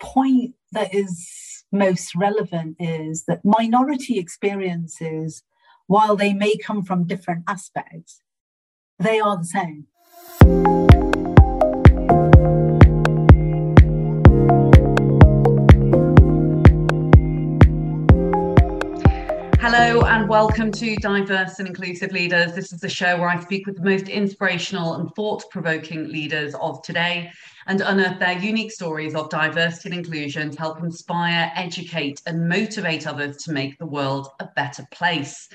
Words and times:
point 0.00 0.54
that 0.72 0.94
is 0.94 1.64
most 1.72 2.14
relevant 2.14 2.76
is 2.78 3.24
that 3.26 3.44
minority 3.44 4.18
experiences, 4.18 5.42
while 5.86 6.16
they 6.16 6.32
may 6.32 6.56
come 6.56 6.82
from 6.82 7.06
different 7.06 7.44
aspects, 7.46 8.20
they 8.98 9.20
are 9.20 9.38
the 9.38 9.44
same. 9.44 10.69
Welcome 20.30 20.70
to 20.70 20.96
Diverse 20.96 21.58
and 21.58 21.66
Inclusive 21.66 22.12
Leaders. 22.12 22.52
This 22.52 22.72
is 22.72 22.78
the 22.78 22.88
show 22.88 23.18
where 23.18 23.28
I 23.28 23.40
speak 23.40 23.66
with 23.66 23.74
the 23.74 23.82
most 23.82 24.08
inspirational 24.08 24.94
and 24.94 25.12
thought 25.16 25.42
provoking 25.50 26.06
leaders 26.06 26.54
of 26.54 26.80
today 26.82 27.32
and 27.66 27.80
unearth 27.80 28.20
their 28.20 28.38
unique 28.38 28.70
stories 28.70 29.16
of 29.16 29.28
diversity 29.28 29.88
and 29.88 29.98
inclusion 29.98 30.52
to 30.52 30.58
help 30.60 30.84
inspire, 30.84 31.50
educate, 31.56 32.22
and 32.26 32.48
motivate 32.48 33.08
others 33.08 33.38
to 33.38 33.52
make 33.52 33.76
the 33.78 33.86
world 33.86 34.28
a 34.38 34.48
better 34.54 34.86
place. 34.92 35.48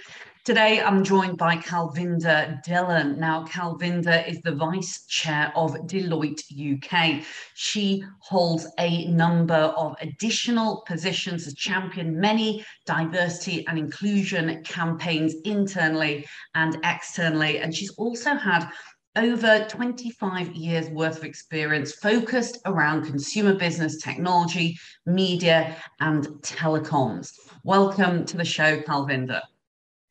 Today, 0.46 0.80
I'm 0.80 1.04
joined 1.04 1.40
by 1.40 1.58
Kalvinder 1.58 2.64
Dhillon. 2.64 3.18
Now, 3.18 3.46
Kalvinder 3.46 4.30
is 4.30 4.40
the 4.42 4.54
Vice 4.54 5.04
Chair 5.08 5.52
of 5.56 5.72
Deloitte 5.88 6.44
UK. 6.54 7.26
She 7.56 8.04
holds 8.20 8.68
a 8.78 9.08
number 9.08 9.56
of 9.56 9.96
additional 10.02 10.84
positions 10.86 11.48
as 11.48 11.56
champion 11.56 12.20
many 12.20 12.64
diversity 12.86 13.66
and 13.66 13.80
inclusion 13.80 14.64
campaigns 14.64 15.34
internally 15.46 16.28
and 16.54 16.78
externally. 16.84 17.58
And 17.58 17.74
she's 17.74 17.96
also 17.96 18.36
had 18.36 18.70
over 19.16 19.66
25 19.68 20.52
years 20.54 20.92
worth 20.92 21.18
of 21.18 21.24
experience 21.24 21.94
focused 21.94 22.60
around 22.68 23.06
consumer 23.06 23.56
business 23.56 24.00
technology, 24.00 24.78
media, 25.08 25.76
and 26.02 26.28
telecoms. 26.44 27.32
Welcome 27.64 28.26
to 28.26 28.38
the 28.38 28.46
show, 28.46 28.80
Kalvinder. 28.82 29.42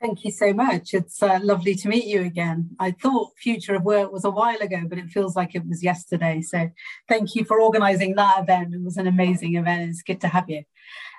Thank 0.05 0.23
you 0.23 0.33
so 0.33 0.53
much. 0.53 0.93
It's 0.93 1.23
uh, 1.23 1.41
lovely 1.43 1.75
to 1.77 1.89
meet 1.89 2.05
you 2.05 2.21
again. 2.25 2.77
I 2.79 2.91
thought 2.91 3.39
Future 3.39 3.75
of 3.75 3.85
Work 3.85 4.13
was 4.13 4.27
a 4.27 4.31
while 4.31 4.61
ago, 4.61 4.83
but 4.87 4.99
it 4.99 5.09
feels 5.09 5.35
like 5.35 5.55
it 5.55 5.67
was 5.67 5.83
yesterday. 5.83 6.43
So 6.43 6.71
thank 7.09 7.35
you 7.35 7.47
for 7.47 7.59
organising 7.59 8.15
that 8.17 8.43
event. 8.43 8.75
It 8.75 8.83
was 8.83 8.99
an 8.99 9.07
amazing 9.07 9.55
event. 9.55 9.89
It's 9.89 10.03
good 10.03 10.21
to 10.21 10.29
have 10.29 10.51
you. 10.51 10.65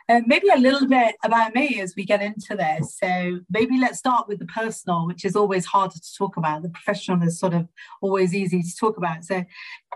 Uh, 0.07 0.21
maybe 0.27 0.49
a 0.49 0.59
little 0.59 0.87
bit 0.87 1.15
about 1.23 1.55
me 1.55 1.81
as 1.81 1.95
we 1.97 2.05
get 2.05 2.21
into 2.21 2.55
this. 2.55 2.95
So 3.01 3.39
maybe 3.49 3.79
let's 3.79 3.97
start 3.97 4.27
with 4.27 4.37
the 4.37 4.45
personal, 4.45 5.07
which 5.07 5.25
is 5.25 5.35
always 5.35 5.65
harder 5.65 5.95
to 5.95 6.15
talk 6.15 6.37
about. 6.37 6.61
The 6.61 6.69
professional 6.69 7.23
is 7.23 7.39
sort 7.39 7.55
of 7.55 7.67
always 8.03 8.35
easy 8.35 8.61
to 8.61 8.75
talk 8.75 8.97
about. 8.97 9.23
So 9.23 9.43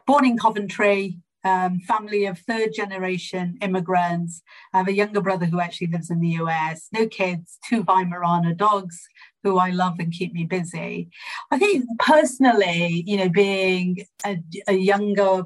born 0.07 0.25
in 0.25 0.35
Coventry, 0.35 1.19
um, 1.43 1.79
family 1.79 2.25
of 2.25 2.39
third 2.39 2.73
generation 2.73 3.57
immigrants. 3.61 4.41
I 4.73 4.79
have 4.79 4.87
a 4.87 4.93
younger 4.93 5.21
brother 5.21 5.45
who 5.45 5.59
actually 5.59 5.87
lives 5.87 6.09
in 6.09 6.19
the 6.19 6.37
US, 6.41 6.87
no 6.91 7.07
kids, 7.07 7.57
two 7.67 7.83
Weimaraner 7.83 8.55
dogs 8.55 9.07
who 9.43 9.57
I 9.57 9.69
love 9.69 9.99
and 9.99 10.11
keep 10.11 10.33
me 10.33 10.45
busy. 10.45 11.09
I 11.51 11.57
think 11.57 11.85
personally, 11.99 13.03
you 13.07 13.17
know, 13.17 13.29
being 13.29 14.05
a, 14.25 14.37
a 14.67 14.73
younger 14.73 15.45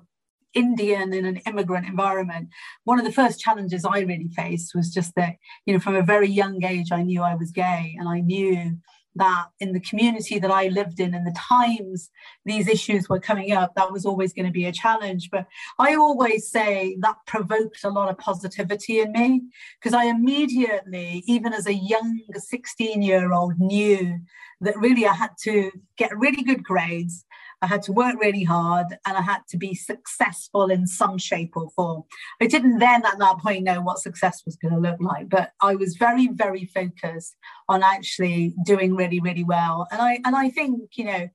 Indian 0.53 1.13
in 1.13 1.25
an 1.25 1.37
immigrant 1.47 1.87
environment, 1.87 2.49
one 2.83 2.99
of 2.99 3.05
the 3.05 3.11
first 3.11 3.39
challenges 3.39 3.85
I 3.85 3.99
really 3.99 4.29
faced 4.35 4.73
was 4.75 4.93
just 4.93 5.15
that, 5.15 5.35
you 5.65 5.73
know, 5.73 5.79
from 5.79 5.95
a 5.95 6.03
very 6.03 6.29
young 6.29 6.63
age, 6.63 6.91
I 6.91 7.03
knew 7.03 7.21
I 7.21 7.35
was 7.35 7.51
gay 7.51 7.95
and 7.99 8.07
I 8.07 8.19
knew 8.19 8.77
that 9.15 9.45
in 9.59 9.73
the 9.73 9.79
community 9.79 10.39
that 10.39 10.51
I 10.51 10.67
lived 10.67 10.99
in 10.99 11.13
and 11.13 11.25
the 11.25 11.35
times 11.37 12.09
these 12.45 12.67
issues 12.67 13.07
were 13.07 13.19
coming 13.19 13.51
up, 13.51 13.75
that 13.75 13.91
was 13.91 14.05
always 14.05 14.33
going 14.33 14.45
to 14.45 14.51
be 14.51 14.65
a 14.65 14.71
challenge. 14.71 15.29
But 15.31 15.45
I 15.79 15.95
always 15.95 16.49
say 16.49 16.97
that 17.01 17.17
provoked 17.27 17.83
a 17.83 17.89
lot 17.89 18.09
of 18.09 18.17
positivity 18.17 18.99
in 18.99 19.11
me 19.11 19.41
because 19.79 19.93
I 19.93 20.05
immediately, 20.05 21.23
even 21.27 21.53
as 21.53 21.67
a 21.67 21.73
young 21.73 22.19
16 22.33 23.01
year 23.01 23.31
old, 23.33 23.59
knew 23.59 24.19
that 24.61 24.77
really 24.77 25.05
I 25.05 25.13
had 25.13 25.31
to 25.43 25.71
get 25.97 26.17
really 26.17 26.43
good 26.43 26.63
grades. 26.63 27.25
I 27.63 27.67
had 27.67 27.81
to 27.83 27.93
work 27.93 28.17
really 28.19 28.43
hard 28.43 28.87
and 29.07 29.17
I 29.17 29.21
had 29.21 29.39
to 29.47 29.57
be 29.57 29.73
successful 29.73 30.69
in 30.69 30.85
some 30.85 31.17
shape 31.17 31.53
or 31.55 31.69
form. 31.69 32.03
I 32.41 32.47
didn't 32.47 32.79
then 32.79 33.05
at 33.05 33.17
that 33.19 33.37
point 33.37 33.63
know 33.63 33.79
what 33.79 33.99
success 33.99 34.43
was 34.45 34.57
going 34.57 34.73
to 34.73 34.79
look 34.81 34.99
like, 34.99 35.29
but 35.29 35.53
I 35.61 35.75
was 35.75 35.95
very, 35.95 36.27
very 36.27 36.65
focused 36.65 37.37
on 37.69 37.81
actually 37.81 38.53
doing 38.65 38.97
really, 38.97 39.21
really 39.21 39.45
well. 39.45 39.87
And 39.91 40.01
I 40.01 40.19
and 40.25 40.35
I 40.35 40.49
think, 40.49 40.97
you 40.97 41.05
know, 41.05 41.29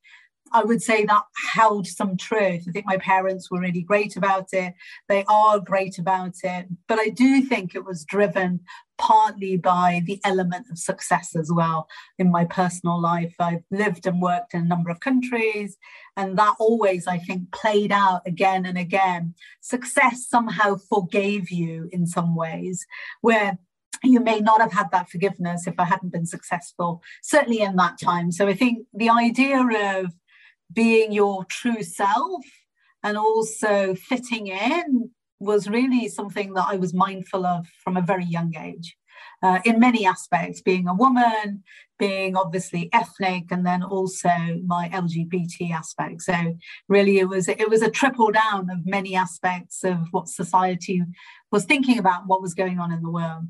I 0.52 0.64
would 0.64 0.82
say 0.82 1.04
that 1.04 1.22
held 1.52 1.86
some 1.86 2.16
truth. 2.16 2.64
I 2.68 2.72
think 2.72 2.86
my 2.86 2.98
parents 2.98 3.50
were 3.50 3.60
really 3.60 3.82
great 3.82 4.16
about 4.16 4.48
it. 4.52 4.74
They 5.08 5.24
are 5.28 5.60
great 5.60 5.98
about 5.98 6.34
it. 6.42 6.66
But 6.86 6.98
I 6.98 7.08
do 7.08 7.42
think 7.42 7.74
it 7.74 7.84
was 7.84 8.04
driven 8.04 8.60
partly 8.98 9.56
by 9.56 10.02
the 10.06 10.20
element 10.24 10.66
of 10.70 10.78
success 10.78 11.36
as 11.36 11.52
well 11.52 11.88
in 12.18 12.30
my 12.30 12.44
personal 12.44 13.00
life. 13.00 13.34
I've 13.38 13.62
lived 13.70 14.06
and 14.06 14.20
worked 14.20 14.54
in 14.54 14.62
a 14.62 14.64
number 14.64 14.90
of 14.90 15.00
countries, 15.00 15.76
and 16.16 16.36
that 16.36 16.54
always, 16.58 17.06
I 17.06 17.18
think, 17.18 17.52
played 17.52 17.92
out 17.92 18.22
again 18.26 18.66
and 18.66 18.76
again. 18.76 19.34
Success 19.60 20.26
somehow 20.28 20.76
forgave 20.76 21.50
you 21.50 21.88
in 21.92 22.06
some 22.06 22.34
ways, 22.34 22.86
where 23.20 23.58
you 24.02 24.20
may 24.20 24.40
not 24.40 24.60
have 24.60 24.72
had 24.72 24.90
that 24.92 25.10
forgiveness 25.10 25.66
if 25.66 25.74
I 25.78 25.84
hadn't 25.84 26.12
been 26.12 26.26
successful, 26.26 27.02
certainly 27.22 27.60
in 27.60 27.76
that 27.76 27.98
time. 28.00 28.30
So 28.30 28.46
I 28.46 28.54
think 28.54 28.86
the 28.94 29.10
idea 29.10 29.60
of 29.60 30.12
being 30.72 31.12
your 31.12 31.44
true 31.44 31.82
self 31.82 32.44
and 33.02 33.16
also 33.16 33.94
fitting 33.94 34.48
in 34.48 35.10
was 35.40 35.68
really 35.68 36.08
something 36.08 36.54
that 36.54 36.66
I 36.68 36.76
was 36.76 36.92
mindful 36.92 37.46
of 37.46 37.66
from 37.82 37.96
a 37.96 38.02
very 38.02 38.24
young 38.24 38.54
age. 38.56 38.96
Uh, 39.40 39.60
in 39.64 39.78
many 39.78 40.04
aspects, 40.04 40.60
being 40.60 40.88
a 40.88 40.94
woman, 40.94 41.62
being 41.96 42.36
obviously 42.36 42.88
ethnic, 42.92 43.44
and 43.50 43.64
then 43.64 43.84
also 43.84 44.30
my 44.66 44.88
LGBT 44.92 45.70
aspect. 45.70 46.22
So 46.22 46.56
really, 46.88 47.18
it 47.18 47.28
was 47.28 47.48
it 47.48 47.68
was 47.68 47.82
a 47.82 47.90
triple 47.90 48.32
down 48.32 48.68
of 48.68 48.84
many 48.84 49.14
aspects 49.14 49.84
of 49.84 49.98
what 50.10 50.28
society 50.28 51.02
was 51.52 51.64
thinking 51.64 51.98
about 51.98 52.26
what 52.26 52.42
was 52.42 52.54
going 52.54 52.80
on 52.80 52.92
in 52.92 53.02
the 53.02 53.10
world. 53.10 53.46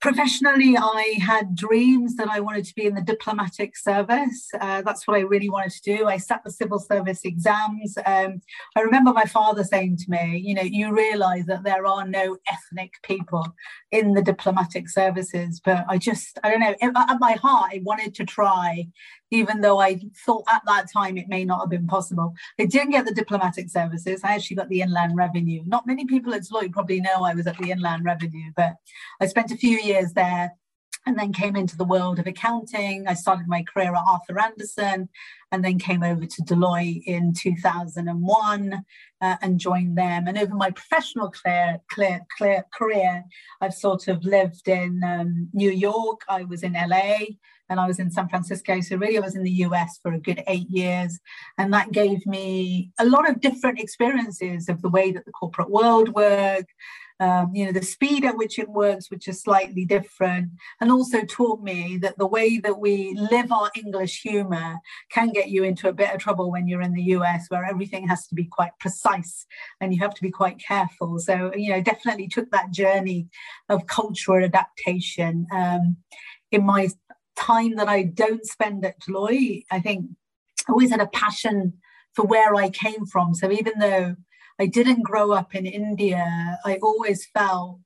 Professionally, 0.00 0.78
I 0.78 1.18
had 1.20 1.54
dreams 1.54 2.16
that 2.16 2.28
I 2.30 2.40
wanted 2.40 2.64
to 2.64 2.74
be 2.74 2.86
in 2.86 2.94
the 2.94 3.02
diplomatic 3.02 3.76
service. 3.76 4.48
Uh, 4.58 4.80
that's 4.80 5.06
what 5.06 5.18
I 5.18 5.20
really 5.20 5.50
wanted 5.50 5.72
to 5.72 5.96
do. 5.96 6.06
I 6.06 6.16
sat 6.16 6.42
the 6.42 6.50
civil 6.50 6.78
service 6.78 7.20
exams. 7.24 7.98
Um, 8.06 8.40
I 8.76 8.80
remember 8.80 9.12
my 9.12 9.24
father 9.24 9.62
saying 9.62 9.98
to 9.98 10.04
me, 10.08 10.38
you 10.38 10.54
know, 10.54 10.62
you 10.62 10.96
realize 10.96 11.44
that 11.46 11.64
there 11.64 11.86
are 11.86 12.08
no 12.08 12.38
ethnic 12.50 12.94
people 13.02 13.46
in 13.92 14.14
the 14.14 14.22
diplomatic 14.22 14.88
services, 14.88 15.60
but 15.62 15.84
I 15.86 15.98
just, 15.98 16.38
I 16.42 16.50
don't 16.50 16.60
know, 16.60 16.74
at 16.80 17.20
my 17.20 17.32
heart, 17.32 17.72
I 17.74 17.82
wanted 17.84 18.14
to 18.14 18.24
try 18.24 18.86
even 19.30 19.60
though 19.60 19.80
I 19.80 20.00
thought 20.24 20.44
at 20.52 20.62
that 20.66 20.90
time 20.92 21.16
it 21.16 21.28
may 21.28 21.44
not 21.44 21.60
have 21.60 21.70
been 21.70 21.86
possible. 21.86 22.34
I 22.58 22.66
didn't 22.66 22.90
get 22.90 23.06
the 23.06 23.14
diplomatic 23.14 23.70
services. 23.70 24.22
I 24.24 24.34
actually 24.34 24.56
got 24.56 24.68
the 24.68 24.82
inland 24.82 25.16
revenue. 25.16 25.62
Not 25.66 25.86
many 25.86 26.06
people 26.06 26.34
at 26.34 26.42
Deloitte 26.42 26.72
probably 26.72 27.00
know 27.00 27.22
I 27.22 27.34
was 27.34 27.46
at 27.46 27.58
the 27.58 27.70
inland 27.70 28.04
revenue, 28.04 28.52
but 28.56 28.74
I 29.20 29.26
spent 29.26 29.52
a 29.52 29.56
few 29.56 29.78
years 29.78 30.12
there 30.12 30.52
and 31.06 31.18
then 31.18 31.32
came 31.32 31.56
into 31.56 31.76
the 31.76 31.84
world 31.84 32.18
of 32.18 32.26
accounting. 32.26 33.06
I 33.06 33.14
started 33.14 33.46
my 33.48 33.64
career 33.72 33.94
at 33.94 34.04
Arthur 34.06 34.38
Andersen 34.38 35.08
and 35.50 35.64
then 35.64 35.78
came 35.78 36.02
over 36.02 36.26
to 36.26 36.42
Deloitte 36.42 37.02
in 37.06 37.32
2001 37.32 38.84
uh, 39.20 39.36
and 39.40 39.58
joined 39.58 39.96
them. 39.96 40.26
And 40.26 40.36
over 40.38 40.54
my 40.54 40.70
professional 40.70 41.30
clear, 41.30 41.80
clear, 41.90 42.20
clear 42.36 42.64
career, 42.72 43.24
I've 43.60 43.74
sort 43.74 44.08
of 44.08 44.24
lived 44.24 44.68
in 44.68 45.02
um, 45.02 45.48
New 45.52 45.70
York, 45.70 46.20
I 46.28 46.44
was 46.44 46.62
in 46.62 46.74
LA, 46.74 47.20
and 47.70 47.78
I 47.78 47.86
was 47.86 48.00
in 48.00 48.10
San 48.10 48.28
Francisco. 48.28 48.80
So 48.80 48.96
really, 48.96 49.16
I 49.16 49.20
was 49.20 49.36
in 49.36 49.44
the 49.44 49.64
US 49.66 49.98
for 50.02 50.12
a 50.12 50.18
good 50.18 50.42
eight 50.48 50.68
years, 50.68 51.18
and 51.56 51.72
that 51.72 51.92
gave 51.92 52.26
me 52.26 52.90
a 52.98 53.06
lot 53.06 53.30
of 53.30 53.40
different 53.40 53.78
experiences 53.78 54.68
of 54.68 54.82
the 54.82 54.90
way 54.90 55.12
that 55.12 55.24
the 55.24 55.32
corporate 55.32 55.70
world 55.70 56.10
worked. 56.10 56.72
Um, 57.20 57.50
you 57.54 57.66
know 57.66 57.72
the 57.72 57.82
speed 57.82 58.24
at 58.24 58.38
which 58.38 58.58
it 58.58 58.70
works 58.70 59.10
which 59.10 59.28
is 59.28 59.42
slightly 59.42 59.84
different 59.84 60.52
and 60.80 60.90
also 60.90 61.20
taught 61.20 61.62
me 61.62 61.98
that 61.98 62.16
the 62.16 62.26
way 62.26 62.56
that 62.60 62.80
we 62.80 63.14
live 63.30 63.52
our 63.52 63.70
english 63.76 64.22
humor 64.22 64.78
can 65.10 65.28
get 65.28 65.50
you 65.50 65.62
into 65.64 65.90
a 65.90 65.92
bit 65.92 66.14
of 66.14 66.18
trouble 66.18 66.50
when 66.50 66.66
you're 66.66 66.80
in 66.80 66.94
the 66.94 67.02
us 67.02 67.44
where 67.48 67.66
everything 67.66 68.08
has 68.08 68.26
to 68.28 68.34
be 68.34 68.44
quite 68.44 68.70
precise 68.80 69.44
and 69.82 69.92
you 69.92 70.00
have 70.00 70.14
to 70.14 70.22
be 70.22 70.30
quite 70.30 70.58
careful 70.58 71.18
so 71.18 71.52
you 71.54 71.68
know 71.68 71.82
definitely 71.82 72.26
took 72.26 72.50
that 72.52 72.70
journey 72.70 73.28
of 73.68 73.86
cultural 73.86 74.42
adaptation 74.42 75.46
um, 75.52 75.98
in 76.52 76.64
my 76.64 76.88
time 77.40 77.76
that 77.76 77.88
I 77.88 78.02
don't 78.02 78.46
spend 78.46 78.84
at 78.84 79.00
Deloitte, 79.00 79.64
I 79.70 79.80
think 79.80 80.10
I 80.68 80.72
always 80.72 80.90
had 80.90 81.00
a 81.00 81.06
passion 81.06 81.74
for 82.14 82.24
where 82.24 82.54
I 82.54 82.70
came 82.70 83.06
from. 83.06 83.34
So 83.34 83.50
even 83.50 83.78
though 83.78 84.16
I 84.58 84.66
didn't 84.66 85.02
grow 85.02 85.32
up 85.32 85.54
in 85.54 85.64
India, 85.66 86.58
I 86.64 86.78
always 86.82 87.26
felt 87.26 87.80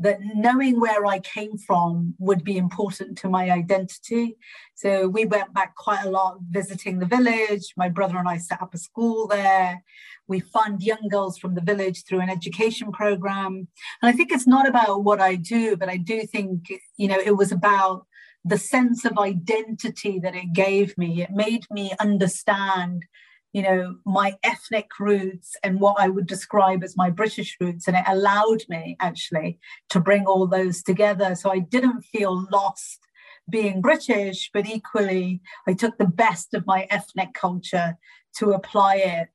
that 0.00 0.18
knowing 0.34 0.78
where 0.78 1.06
I 1.06 1.18
came 1.18 1.58
from 1.58 2.14
would 2.18 2.44
be 2.44 2.56
important 2.56 3.18
to 3.18 3.28
my 3.28 3.50
identity. 3.50 4.36
So 4.76 5.08
we 5.08 5.24
went 5.24 5.52
back 5.52 5.74
quite 5.74 6.04
a 6.04 6.10
lot 6.10 6.38
visiting 6.50 6.98
the 6.98 7.06
village. 7.06 7.72
My 7.76 7.88
brother 7.88 8.16
and 8.16 8.28
I 8.28 8.38
set 8.38 8.62
up 8.62 8.74
a 8.74 8.78
school 8.78 9.26
there. 9.26 9.82
We 10.28 10.40
fund 10.40 10.82
young 10.82 11.08
girls 11.10 11.38
from 11.38 11.54
the 11.54 11.62
village 11.62 12.04
through 12.04 12.20
an 12.20 12.30
education 12.30 12.92
program. 12.92 13.66
And 14.02 14.08
I 14.10 14.12
think 14.12 14.30
it's 14.30 14.46
not 14.46 14.68
about 14.68 15.02
what 15.02 15.20
I 15.20 15.34
do, 15.34 15.76
but 15.76 15.88
I 15.88 15.96
do 15.96 16.22
think, 16.26 16.68
you 16.96 17.08
know, 17.08 17.18
it 17.18 17.36
was 17.36 17.50
about 17.50 18.06
the 18.48 18.58
sense 18.58 19.04
of 19.04 19.18
identity 19.18 20.18
that 20.20 20.34
it 20.34 20.52
gave 20.52 20.96
me. 20.98 21.22
It 21.22 21.30
made 21.30 21.64
me 21.70 21.92
understand 22.00 23.04
you 23.52 23.62
know, 23.62 23.96
my 24.04 24.34
ethnic 24.42 24.90
roots 25.00 25.56
and 25.62 25.80
what 25.80 25.98
I 25.98 26.08
would 26.08 26.26
describe 26.26 26.84
as 26.84 26.96
my 26.96 27.10
British 27.10 27.56
roots. 27.60 27.88
And 27.88 27.96
it 27.96 28.04
allowed 28.06 28.62
me 28.68 28.96
actually 29.00 29.58
to 29.88 30.00
bring 30.00 30.26
all 30.26 30.46
those 30.46 30.82
together. 30.82 31.34
So 31.34 31.50
I 31.50 31.60
didn't 31.60 32.02
feel 32.02 32.46
lost 32.52 33.00
being 33.48 33.80
British, 33.80 34.50
but 34.52 34.66
equally, 34.66 35.40
I 35.66 35.72
took 35.72 35.96
the 35.96 36.06
best 36.06 36.52
of 36.52 36.66
my 36.66 36.86
ethnic 36.90 37.32
culture 37.32 37.96
to 38.36 38.50
apply 38.50 38.96
it 38.96 39.28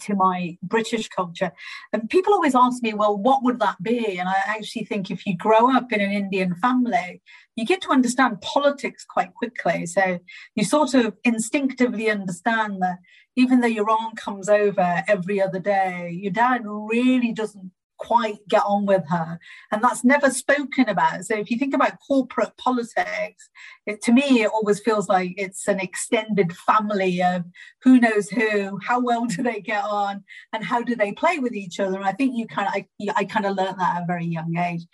to 0.00 0.14
my 0.14 0.56
British 0.62 1.08
culture. 1.08 1.52
And 1.92 2.08
people 2.10 2.32
always 2.32 2.54
ask 2.54 2.82
me, 2.82 2.94
well, 2.94 3.16
what 3.16 3.42
would 3.42 3.58
that 3.60 3.82
be? 3.82 4.18
And 4.18 4.28
I 4.28 4.42
actually 4.46 4.84
think 4.84 5.10
if 5.10 5.26
you 5.26 5.36
grow 5.36 5.74
up 5.74 5.92
in 5.92 6.00
an 6.00 6.12
Indian 6.12 6.54
family, 6.56 7.22
you 7.56 7.64
get 7.64 7.80
to 7.82 7.90
understand 7.90 8.40
politics 8.40 9.04
quite 9.04 9.34
quickly. 9.34 9.86
So 9.86 10.18
you 10.54 10.64
sort 10.64 10.94
of 10.94 11.16
instinctively 11.24 12.10
understand 12.10 12.82
that 12.82 12.98
even 13.36 13.60
though 13.60 13.68
your 13.68 13.90
aunt 13.90 14.16
comes 14.16 14.48
over 14.48 15.02
every 15.06 15.40
other 15.40 15.60
day, 15.60 16.10
your 16.10 16.32
dad 16.32 16.62
really 16.64 17.32
doesn't 17.32 17.70
quite 17.98 18.38
get 18.48 18.62
on 18.64 18.86
with 18.86 19.04
her. 19.08 19.38
And 19.70 19.82
that's 19.82 20.04
never 20.04 20.30
spoken 20.30 20.88
about. 20.88 21.24
So 21.24 21.36
if 21.36 21.50
you 21.50 21.58
think 21.58 21.74
about 21.74 21.98
corporate 22.06 22.56
politics 22.56 23.48
it, 23.86 24.02
to 24.02 24.12
me 24.12 24.42
it 24.42 24.50
always 24.50 24.80
feels 24.80 25.08
like 25.08 25.34
it's 25.36 25.68
an 25.68 25.80
extended 25.80 26.56
family 26.56 27.22
of 27.22 27.44
who 27.82 28.00
knows 28.00 28.28
who 28.28 28.78
how 28.86 29.00
well 29.00 29.26
do 29.26 29.42
they 29.42 29.60
get 29.60 29.84
on 29.84 30.24
and 30.52 30.64
how 30.64 30.82
do 30.82 30.94
they 30.94 31.12
play 31.12 31.38
with 31.38 31.54
each 31.54 31.80
other. 31.80 31.96
And 31.96 32.06
i 32.06 32.12
think 32.12 32.36
you 32.36 32.46
kind 32.46 32.68
of 32.68 32.74
i, 32.74 32.86
I 33.16 33.24
kind 33.24 33.46
of 33.46 33.56
learned 33.56 33.80
that 33.80 33.96
at 33.96 34.02
a 34.02 34.06
very 34.06 34.26
young 34.26 34.56
age. 34.56 34.86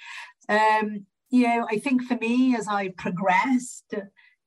Um, 0.48 1.06
you 1.30 1.48
know 1.48 1.66
i 1.70 1.78
think 1.78 2.02
for 2.02 2.16
me 2.16 2.54
as 2.54 2.68
i 2.68 2.88
progressed 2.90 3.94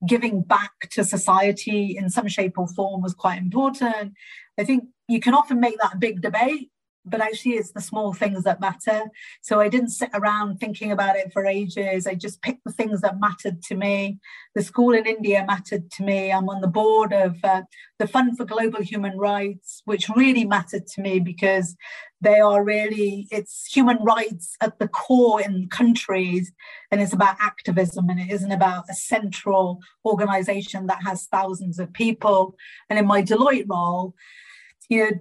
giving 0.06 0.42
back 0.42 0.72
to 0.92 1.04
society 1.04 1.98
in 1.98 2.10
some 2.10 2.28
shape 2.28 2.58
or 2.58 2.68
form 2.68 3.02
was 3.02 3.14
quite 3.14 3.40
important. 3.40 4.14
I 4.60 4.64
think 4.64 4.86
you 5.08 5.20
can 5.20 5.34
often 5.34 5.60
make 5.60 5.78
that 5.80 5.96
a 5.96 5.98
big 5.98 6.22
debate 6.22 6.70
but 7.10 7.22
actually 7.22 7.54
it's 7.54 7.72
the 7.72 7.82
small 7.82 8.14
things 8.14 8.44
that 8.44 8.60
matter. 8.60 9.04
So 9.42 9.60
I 9.60 9.70
didn't 9.70 9.90
sit 9.90 10.10
around 10.14 10.58
thinking 10.58 10.92
about 10.92 11.16
it 11.16 11.32
for 11.34 11.46
ages. 11.46 12.08
I 12.08 12.16
just 12.16 12.42
picked 12.42 12.64
the 12.66 12.72
things 12.72 13.02
that 13.02 13.20
mattered 13.20 13.62
to 13.64 13.76
me. 13.76 14.20
The 14.56 14.64
school 14.64 14.94
in 14.94 15.06
India 15.06 15.46
mattered 15.48 15.90
to 15.92 16.04
me. 16.04 16.32
I'm 16.32 16.50
on 16.50 16.62
the 16.62 16.68
board 16.68 17.14
of 17.14 17.38
uh, 17.44 17.64
the 18.00 18.08
Fund 18.08 18.38
for 18.38 18.46
Global 18.46 18.82
Human 18.82 19.18
Rights, 19.18 19.82
which 19.86 20.10
really 20.10 20.46
mattered 20.46 20.88
to 20.88 21.02
me 21.02 21.20
because 21.20 21.76
they 22.20 22.40
are 22.40 22.64
really, 22.64 23.28
it's 23.30 23.68
human 23.72 23.98
rights 24.04 24.56
at 24.62 24.80
the 24.80 24.88
core 24.88 25.40
in 25.40 25.70
countries, 25.70 26.52
and 26.92 27.00
it's 27.00 27.14
about 27.14 27.38
activism, 27.40 28.10
and 28.10 28.20
it 28.20 28.32
isn't 28.32 28.52
about 28.52 28.86
a 28.90 28.96
central 28.96 29.80
organization 30.04 30.88
that 30.88 31.04
has 31.04 31.26
thousands 31.26 31.78
of 31.78 31.94
people. 31.94 32.56
And 32.90 32.98
in 32.98 33.06
my 33.06 33.22
Deloitte 33.22 33.70
role, 33.70 34.16
you 34.90 35.04
know, 35.04 35.12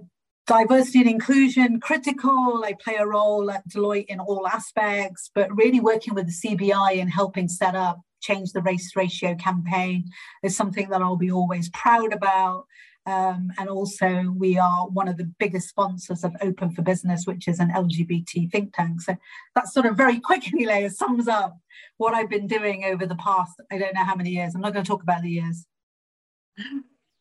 diversity 0.47 1.01
and 1.01 1.09
inclusion 1.09 1.79
critical. 1.79 2.63
I 2.65 2.73
play 2.81 2.95
a 2.95 3.05
role 3.05 3.51
at 3.51 3.67
deloitte 3.67 4.05
in 4.07 4.19
all 4.19 4.47
aspects 4.47 5.29
but 5.35 5.55
really 5.55 5.81
working 5.81 6.15
with 6.15 6.25
the 6.25 6.55
cbi 6.55 7.01
and 7.01 7.11
helping 7.11 7.47
set 7.49 7.75
up 7.75 7.99
change 8.21 8.53
the 8.53 8.61
race 8.61 8.95
ratio 8.95 9.35
campaign 9.35 10.05
is 10.41 10.55
something 10.55 10.89
that 10.89 11.01
i'll 11.01 11.17
be 11.17 11.31
always 11.31 11.69
proud 11.69 12.13
about. 12.13 12.65
Um, 13.05 13.53
and 13.57 13.69
also 13.69 14.33
we 14.35 14.57
are 14.57 14.87
one 14.89 15.07
of 15.07 15.15
the 15.15 15.31
biggest 15.39 15.69
sponsors 15.69 16.25
of 16.25 16.35
open 16.41 16.71
for 16.71 16.81
business 16.81 17.25
which 17.25 17.47
is 17.47 17.59
an 17.59 17.69
lgbt 17.71 18.51
think 18.51 18.73
tank. 18.73 19.01
So 19.01 19.17
that 19.55 19.67
sort 19.67 19.85
of 19.85 19.97
very 19.97 20.19
quickly 20.29 20.65
layer 20.65 20.89
sums 20.89 21.27
up 21.27 21.57
what 21.97 22.13
i've 22.13 22.29
been 22.29 22.47
doing 22.47 22.85
over 22.85 23.05
the 23.05 23.15
past 23.15 23.53
i 23.71 23.77
don't 23.77 23.95
know 23.95 24.03
how 24.03 24.15
many 24.15 24.31
years. 24.31 24.55
I'm 24.55 24.61
not 24.61 24.73
going 24.73 24.85
to 24.85 24.89
talk 24.89 25.03
about 25.03 25.23
the 25.23 25.29
years 25.29 25.65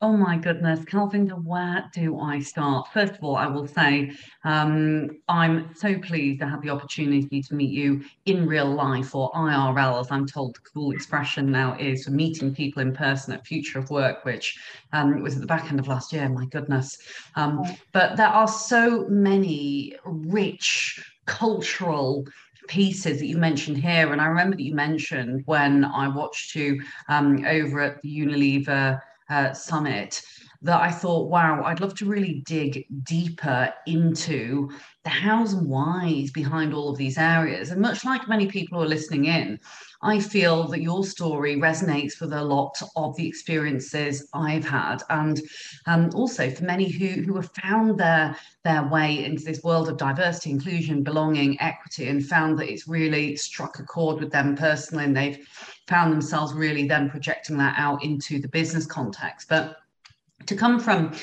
Oh 0.02 0.14
my 0.14 0.36
goodness, 0.36 0.80
Kalvinder, 0.80 1.42
where 1.42 1.90
do 1.94 2.20
I 2.20 2.38
start? 2.40 2.88
First 2.92 3.14
of 3.14 3.24
all, 3.24 3.34
I 3.34 3.46
will 3.46 3.66
say 3.66 4.12
um, 4.44 5.08
I'm 5.26 5.74
so 5.74 5.98
pleased 5.98 6.40
to 6.40 6.46
have 6.46 6.60
the 6.60 6.68
opportunity 6.68 7.40
to 7.40 7.54
meet 7.54 7.70
you 7.70 8.04
in 8.26 8.46
real 8.46 8.66
life 8.66 9.14
or 9.14 9.32
IRL, 9.32 9.98
as 9.98 10.10
I'm 10.10 10.26
told 10.26 10.56
the 10.56 10.60
cool 10.70 10.90
expression 10.90 11.50
now 11.50 11.78
is 11.78 12.04
for 12.04 12.10
meeting 12.10 12.54
people 12.54 12.82
in 12.82 12.94
person 12.94 13.32
at 13.32 13.46
Future 13.46 13.78
of 13.78 13.88
Work, 13.88 14.26
which 14.26 14.58
um, 14.92 15.22
was 15.22 15.36
at 15.36 15.40
the 15.40 15.46
back 15.46 15.70
end 15.70 15.80
of 15.80 15.88
last 15.88 16.12
year. 16.12 16.28
My 16.28 16.44
goodness. 16.44 16.98
Um, 17.34 17.62
but 17.92 18.18
there 18.18 18.28
are 18.28 18.48
so 18.48 19.06
many 19.08 19.96
rich 20.04 21.02
cultural 21.24 22.26
pieces 22.68 23.18
that 23.20 23.26
you 23.26 23.38
mentioned 23.38 23.78
here. 23.78 24.12
And 24.12 24.20
I 24.20 24.26
remember 24.26 24.56
that 24.56 24.62
you 24.62 24.74
mentioned 24.74 25.42
when 25.46 25.86
I 25.86 26.08
watched 26.08 26.54
you 26.54 26.82
um, 27.08 27.46
over 27.46 27.80
at 27.80 28.02
the 28.02 28.14
Unilever 28.14 29.00
uh, 29.28 29.52
summit 29.52 30.22
that 30.62 30.80
I 30.80 30.90
thought, 30.90 31.30
wow, 31.30 31.62
I'd 31.64 31.80
love 31.80 31.94
to 31.96 32.06
really 32.06 32.42
dig 32.46 32.86
deeper 33.04 33.72
into 33.86 34.70
the 35.04 35.10
hows 35.10 35.52
and 35.52 35.68
whys 35.68 36.30
behind 36.30 36.74
all 36.74 36.88
of 36.88 36.98
these 36.98 37.18
areas. 37.18 37.70
And 37.70 37.80
much 37.80 38.04
like 38.04 38.28
many 38.28 38.46
people 38.46 38.78
who 38.78 38.84
are 38.84 38.88
listening 38.88 39.26
in, 39.26 39.60
I 40.02 40.18
feel 40.18 40.66
that 40.68 40.82
your 40.82 41.04
story 41.04 41.56
resonates 41.56 42.20
with 42.20 42.32
a 42.32 42.42
lot 42.42 42.80
of 42.96 43.16
the 43.16 43.26
experiences 43.26 44.28
I've 44.34 44.66
had. 44.66 45.02
And 45.10 45.40
um, 45.86 46.10
also 46.14 46.50
for 46.50 46.64
many 46.64 46.88
who, 46.88 47.22
who 47.22 47.36
have 47.36 47.50
found 47.62 47.98
their, 47.98 48.36
their 48.64 48.88
way 48.88 49.24
into 49.24 49.44
this 49.44 49.62
world 49.62 49.88
of 49.88 49.96
diversity, 49.96 50.50
inclusion, 50.50 51.02
belonging, 51.02 51.60
equity, 51.60 52.08
and 52.08 52.26
found 52.26 52.58
that 52.58 52.70
it's 52.70 52.88
really 52.88 53.36
struck 53.36 53.78
a 53.78 53.84
chord 53.84 54.20
with 54.20 54.32
them 54.32 54.56
personally. 54.56 55.04
And 55.04 55.16
they've 55.16 55.46
found 55.86 56.12
themselves 56.12 56.52
really 56.52 56.86
then 56.86 57.08
projecting 57.08 57.56
that 57.58 57.74
out 57.78 58.02
into 58.04 58.40
the 58.40 58.48
business 58.48 58.86
context. 58.86 59.48
But 59.48 59.78
to 60.46 60.56
come 60.56 60.78
from 60.80 61.14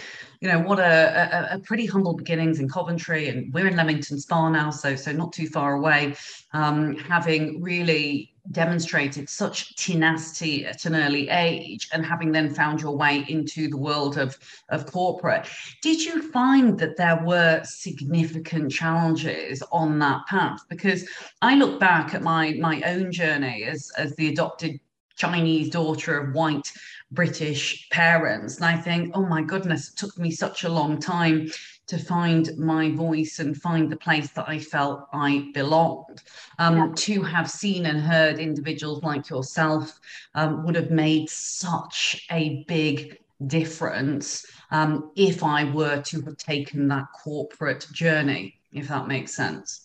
you 0.43 0.49
know 0.49 0.59
what 0.59 0.77
a, 0.77 1.53
a, 1.53 1.55
a, 1.55 1.59
pretty 1.59 1.85
humble 1.85 2.13
beginnings 2.13 2.59
in 2.59 2.67
Coventry, 2.67 3.29
and 3.29 3.53
we're 3.53 3.65
in 3.65 3.77
Leamington 3.77 4.19
Spa 4.19 4.49
now, 4.49 4.71
so 4.71 4.93
so 4.93 5.13
not 5.13 5.31
too 5.31 5.47
far 5.47 5.75
away. 5.75 6.15
Um, 6.51 6.97
having 6.97 7.61
really 7.61 8.33
demonstrated 8.51 9.29
such 9.29 9.73
tenacity 9.77 10.65
at 10.65 10.83
an 10.83 10.95
early 10.95 11.29
age, 11.29 11.87
and 11.93 12.05
having 12.05 12.33
then 12.33 12.53
found 12.53 12.81
your 12.81 12.97
way 12.97 13.23
into 13.29 13.69
the 13.69 13.77
world 13.77 14.17
of 14.17 14.37
of 14.67 14.85
corporate, 14.85 15.47
did 15.81 16.03
you 16.03 16.29
find 16.29 16.77
that 16.77 16.97
there 16.97 17.21
were 17.23 17.61
significant 17.63 18.69
challenges 18.69 19.63
on 19.71 19.97
that 19.99 20.27
path? 20.27 20.59
Because 20.67 21.07
I 21.41 21.55
look 21.55 21.79
back 21.79 22.13
at 22.13 22.21
my 22.21 22.57
my 22.59 22.81
own 22.81 23.13
journey 23.13 23.63
as 23.63 23.89
as 23.97 24.13
the 24.17 24.27
adopted 24.27 24.77
Chinese 25.15 25.69
daughter 25.69 26.17
of 26.17 26.33
white 26.33 26.71
British 27.11 27.89
parents. 27.89 28.57
And 28.57 28.65
I 28.65 28.77
think, 28.77 29.11
oh 29.15 29.25
my 29.25 29.41
goodness, 29.41 29.89
it 29.89 29.97
took 29.97 30.17
me 30.17 30.31
such 30.31 30.63
a 30.63 30.69
long 30.69 30.99
time 30.99 31.49
to 31.85 31.97
find 31.97 32.57
my 32.57 32.91
voice 32.91 33.39
and 33.39 33.55
find 33.61 33.91
the 33.91 33.97
place 33.97 34.31
that 34.31 34.47
I 34.47 34.57
felt 34.57 35.07
I 35.13 35.51
belonged. 35.53 36.23
Um, 36.57 36.77
yeah. 36.77 36.91
To 36.95 37.23
have 37.23 37.49
seen 37.49 37.85
and 37.85 37.99
heard 37.99 38.39
individuals 38.39 39.03
like 39.03 39.29
yourself 39.29 39.99
um, 40.33 40.65
would 40.65 40.75
have 40.75 40.91
made 40.91 41.29
such 41.29 42.25
a 42.31 42.63
big 42.67 43.17
difference 43.47 44.45
um, 44.71 45.11
if 45.15 45.43
I 45.43 45.65
were 45.65 46.01
to 46.01 46.21
have 46.21 46.37
taken 46.37 46.87
that 46.87 47.07
corporate 47.23 47.85
journey, 47.91 48.55
if 48.71 48.87
that 48.87 49.07
makes 49.07 49.35
sense. 49.35 49.82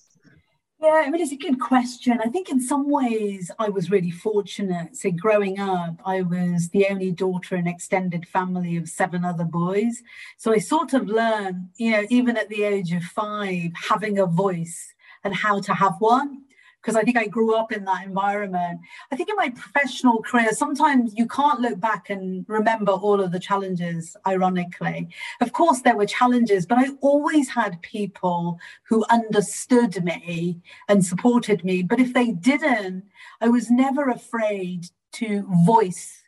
Yeah, 0.81 1.03
I 1.05 1.11
mean, 1.11 1.21
it's 1.21 1.33
a 1.33 1.37
good 1.37 1.59
question. 1.59 2.21
I 2.25 2.29
think 2.29 2.51
in 2.51 2.61
some 2.61 2.89
ways 2.89 3.51
I 3.59 3.69
was 3.69 3.91
really 3.91 4.13
fortunate. 4.13 4.97
So, 4.97 5.11
growing 5.11 5.59
up, 5.59 6.01
I 6.05 6.23
was 6.23 6.69
the 6.69 6.87
only 6.89 7.11
daughter 7.11 7.57
in 7.57 7.63
an 7.63 7.67
extended 7.67 8.29
family 8.29 8.77
of 8.77 8.89
seven 8.89 9.25
other 9.25 9.45
boys. 9.45 10.03
So, 10.37 10.53
I 10.53 10.59
sort 10.59 10.95
of 10.95 11.09
learned, 11.09 11.71
you 11.79 11.91
know, 11.91 12.05
even 12.11 12.37
at 12.37 12.49
the 12.49 12.63
age 12.63 12.93
of 12.93 13.03
five, 13.03 13.73
having 13.89 14.19
a 14.21 14.27
voice 14.27 14.95
and 15.25 15.35
how 15.35 15.61
to 15.63 15.75
have 15.75 15.97
one 15.99 16.43
because 16.83 16.97
I 16.97 17.03
think 17.03 17.17
I 17.17 17.27
grew 17.27 17.55
up 17.55 17.73
in 17.73 17.85
that 17.85 18.07
environment. 18.07 18.81
I 19.11 19.17
think 19.17 19.29
in 19.29 19.37
my 19.37 19.51
professional 19.51 20.23
career, 20.23 20.53
sometimes 20.53 21.13
you 21.17 21.27
can't 21.27 21.61
look 21.61 21.81
back 21.81 22.09
and 22.09 22.45
remember 22.49 22.93
all 22.93 23.21
of 23.21 23.33
the 23.33 23.41
challenges, 23.41 24.17
ironically. 24.27 25.09
Of 25.41 25.53
course, 25.53 25.83
there 25.83 25.97
were 25.97 26.07
challenges, 26.07 26.67
but 26.67 26.79
I 26.79 26.91
always 27.01 27.49
had 27.49 27.83
people 27.83 28.59
who 28.85 29.05
understood 29.11 30.03
me 30.05 30.61
and 30.89 31.05
supported 31.05 31.65
me. 31.65 31.83
But 31.83 32.01
if 32.01 32.13
they 32.15 32.31
didn't, 32.31 33.05
I 33.41 33.49
was 33.49 33.71
never 33.71 34.09
afraid 34.09 34.87
to 35.13 35.47
voice 35.65 36.23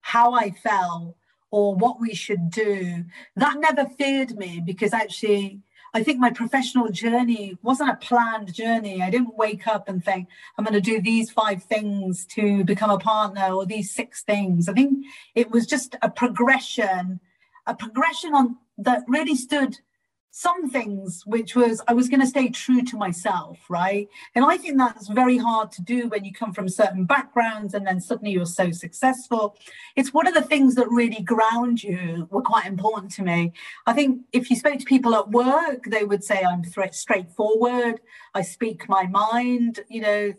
how 0.00 0.34
I 0.34 0.50
felt 0.50 1.16
or 1.50 1.76
what 1.76 2.00
we 2.00 2.14
should 2.14 2.50
do. 2.50 3.04
That 3.36 3.58
never 3.58 3.88
feared 3.88 4.36
me 4.36 4.60
because 4.64 4.92
actually, 4.92 5.60
I 5.96 6.02
think 6.02 6.18
my 6.18 6.30
professional 6.30 6.88
journey 6.88 7.56
wasn't 7.62 7.90
a 7.90 7.96
planned 7.96 8.52
journey. 8.52 9.00
I 9.00 9.10
didn't 9.10 9.36
wake 9.36 9.68
up 9.68 9.88
and 9.88 10.04
think, 10.04 10.28
I'm 10.58 10.64
going 10.64 10.74
to 10.74 10.80
do 10.80 11.00
these 11.00 11.30
five 11.30 11.62
things 11.62 12.26
to 12.30 12.64
become 12.64 12.90
a 12.90 12.98
partner 12.98 13.52
or 13.52 13.64
these 13.64 13.92
six 13.92 14.24
things. 14.24 14.68
I 14.68 14.72
think 14.72 15.06
it 15.36 15.52
was 15.52 15.66
just 15.66 15.94
a 16.02 16.10
progression, 16.10 17.20
a 17.66 17.74
progression 17.74 18.34
on 18.34 18.56
that 18.78 19.04
really 19.06 19.36
stood 19.36 19.78
some 20.36 20.68
things 20.68 21.22
which 21.26 21.54
was 21.54 21.80
I 21.86 21.92
was 21.92 22.08
going 22.08 22.20
to 22.20 22.26
stay 22.26 22.48
true 22.48 22.82
to 22.82 22.96
myself, 22.96 23.56
right? 23.68 24.08
And 24.34 24.44
I 24.44 24.56
think 24.56 24.76
that's 24.76 25.06
very 25.06 25.38
hard 25.38 25.70
to 25.72 25.82
do 25.82 26.08
when 26.08 26.24
you 26.24 26.32
come 26.32 26.52
from 26.52 26.68
certain 26.68 27.04
backgrounds 27.04 27.72
and 27.72 27.86
then 27.86 28.00
suddenly 28.00 28.32
you're 28.32 28.44
so 28.44 28.72
successful. 28.72 29.56
It's 29.94 30.12
one 30.12 30.26
of 30.26 30.34
the 30.34 30.42
things 30.42 30.74
that 30.74 30.88
really 30.88 31.22
ground 31.22 31.84
you 31.84 32.26
were 32.32 32.42
quite 32.42 32.66
important 32.66 33.12
to 33.12 33.22
me. 33.22 33.52
I 33.86 33.92
think 33.92 34.22
if 34.32 34.50
you 34.50 34.56
spoke 34.56 34.80
to 34.80 34.84
people 34.84 35.14
at 35.14 35.30
work, 35.30 35.84
they 35.86 36.02
would 36.02 36.24
say 36.24 36.42
I'm 36.42 36.64
th- 36.64 36.94
straightforward, 36.94 38.00
I 38.34 38.42
speak 38.42 38.88
my 38.88 39.06
mind, 39.06 39.84
you 39.88 40.00
know. 40.00 40.32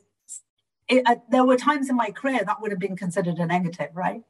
It, 0.89 1.03
uh, 1.07 1.15
there 1.31 1.45
were 1.45 1.55
times 1.55 1.89
in 1.89 1.95
my 1.95 2.11
career 2.11 2.41
that 2.45 2.61
would 2.61 2.71
have 2.71 2.81
been 2.81 2.97
considered 2.97 3.37
a 3.37 3.45
negative, 3.45 3.91
right? 3.93 4.23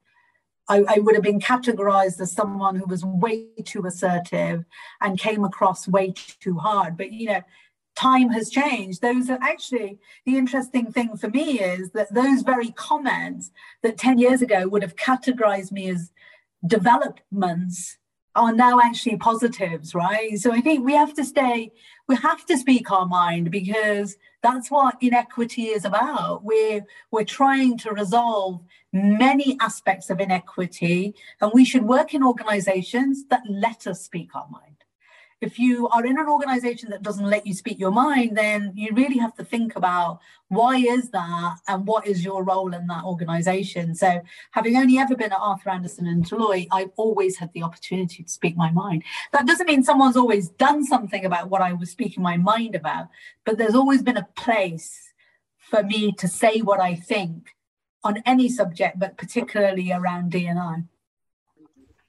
I, 0.67 0.83
I, 0.87 0.99
would 0.99 1.15
have 1.15 1.23
been 1.23 1.39
categorized 1.39 2.19
as 2.19 2.31
someone 2.31 2.75
who 2.75 2.85
was 2.85 3.05
way 3.05 3.47
too 3.63 3.85
assertive 3.85 4.65
and 5.01 5.19
came 5.19 5.43
across 5.43 5.87
way 5.87 6.13
too 6.15 6.57
hard. 6.57 6.97
But, 6.97 7.11
you 7.11 7.27
know, 7.27 7.41
time 7.95 8.29
has 8.29 8.49
changed. 8.49 9.01
Those 9.01 9.29
are 9.29 9.39
actually 9.41 9.99
the 10.25 10.37
interesting 10.37 10.91
thing 10.91 11.17
for 11.17 11.29
me 11.29 11.59
is 11.59 11.91
that 11.91 12.13
those 12.13 12.41
very 12.41 12.71
comments 12.71 13.51
that 13.83 13.97
10 13.97 14.17
years 14.17 14.41
ago 14.41 14.67
would 14.67 14.81
have 14.81 14.95
categorized 14.95 15.71
me 15.71 15.89
as 15.89 16.11
developments 16.65 17.97
are 18.35 18.53
now 18.53 18.79
actually 18.79 19.17
positives, 19.17 19.95
right? 19.95 20.37
So 20.37 20.51
I 20.51 20.61
think 20.61 20.83
we 20.83 20.93
have 20.93 21.13
to 21.15 21.23
stay, 21.23 21.71
we 22.07 22.15
have 22.17 22.45
to 22.47 22.57
speak 22.57 22.91
our 22.91 23.05
mind 23.05 23.51
because 23.51 24.17
that's 24.41 24.69
what 24.69 24.97
inequity 25.01 25.67
is 25.67 25.85
about. 25.85 26.43
We're 26.43 26.85
we're 27.11 27.23
trying 27.23 27.77
to 27.79 27.93
resolve 27.93 28.61
many 28.93 29.57
aspects 29.61 30.09
of 30.09 30.19
inequity, 30.19 31.15
and 31.41 31.51
we 31.53 31.65
should 31.65 31.83
work 31.83 32.13
in 32.13 32.23
organizations 32.23 33.25
that 33.29 33.41
let 33.49 33.87
us 33.87 34.01
speak 34.03 34.35
our 34.35 34.47
mind 34.49 34.74
if 35.41 35.59
you 35.59 35.87
are 35.89 36.05
in 36.05 36.17
an 36.17 36.27
organization 36.27 36.89
that 36.89 37.03
doesn't 37.03 37.29
let 37.29 37.45
you 37.45 37.53
speak 37.53 37.77
your 37.77 37.91
mind, 37.91 38.37
then 38.37 38.71
you 38.73 38.89
really 38.93 39.17
have 39.17 39.35
to 39.35 39.43
think 39.43 39.75
about 39.75 40.19
why 40.47 40.77
is 40.77 41.09
that 41.09 41.57
and 41.67 41.85
what 41.85 42.07
is 42.07 42.23
your 42.23 42.43
role 42.43 42.73
in 42.73 42.87
that 42.87 43.03
organization. 43.03 43.95
So, 43.95 44.21
having 44.51 44.77
only 44.77 44.97
ever 44.97 45.15
been 45.15 45.33
at 45.33 45.39
Arthur 45.39 45.69
Andersen 45.69 46.07
and 46.07 46.25
Deloitte, 46.25 46.69
I've 46.71 46.91
always 46.95 47.37
had 47.37 47.51
the 47.53 47.63
opportunity 47.63 48.23
to 48.23 48.29
speak 48.29 48.55
my 48.55 48.71
mind. 48.71 49.03
That 49.33 49.45
doesn't 49.45 49.67
mean 49.67 49.83
someone's 49.83 50.17
always 50.17 50.49
done 50.49 50.85
something 50.85 51.25
about 51.25 51.49
what 51.49 51.61
I 51.61 51.73
was 51.73 51.91
speaking 51.91 52.23
my 52.23 52.37
mind 52.37 52.73
about, 52.73 53.09
but 53.43 53.57
there's 53.57 53.75
always 53.75 54.01
been 54.01 54.17
a 54.17 54.27
place 54.37 55.13
for 55.57 55.83
me 55.83 56.13
to 56.13 56.27
say 56.27 56.61
what 56.61 56.79
I 56.79 56.95
think 56.95 57.49
on 58.03 58.21
any 58.25 58.47
subject, 58.47 58.99
but 58.99 59.17
particularly 59.17 59.91
around 59.91 60.31
D&I. 60.31 60.83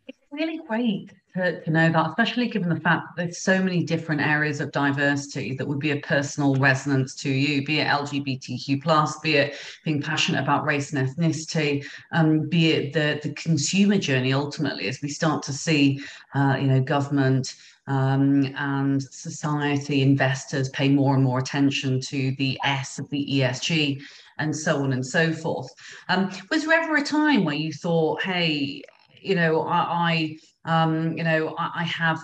It's 0.07 0.19
really 0.31 0.61
great 0.69 1.11
to, 1.37 1.63
to 1.63 1.71
know 1.71 1.91
that, 1.91 2.09
especially 2.09 2.49
given 2.49 2.69
the 2.69 2.81
fact 2.81 3.05
that 3.07 3.23
there's 3.23 3.39
so 3.39 3.63
many 3.63 3.85
different 3.85 4.21
areas 4.21 4.61
of 4.61 4.73
diversity 4.73 5.55
that 5.55 5.67
would 5.67 5.79
be 5.79 5.93
a 5.93 6.01
personal 6.01 6.57
resonance 6.57 7.15
to 7.17 7.31
you, 7.31 7.65
be 7.65 7.81
it 7.81 7.87
LGBTQ 7.87 8.83
plus, 8.83 9.19
be 9.21 9.37
it 9.37 9.57
being 9.85 10.03
passionate 10.03 10.43
about 10.43 10.65
race 10.65 10.93
and 10.93 11.07
ethnicity, 11.07 11.85
um, 12.13 12.49
be 12.49 12.73
it 12.73 12.93
the 12.93 13.21
the 13.23 13.35
consumer 13.35 13.99
journey 13.99 14.33
ultimately, 14.33 14.89
as 14.89 15.01
we 15.03 15.09
start 15.09 15.43
to 15.45 15.53
see, 15.53 16.01
uh, 16.35 16.57
you 16.61 16.67
know, 16.67 16.81
government. 16.81 17.55
Um, 17.89 18.53
and 18.57 19.01
society 19.01 20.03
investors 20.03 20.69
pay 20.71 20.89
more 20.89 21.15
and 21.15 21.23
more 21.23 21.39
attention 21.39 22.01
to 22.01 22.35
the 22.37 22.59
S 22.65 22.99
of 22.99 23.09
the 23.11 23.25
ESG 23.31 24.03
and 24.39 24.57
so 24.57 24.83
on 24.83 24.93
and 24.93 25.07
so 25.07 25.33
forth. 25.33 25.73
Um, 26.09 26.31
was 26.51 26.65
there 26.65 26.83
ever 26.83 26.97
a 26.97 27.03
time 27.03 27.45
where 27.45 27.55
you 27.55 27.73
thought, 27.73 28.23
hey, 28.23 28.83
you 29.23 29.35
know, 29.37 29.63
I, 29.63 29.77
I 29.79 30.37
um, 30.67 31.17
you 31.17 31.25
know, 31.25 31.55
I, 31.59 31.71
I 31.77 31.85
have 31.85 32.21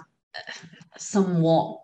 somewhat 0.99 1.82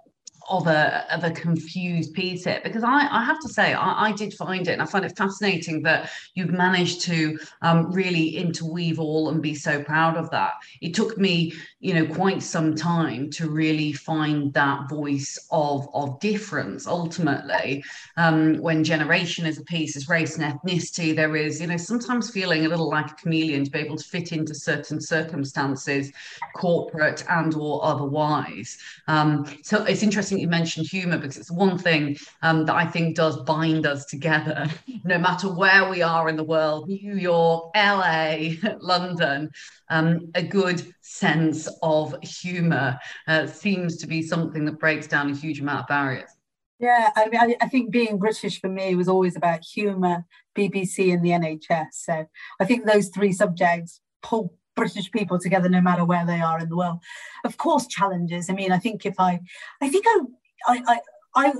of 0.48 0.66
a 0.66 1.06
of 1.14 1.24
a 1.24 1.30
confused 1.30 2.14
piece 2.14 2.44
here 2.44 2.60
because 2.64 2.82
I, 2.82 3.08
I 3.10 3.24
have 3.24 3.40
to 3.40 3.48
say 3.48 3.74
I, 3.74 4.08
I 4.08 4.12
did 4.12 4.34
find 4.34 4.66
it 4.66 4.72
and 4.72 4.82
I 4.82 4.86
find 4.86 5.04
it 5.04 5.16
fascinating 5.16 5.82
that 5.82 6.10
you've 6.34 6.50
managed 6.50 7.02
to 7.02 7.38
um, 7.62 7.92
really 7.92 8.36
interweave 8.36 8.98
all 8.98 9.28
and 9.30 9.42
be 9.42 9.54
so 9.54 9.82
proud 9.82 10.16
of 10.16 10.30
that. 10.30 10.52
It 10.80 10.94
took 10.94 11.18
me 11.18 11.52
you 11.80 11.94
know 11.94 12.06
quite 12.12 12.42
some 12.42 12.74
time 12.74 13.30
to 13.30 13.48
really 13.50 13.92
find 13.92 14.52
that 14.52 14.88
voice 14.88 15.38
of 15.50 15.88
of 15.94 16.18
difference 16.20 16.86
ultimately 16.86 17.84
um, 18.16 18.56
when 18.58 18.82
generation 18.82 19.46
is 19.46 19.58
a 19.58 19.64
piece 19.64 19.96
is 19.96 20.08
race 20.08 20.38
and 20.38 20.52
ethnicity 20.52 21.14
there 21.14 21.36
is 21.36 21.60
you 21.60 21.66
know 21.66 21.76
sometimes 21.76 22.30
feeling 22.30 22.66
a 22.66 22.68
little 22.68 22.88
like 22.88 23.10
a 23.10 23.14
chameleon 23.14 23.64
to 23.64 23.70
be 23.70 23.78
able 23.78 23.96
to 23.96 24.04
fit 24.04 24.32
into 24.32 24.54
certain 24.54 25.00
circumstances 25.00 26.10
corporate 26.56 27.24
and 27.28 27.54
or 27.54 27.84
otherwise 27.84 28.78
um, 29.06 29.46
so 29.62 29.84
it's 29.84 30.02
interesting 30.02 30.37
you 30.38 30.48
mentioned 30.48 30.86
humor 30.86 31.16
because 31.16 31.36
it's 31.36 31.50
one 31.50 31.78
thing 31.78 32.16
um, 32.42 32.64
that 32.66 32.74
I 32.74 32.86
think 32.86 33.16
does 33.16 33.36
bind 33.42 33.86
us 33.86 34.04
together 34.04 34.68
no 35.04 35.18
matter 35.18 35.52
where 35.52 35.88
we 35.88 36.02
are 36.02 36.28
in 36.28 36.36
the 36.36 36.44
world 36.44 36.88
New 36.88 37.14
York 37.14 37.70
LA 37.74 38.50
London 38.80 39.50
um, 39.90 40.30
a 40.34 40.42
good 40.42 40.94
sense 41.00 41.68
of 41.82 42.14
humor 42.22 42.98
uh, 43.26 43.46
seems 43.46 43.96
to 43.98 44.06
be 44.06 44.22
something 44.22 44.64
that 44.64 44.78
breaks 44.78 45.06
down 45.06 45.30
a 45.30 45.34
huge 45.34 45.60
amount 45.60 45.80
of 45.80 45.86
barriers. 45.86 46.30
Yeah, 46.78 47.10
I 47.16 47.28
mean, 47.28 47.40
I, 47.40 47.56
I, 47.60 47.68
think 47.68 47.90
being 47.90 48.18
British 48.18 48.60
for 48.60 48.68
me 48.68 48.94
was 48.94 49.08
always 49.08 49.34
about 49.34 49.64
humour, 49.64 50.24
BBC, 50.56 51.12
and 51.12 51.24
the 51.24 51.30
NHS. 51.30 51.88
So 51.92 52.26
I 52.60 52.64
think 52.64 52.86
those 52.86 53.08
three 53.08 53.32
subjects 53.32 54.00
pull 54.22 54.54
British 54.78 55.10
people 55.10 55.38
together, 55.38 55.68
no 55.68 55.80
matter 55.80 56.04
where 56.04 56.26
they 56.26 56.40
are 56.40 56.60
in 56.60 56.68
the 56.68 56.76
world. 56.76 57.00
Of 57.44 57.56
course, 57.58 57.86
challenges. 57.86 58.48
I 58.48 58.54
mean, 58.54 58.72
I 58.72 58.78
think 58.78 59.04
if 59.04 59.14
I, 59.18 59.40
I 59.80 59.88
think 59.88 60.04
I, 60.08 60.20
I, 60.68 61.00
I, 61.34 61.52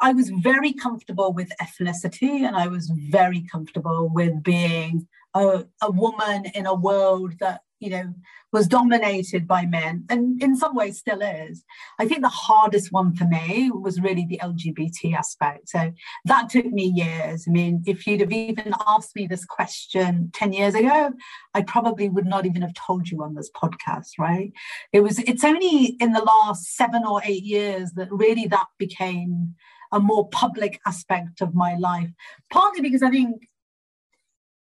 I 0.00 0.12
was 0.12 0.30
very 0.30 0.72
comfortable 0.72 1.32
with 1.32 1.50
ethnicity 1.62 2.46
and 2.46 2.56
I 2.56 2.66
was 2.66 2.90
very 3.10 3.42
comfortable 3.52 4.10
with 4.12 4.42
being 4.42 5.06
a, 5.34 5.64
a 5.82 5.90
woman 5.90 6.46
in 6.54 6.66
a 6.66 6.74
world 6.74 7.34
that 7.40 7.60
you 7.80 7.90
know 7.90 8.14
was 8.52 8.66
dominated 8.66 9.46
by 9.46 9.66
men 9.66 10.04
and 10.08 10.42
in 10.42 10.56
some 10.56 10.74
ways 10.74 10.98
still 10.98 11.20
is. 11.20 11.64
I 11.98 12.06
think 12.06 12.22
the 12.22 12.28
hardest 12.28 12.92
one 12.92 13.14
for 13.14 13.24
me 13.24 13.70
was 13.70 14.00
really 14.00 14.26
the 14.26 14.40
lgbt 14.42 15.14
aspect. 15.14 15.68
So 15.68 15.92
that 16.24 16.48
took 16.48 16.66
me 16.66 16.84
years. 16.84 17.44
I 17.46 17.50
mean 17.50 17.82
if 17.86 18.06
you'd 18.06 18.20
have 18.20 18.32
even 18.32 18.72
asked 18.86 19.14
me 19.14 19.26
this 19.26 19.44
question 19.44 20.30
10 20.32 20.52
years 20.52 20.74
ago 20.74 21.12
i 21.54 21.62
probably 21.62 22.08
would 22.08 22.26
not 22.26 22.46
even 22.46 22.62
have 22.62 22.74
told 22.74 23.08
you 23.08 23.22
on 23.22 23.34
this 23.34 23.50
podcast 23.50 24.10
right? 24.18 24.52
It 24.92 25.00
was 25.00 25.18
it's 25.20 25.44
only 25.44 25.96
in 26.00 26.12
the 26.12 26.22
last 26.22 26.76
seven 26.76 27.04
or 27.04 27.20
eight 27.24 27.42
years 27.42 27.92
that 27.92 28.08
really 28.10 28.46
that 28.46 28.66
became 28.78 29.54
a 29.92 30.00
more 30.00 30.28
public 30.28 30.80
aspect 30.86 31.40
of 31.40 31.54
my 31.54 31.74
life 31.76 32.10
partly 32.50 32.82
because 32.82 33.02
i 33.02 33.10
think 33.10 33.48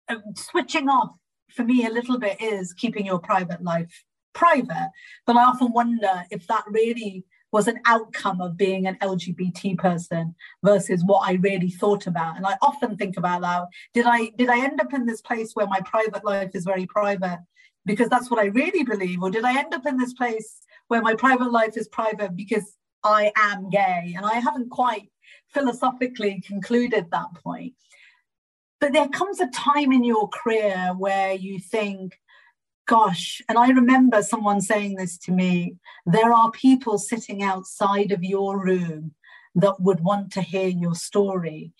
uh, 0.09 0.17
switching 0.37 0.89
off 0.89 1.11
for 1.55 1.65
me 1.65 1.87
a 1.87 1.91
little 1.91 2.19
bit 2.19 2.41
is 2.41 2.73
keeping 2.73 3.07
your 3.07 3.19
private 3.19 3.63
life 3.63 4.05
private. 4.35 4.91
But 5.27 5.37
I 5.37 5.45
often 5.45 5.73
wonder 5.73 6.25
if 6.31 6.47
that 6.47 6.65
really 6.69 7.25
was 7.53 7.69
an 7.69 7.81
outcome 7.85 8.41
of 8.41 8.57
being 8.57 8.87
an 8.87 8.97
LGBT 9.03 9.77
person 9.77 10.35
versus 10.65 11.03
what 11.05 11.29
I 11.29 11.35
really 11.35 11.69
thought 11.69 12.07
about. 12.07 12.37
And 12.37 12.47
I 12.47 12.57
often 12.63 12.97
think 12.97 13.19
about 13.19 13.43
that. 13.43 13.67
Did 13.93 14.07
I 14.07 14.31
did 14.39 14.49
I 14.49 14.65
end 14.65 14.81
up 14.81 14.95
in 14.95 15.05
this 15.05 15.21
place 15.21 15.55
where 15.55 15.67
my 15.67 15.81
private 15.81 16.25
life 16.25 16.51
is 16.55 16.65
very 16.65 16.87
private 16.87 17.41
because 17.85 18.09
that's 18.09 18.31
what 18.31 18.41
I 18.41 18.47
really 18.47 18.85
believe? 18.85 19.23
Or 19.23 19.31
did 19.31 19.45
I 19.45 19.59
end 19.59 19.75
up 19.75 19.87
in 19.87 19.99
this 19.99 20.15
place 20.15 20.63
where 20.89 21.03
my 21.03 21.15
private 21.15 21.53
life 21.53 21.77
is 21.77 21.89
private 21.89 22.35
because 22.37 22.77
I 23.05 23.33
am 23.37 23.69
gay? 23.69 24.15
And 24.17 24.25
I 24.25 24.35
haven't 24.35 24.71
quite 24.71 25.11
philosophically 25.53 26.43
concluded 26.47 27.11
that 27.11 27.35
point. 27.35 27.75
But 28.83 28.93
there 28.93 29.09
comes 29.09 29.39
a 29.39 29.47
time 29.47 29.93
in 29.93 30.03
your 30.03 30.29
career 30.29 30.91
where 30.99 31.35
you 31.35 31.61
think, 31.61 32.19
gosh, 32.89 33.41
and 33.49 33.57
I 33.57 33.69
remember 33.69 34.25
someone 34.25 34.61
saying 34.61 34.97
this 34.97 35.17
to 35.19 35.31
me 35.31 35.77
there 36.05 36.33
are 36.33 36.51
people 36.51 36.99
sitting 36.99 37.45
outside 37.45 38.11
of 38.11 38.25
your 38.25 38.61
room 38.61 39.15
that 39.55 39.81
would 39.81 40.01
want 40.01 40.33
to 40.33 40.43
hear 40.43 40.67
your 40.67 40.97
story. 40.97 41.73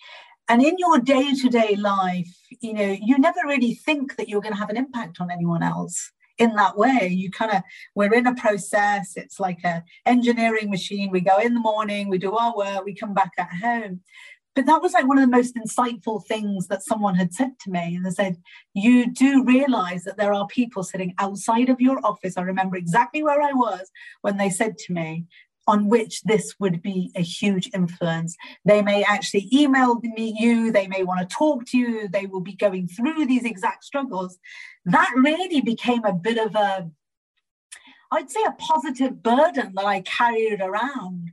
And 0.47 0.63
in 0.63 0.77
your 0.77 0.97
day 0.99 1.33
to 1.33 1.49
day 1.49 1.75
life, 1.75 2.33
you 2.61 2.71
know, 2.71 2.95
you 3.01 3.17
never 3.19 3.41
really 3.45 3.73
think 3.73 4.15
that 4.15 4.29
you're 4.29 4.39
going 4.39 4.53
to 4.53 4.59
have 4.59 4.69
an 4.69 4.77
impact 4.77 5.19
on 5.19 5.29
anyone 5.29 5.61
else 5.61 6.09
in 6.37 6.55
that 6.55 6.77
way. 6.77 7.09
You 7.11 7.29
kind 7.31 7.51
of 7.51 7.63
we're 7.95 8.13
in 8.13 8.27
a 8.27 8.35
process. 8.35 9.17
It's 9.17 9.41
like 9.41 9.59
a 9.65 9.83
engineering 10.05 10.69
machine. 10.69 11.11
We 11.11 11.19
go 11.19 11.37
in 11.37 11.53
the 11.53 11.59
morning 11.59 12.07
we 12.07 12.17
do 12.17 12.33
our 12.33 12.55
work 12.55 12.85
we 12.85 12.95
come 12.95 13.13
back 13.13 13.31
at 13.37 13.51
home 13.61 13.99
but 14.55 14.65
that 14.65 14.81
was 14.81 14.93
like 14.93 15.07
one 15.07 15.17
of 15.17 15.23
the 15.23 15.35
most 15.35 15.55
insightful 15.55 16.23
things 16.25 16.67
that 16.67 16.83
someone 16.83 17.15
had 17.15 17.33
said 17.33 17.51
to 17.59 17.71
me 17.71 17.95
and 17.95 18.05
they 18.05 18.11
said 18.11 18.37
you 18.73 19.11
do 19.11 19.43
realize 19.43 20.03
that 20.03 20.17
there 20.17 20.33
are 20.33 20.47
people 20.47 20.83
sitting 20.83 21.13
outside 21.19 21.69
of 21.69 21.81
your 21.81 21.99
office 22.05 22.37
i 22.37 22.41
remember 22.41 22.75
exactly 22.75 23.23
where 23.23 23.41
i 23.41 23.51
was 23.51 23.91
when 24.21 24.37
they 24.37 24.49
said 24.49 24.77
to 24.77 24.93
me 24.93 25.25
on 25.67 25.87
which 25.87 26.21
this 26.23 26.55
would 26.59 26.81
be 26.81 27.11
a 27.15 27.21
huge 27.21 27.69
influence. 27.73 28.35
They 28.65 28.81
may 28.81 29.03
actually 29.03 29.47
email 29.53 29.99
me 30.01 30.35
you, 30.37 30.71
they 30.71 30.87
may 30.87 31.03
want 31.03 31.27
to 31.27 31.35
talk 31.35 31.65
to 31.67 31.77
you, 31.77 32.07
they 32.07 32.25
will 32.25 32.41
be 32.41 32.55
going 32.55 32.87
through 32.87 33.25
these 33.25 33.45
exact 33.45 33.83
struggles. 33.83 34.37
That 34.85 35.11
really 35.15 35.61
became 35.61 36.03
a 36.03 36.13
bit 36.13 36.37
of 36.37 36.55
a, 36.55 36.89
I'd 38.11 38.29
say, 38.29 38.41
a 38.45 38.51
positive 38.53 39.23
burden 39.23 39.73
that 39.75 39.85
I 39.85 40.01
carried 40.01 40.61
around. 40.61 41.31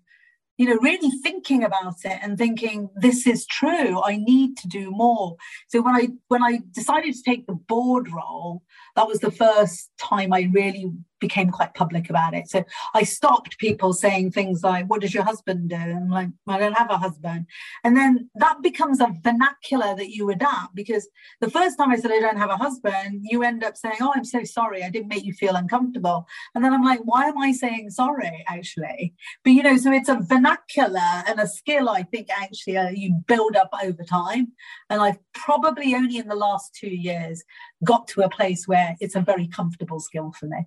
You 0.61 0.67
know, 0.67 0.79
really 0.83 1.09
thinking 1.23 1.64
about 1.64 2.05
it 2.05 2.19
and 2.21 2.37
thinking 2.37 2.90
this 2.95 3.26
is 3.26 3.47
true. 3.47 4.02
I 4.02 4.17
need 4.17 4.59
to 4.59 4.69
do 4.69 4.90
more. 4.90 5.37
So 5.69 5.81
when 5.81 5.95
I 5.95 6.09
when 6.29 6.43
I 6.43 6.59
decided 6.71 7.14
to 7.14 7.23
take 7.23 7.47
the 7.47 7.55
board 7.55 8.11
role, 8.12 8.62
that 8.95 9.09
was 9.09 9.21
the 9.21 9.31
first 9.31 9.90
time 9.97 10.35
I 10.35 10.50
really 10.52 10.93
became 11.21 11.50
quite 11.50 11.75
public 11.75 12.11
about 12.11 12.35
it. 12.35 12.49
So 12.49 12.65
I 12.95 13.05
stopped 13.05 13.59
people 13.59 13.93
saying 13.93 14.33
things 14.33 14.62
like, 14.62 14.87
What 14.87 15.00
does 15.03 15.15
your 15.15 15.25
husband 15.25 15.71
do? 15.71 15.77
And 15.77 15.97
I'm 15.97 16.11
like, 16.11 16.29
I 16.49 16.59
don't 16.59 16.77
have 16.77 16.91
a 16.91 16.99
husband. 16.99 17.47
And 17.85 17.97
then 17.97 18.31
that 18.35 18.62
becomes 18.62 19.00
a 19.00 19.15
vernacular 19.23 19.95
that 19.97 20.11
you 20.11 20.31
adapt 20.31 20.75
because 20.75 21.09
the 21.41 21.50
first 21.50 21.79
time 21.79 21.91
I 21.91 21.97
said, 21.97 22.11
I 22.11 22.21
don't 22.21 22.39
have 22.39 22.50
a 22.50 22.57
husband, 22.57 23.21
you 23.23 23.43
end 23.43 23.62
up 23.62 23.77
saying, 23.77 23.97
Oh, 24.00 24.12
I'm 24.15 24.25
so 24.25 24.43
sorry. 24.45 24.83
I 24.83 24.91
didn't 24.91 25.09
make 25.09 25.25
you 25.25 25.33
feel 25.33 25.55
uncomfortable. 25.55 26.27
And 26.55 26.65
then 26.65 26.73
I'm 26.73 26.85
like, 26.85 27.00
Why 27.05 27.27
am 27.27 27.39
I 27.39 27.53
saying 27.53 27.91
sorry, 27.91 28.45
actually? 28.49 29.15
But, 29.45 29.50
you 29.50 29.62
know, 29.62 29.77
so 29.77 29.93
it's 29.93 30.09
a 30.09 30.21
vernacular 30.21 31.23
and 31.27 31.39
a 31.39 31.47
skill 31.47 31.89
I 31.89 32.03
think 32.03 32.29
actually 32.31 32.77
uh, 32.77 32.89
you 32.89 33.15
build 33.27 33.57
up 33.57 33.71
over 33.85 34.03
time. 34.03 34.53
And 34.89 35.00
I've 35.00 35.19
probably 35.35 35.95
only 35.95 36.19
in 36.19 36.29
the 36.29 36.35
last 36.35 36.75
two 36.75 36.89
years 36.91 37.43
got 37.85 38.09
to 38.09 38.23
a 38.23 38.29
place 38.29 38.67
where 38.67 38.97
it's 39.00 39.15
a 39.15 39.21
very 39.21 39.49
comfortable 39.49 40.00
skill 40.00 40.33
for 40.33 40.47
me 40.47 40.67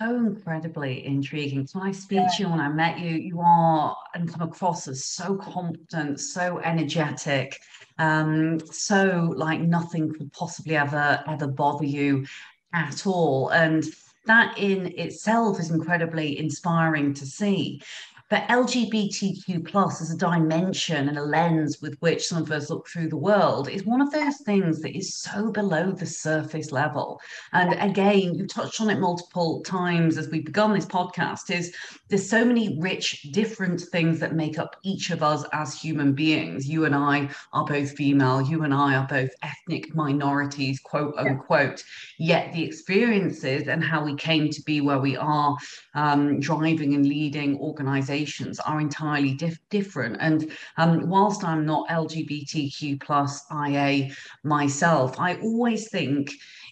so 0.00 0.16
incredibly 0.16 1.04
intriguing. 1.06 1.66
So 1.66 1.78
when 1.78 1.88
I 1.88 1.92
speak 1.92 2.20
yeah. 2.20 2.28
to 2.36 2.42
you, 2.42 2.48
when 2.48 2.60
I 2.60 2.68
met 2.68 2.98
you, 2.98 3.10
you 3.10 3.40
are 3.40 3.96
and 4.14 4.30
come 4.30 4.42
across 4.42 4.88
as 4.88 5.04
so 5.04 5.36
confident, 5.36 6.20
so 6.20 6.58
energetic, 6.58 7.58
um, 7.98 8.60
so 8.70 9.32
like 9.36 9.60
nothing 9.60 10.12
could 10.12 10.32
possibly 10.32 10.76
ever 10.76 11.22
ever 11.26 11.46
bother 11.46 11.86
you 11.86 12.26
at 12.72 13.06
all. 13.06 13.50
And 13.50 13.84
that 14.26 14.56
in 14.58 14.86
itself 14.98 15.60
is 15.60 15.70
incredibly 15.70 16.38
inspiring 16.38 17.14
to 17.14 17.26
see. 17.26 17.82
But 18.30 18.48
LGBTQ 18.48 19.66
plus 19.66 20.00
as 20.00 20.10
a 20.10 20.16
dimension 20.16 21.08
and 21.08 21.18
a 21.18 21.22
lens 21.22 21.82
with 21.82 21.94
which 22.00 22.26
some 22.26 22.42
of 22.42 22.50
us 22.50 22.70
look 22.70 22.88
through 22.88 23.08
the 23.08 23.18
world 23.18 23.68
is 23.68 23.84
one 23.84 24.00
of 24.00 24.10
those 24.12 24.38
things 24.38 24.80
that 24.80 24.96
is 24.96 25.14
so 25.14 25.52
below 25.52 25.92
the 25.92 26.06
surface 26.06 26.72
level. 26.72 27.20
And 27.52 27.74
again, 27.74 28.34
you 28.34 28.46
touched 28.46 28.80
on 28.80 28.88
it 28.88 28.98
multiple 28.98 29.60
times 29.60 30.16
as 30.16 30.30
we've 30.30 30.44
begun 30.44 30.72
this 30.72 30.86
podcast, 30.86 31.50
is 31.54 31.74
there's 32.08 32.28
so 32.28 32.46
many 32.46 32.78
rich, 32.80 33.28
different 33.32 33.80
things 33.80 34.20
that 34.20 34.34
make 34.34 34.58
up 34.58 34.76
each 34.82 35.10
of 35.10 35.22
us 35.22 35.44
as 35.52 35.78
human 35.78 36.14
beings. 36.14 36.66
You 36.66 36.86
and 36.86 36.94
I 36.94 37.28
are 37.52 37.66
both 37.66 37.92
female, 37.92 38.40
you 38.40 38.62
and 38.62 38.72
I 38.72 38.94
are 38.94 39.06
both 39.06 39.30
ethnic 39.42 39.94
minorities, 39.94 40.80
quote 40.80 41.14
unquote. 41.18 41.84
Yet 42.18 42.54
the 42.54 42.64
experiences 42.64 43.68
and 43.68 43.84
how 43.84 44.02
we 44.02 44.16
came 44.16 44.48
to 44.48 44.62
be 44.62 44.80
where 44.80 45.00
we 45.00 45.14
are, 45.14 45.56
um, 45.94 46.40
driving 46.40 46.94
and 46.94 47.06
leading 47.06 47.58
organizations 47.58 48.13
organizations 48.14 48.60
are 48.60 48.80
entirely 48.80 49.34
dif- 49.34 49.58
different. 49.70 50.16
And 50.20 50.52
um, 50.76 51.08
whilst 51.08 51.44
I'm 51.44 51.66
not 51.66 51.88
LGBTQ 51.88 53.00
plus 53.00 53.44
IA 53.50 54.10
myself, 54.42 55.18
I 55.18 55.36
always 55.36 55.88
think 55.88 56.30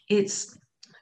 it's 0.08 0.58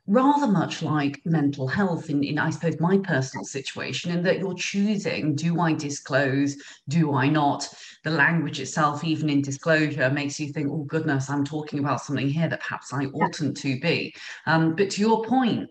rather 0.06 0.47
much 0.47 0.82
like 0.82 1.20
mental 1.25 1.68
health 1.68 2.11
in, 2.11 2.25
in 2.25 2.37
i 2.38 2.50
suppose 2.50 2.80
my 2.80 2.99
personal 2.99 3.44
situation 3.44 4.11
in 4.11 4.23
that 4.23 4.40
you're 4.40 4.54
choosing 4.54 5.37
do 5.37 5.61
i 5.61 5.73
disclose 5.73 6.56
do 6.88 7.14
i 7.14 7.28
not? 7.28 7.68
The 8.02 8.11
language 8.11 8.59
itself 8.61 9.04
even 9.04 9.28
in 9.28 9.42
disclosure 9.42 10.11
makes 10.11 10.40
you 10.40 10.52
think 10.52 10.68
oh 10.70 10.85
goodness 10.85 11.30
i'm 11.30 11.44
talking 11.44 11.78
about 11.78 12.00
something 12.00 12.28
here 12.28 12.49
that 12.49 12.62
perhaps 12.62 12.92
i 12.92 13.04
oughtn't 13.06 13.56
to 13.59 13.78
be. 13.78 14.12
Um, 14.47 14.75
but 14.75 14.90
to 14.90 15.00
your 15.00 15.23
point 15.25 15.68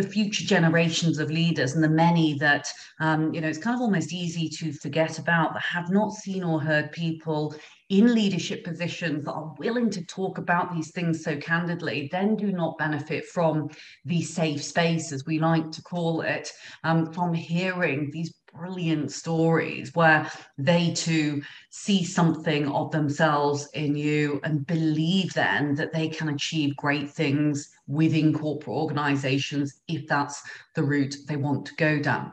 the 0.00 0.08
future 0.08 0.44
generations 0.44 1.18
of 1.18 1.30
leaders 1.30 1.74
and 1.74 1.84
the 1.84 1.88
many 1.88 2.34
that 2.34 2.72
um, 3.00 3.34
you 3.34 3.40
know 3.40 3.48
it's 3.48 3.58
kind 3.58 3.74
of 3.74 3.82
almost 3.82 4.12
easy 4.12 4.48
to 4.48 4.72
forget 4.72 5.18
about 5.18 5.52
that 5.52 5.62
have 5.62 5.90
not 5.90 6.12
seen 6.12 6.42
or 6.42 6.60
heard 6.60 6.90
people 6.92 7.54
in 7.90 8.14
leadership 8.14 8.64
positions 8.64 9.24
that 9.24 9.32
are 9.32 9.54
willing 9.58 9.90
to 9.90 10.04
talk 10.06 10.38
about 10.38 10.72
these 10.72 10.90
things 10.92 11.22
so 11.22 11.36
candidly 11.36 12.08
then 12.12 12.36
do 12.36 12.52
not 12.52 12.78
benefit 12.78 13.26
from 13.26 13.68
the 14.04 14.22
safe 14.22 14.62
space 14.62 15.12
as 15.12 15.26
we 15.26 15.38
like 15.38 15.70
to 15.70 15.82
call 15.82 16.22
it 16.22 16.50
um, 16.84 17.12
from 17.12 17.34
hearing 17.34 18.10
these 18.10 18.32
brilliant 18.54 19.12
stories 19.12 19.94
where 19.94 20.30
they 20.58 20.92
too 20.92 21.42
see 21.70 22.04
something 22.04 22.68
of 22.68 22.90
themselves 22.90 23.68
in 23.74 23.96
you 23.96 24.40
and 24.44 24.66
believe 24.66 25.32
then 25.34 25.74
that 25.74 25.92
they 25.92 26.08
can 26.08 26.30
achieve 26.30 26.76
great 26.76 27.10
things 27.10 27.70
within 27.86 28.32
corporate 28.32 28.76
organizations 28.76 29.80
if 29.88 30.06
that's 30.06 30.42
the 30.74 30.82
route 30.82 31.16
they 31.28 31.36
want 31.36 31.66
to 31.66 31.74
go 31.76 32.00
down. 32.00 32.32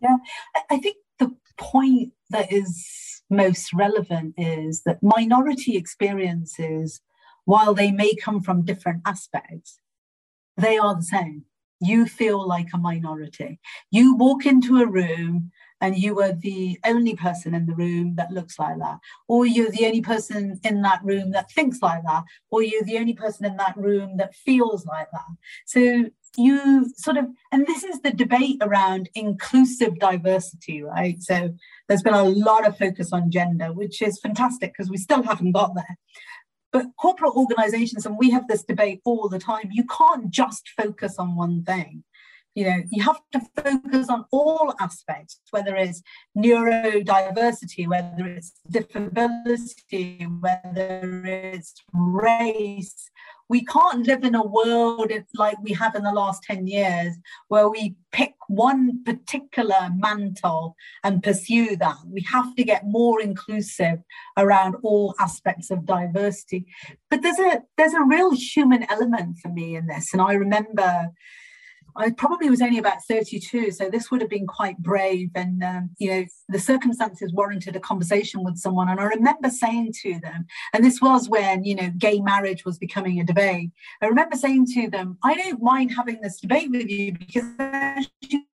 Yeah, 0.00 0.16
I 0.70 0.78
think 0.78 0.96
the 1.18 1.34
point 1.56 2.12
that 2.30 2.52
is 2.52 3.22
most 3.30 3.72
relevant 3.72 4.34
is 4.36 4.82
that 4.82 5.02
minority 5.02 5.76
experiences, 5.76 7.00
while 7.44 7.74
they 7.74 7.90
may 7.90 8.14
come 8.14 8.40
from 8.40 8.64
different 8.64 9.02
aspects, 9.06 9.78
they 10.56 10.78
are 10.78 10.94
the 10.94 11.02
same 11.02 11.44
you 11.86 12.06
feel 12.06 12.46
like 12.46 12.68
a 12.72 12.78
minority. 12.78 13.58
You 13.90 14.16
walk 14.16 14.46
into 14.46 14.78
a 14.78 14.86
room 14.86 15.50
and 15.80 15.98
you 15.98 16.20
are 16.20 16.32
the 16.32 16.78
only 16.86 17.14
person 17.14 17.54
in 17.54 17.66
the 17.66 17.74
room 17.74 18.14
that 18.16 18.30
looks 18.30 18.58
like 18.58 18.78
that, 18.78 18.98
or 19.28 19.44
you're 19.44 19.70
the 19.70 19.86
only 19.86 20.00
person 20.00 20.58
in 20.64 20.82
that 20.82 21.00
room 21.04 21.32
that 21.32 21.50
thinks 21.50 21.82
like 21.82 22.02
that, 22.04 22.24
or 22.50 22.62
you're 22.62 22.84
the 22.84 22.96
only 22.96 23.12
person 23.12 23.44
in 23.44 23.56
that 23.58 23.76
room 23.76 24.16
that 24.16 24.34
feels 24.34 24.86
like 24.86 25.08
that. 25.12 25.26
So 25.66 26.04
you 26.36 26.88
sort 26.96 27.16
of, 27.16 27.26
and 27.52 27.66
this 27.66 27.84
is 27.84 28.00
the 28.00 28.12
debate 28.12 28.58
around 28.60 29.08
inclusive 29.14 29.98
diversity, 29.98 30.82
right? 30.82 31.20
So 31.22 31.54
there's 31.88 32.02
been 32.02 32.14
a 32.14 32.24
lot 32.24 32.66
of 32.66 32.78
focus 32.78 33.12
on 33.12 33.30
gender, 33.30 33.72
which 33.72 34.00
is 34.00 34.18
fantastic 34.20 34.72
because 34.72 34.90
we 34.90 34.96
still 34.96 35.22
haven't 35.22 35.52
got 35.52 35.74
there. 35.74 35.98
But 36.74 36.86
corporate 37.00 37.36
organizations, 37.36 38.04
and 38.04 38.18
we 38.18 38.30
have 38.30 38.48
this 38.48 38.64
debate 38.64 39.00
all 39.04 39.28
the 39.28 39.38
time, 39.38 39.68
you 39.70 39.84
can't 39.84 40.28
just 40.28 40.70
focus 40.76 41.20
on 41.20 41.36
one 41.36 41.62
thing. 41.62 42.02
You 42.54 42.64
know, 42.64 42.82
you 42.90 43.02
have 43.02 43.20
to 43.32 43.40
focus 43.56 44.08
on 44.08 44.24
all 44.30 44.74
aspects, 44.80 45.40
whether 45.50 45.74
it's 45.74 46.02
neurodiversity, 46.36 47.88
whether 47.88 48.26
it's 48.26 48.52
disability, 48.70 50.26
whether 50.40 51.22
it's 51.24 51.74
race. 51.92 53.10
We 53.48 53.64
can't 53.64 54.06
live 54.06 54.24
in 54.24 54.34
a 54.34 54.46
world 54.46 55.12
like 55.34 55.56
we 55.62 55.72
have 55.72 55.94
in 55.94 56.04
the 56.04 56.12
last 56.12 56.44
10 56.44 56.66
years 56.66 57.14
where 57.48 57.68
we 57.68 57.96
pick 58.12 58.34
one 58.48 59.02
particular 59.04 59.90
mantle 59.94 60.76
and 61.02 61.22
pursue 61.22 61.76
that. 61.76 61.96
We 62.06 62.24
have 62.32 62.54
to 62.54 62.64
get 62.64 62.86
more 62.86 63.20
inclusive 63.20 63.98
around 64.38 64.76
all 64.82 65.14
aspects 65.20 65.70
of 65.70 65.84
diversity. 65.86 66.66
But 67.10 67.22
there's 67.22 67.38
a 67.38 67.62
there's 67.76 67.94
a 67.94 68.04
real 68.04 68.32
human 68.32 68.86
element 68.90 69.38
for 69.42 69.48
me 69.48 69.76
in 69.76 69.88
this. 69.88 70.12
And 70.12 70.22
I 70.22 70.32
remember 70.34 71.10
I 71.96 72.10
probably 72.10 72.50
was 72.50 72.60
only 72.60 72.78
about 72.78 73.04
32, 73.04 73.70
so 73.70 73.88
this 73.88 74.10
would 74.10 74.20
have 74.20 74.30
been 74.30 74.46
quite 74.46 74.78
brave. 74.78 75.30
And, 75.34 75.62
um, 75.62 75.90
you 75.98 76.10
know, 76.10 76.24
the 76.48 76.58
circumstances 76.58 77.32
warranted 77.32 77.76
a 77.76 77.80
conversation 77.80 78.42
with 78.42 78.58
someone. 78.58 78.88
And 78.88 79.00
I 79.00 79.04
remember 79.04 79.50
saying 79.50 79.92
to 80.02 80.18
them, 80.20 80.46
and 80.72 80.84
this 80.84 81.00
was 81.00 81.28
when, 81.28 81.64
you 81.64 81.74
know, 81.74 81.90
gay 81.96 82.20
marriage 82.20 82.64
was 82.64 82.78
becoming 82.78 83.20
a 83.20 83.24
debate. 83.24 83.70
I 84.02 84.06
remember 84.06 84.36
saying 84.36 84.66
to 84.74 84.90
them, 84.90 85.18
I 85.22 85.34
don't 85.34 85.62
mind 85.62 85.92
having 85.94 86.20
this 86.20 86.40
debate 86.40 86.70
with 86.70 86.88
you 86.88 87.12
because 87.12 87.44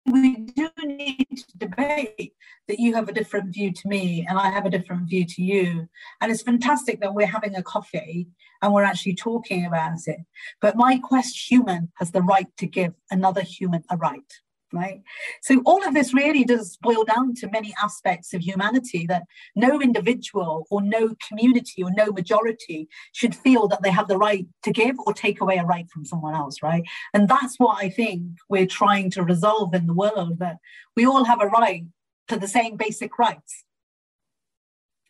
we 0.07 0.35
do 0.35 0.69
need 0.85 1.27
to 1.29 1.57
debate 1.57 2.33
that 2.67 2.79
you 2.79 2.93
have 2.95 3.09
a 3.09 3.13
different 3.13 3.53
view 3.53 3.71
to 3.71 3.87
me 3.87 4.25
and 4.27 4.37
I 4.37 4.49
have 4.49 4.65
a 4.65 4.69
different 4.69 5.09
view 5.09 5.25
to 5.25 5.41
you. 5.41 5.87
And 6.21 6.31
it's 6.31 6.41
fantastic 6.41 7.01
that 7.01 7.13
we're 7.13 7.27
having 7.27 7.55
a 7.55 7.63
coffee 7.63 8.27
and 8.61 8.73
we're 8.73 8.83
actually 8.83 9.15
talking 9.15 9.65
about 9.65 9.99
it. 10.07 10.19
But 10.61 10.75
my 10.75 10.97
quest 10.99 11.51
human 11.51 11.91
has 11.95 12.11
the 12.11 12.21
right 12.21 12.47
to 12.57 12.67
give 12.67 12.93
another 13.11 13.41
human 13.41 13.83
a 13.89 13.97
right. 13.97 14.33
Right. 14.73 15.01
So 15.41 15.61
all 15.65 15.87
of 15.87 15.93
this 15.93 16.13
really 16.13 16.43
does 16.43 16.77
boil 16.81 17.05
down 17.05 17.35
to 17.35 17.49
many 17.49 17.73
aspects 17.81 18.33
of 18.33 18.41
humanity 18.41 19.05
that 19.07 19.23
no 19.55 19.81
individual 19.81 20.67
or 20.69 20.81
no 20.81 21.15
community 21.25 21.81
or 21.83 21.91
no 21.91 22.07
majority 22.11 22.89
should 23.13 23.33
feel 23.33 23.69
that 23.69 23.81
they 23.81 23.91
have 23.91 24.09
the 24.09 24.17
right 24.17 24.45
to 24.63 24.71
give 24.71 24.97
or 25.05 25.13
take 25.13 25.39
away 25.39 25.55
a 25.55 25.63
right 25.63 25.89
from 25.89 26.03
someone 26.03 26.35
else. 26.35 26.61
Right. 26.61 26.83
And 27.13 27.29
that's 27.29 27.55
what 27.57 27.81
I 27.81 27.89
think 27.89 28.23
we're 28.49 28.67
trying 28.67 29.09
to 29.11 29.23
resolve 29.23 29.73
in 29.73 29.87
the 29.87 29.93
world 29.93 30.39
that 30.39 30.57
we 30.97 31.05
all 31.05 31.23
have 31.23 31.41
a 31.41 31.47
right 31.47 31.85
to 32.27 32.37
the 32.37 32.47
same 32.47 32.75
basic 32.75 33.17
rights. 33.17 33.63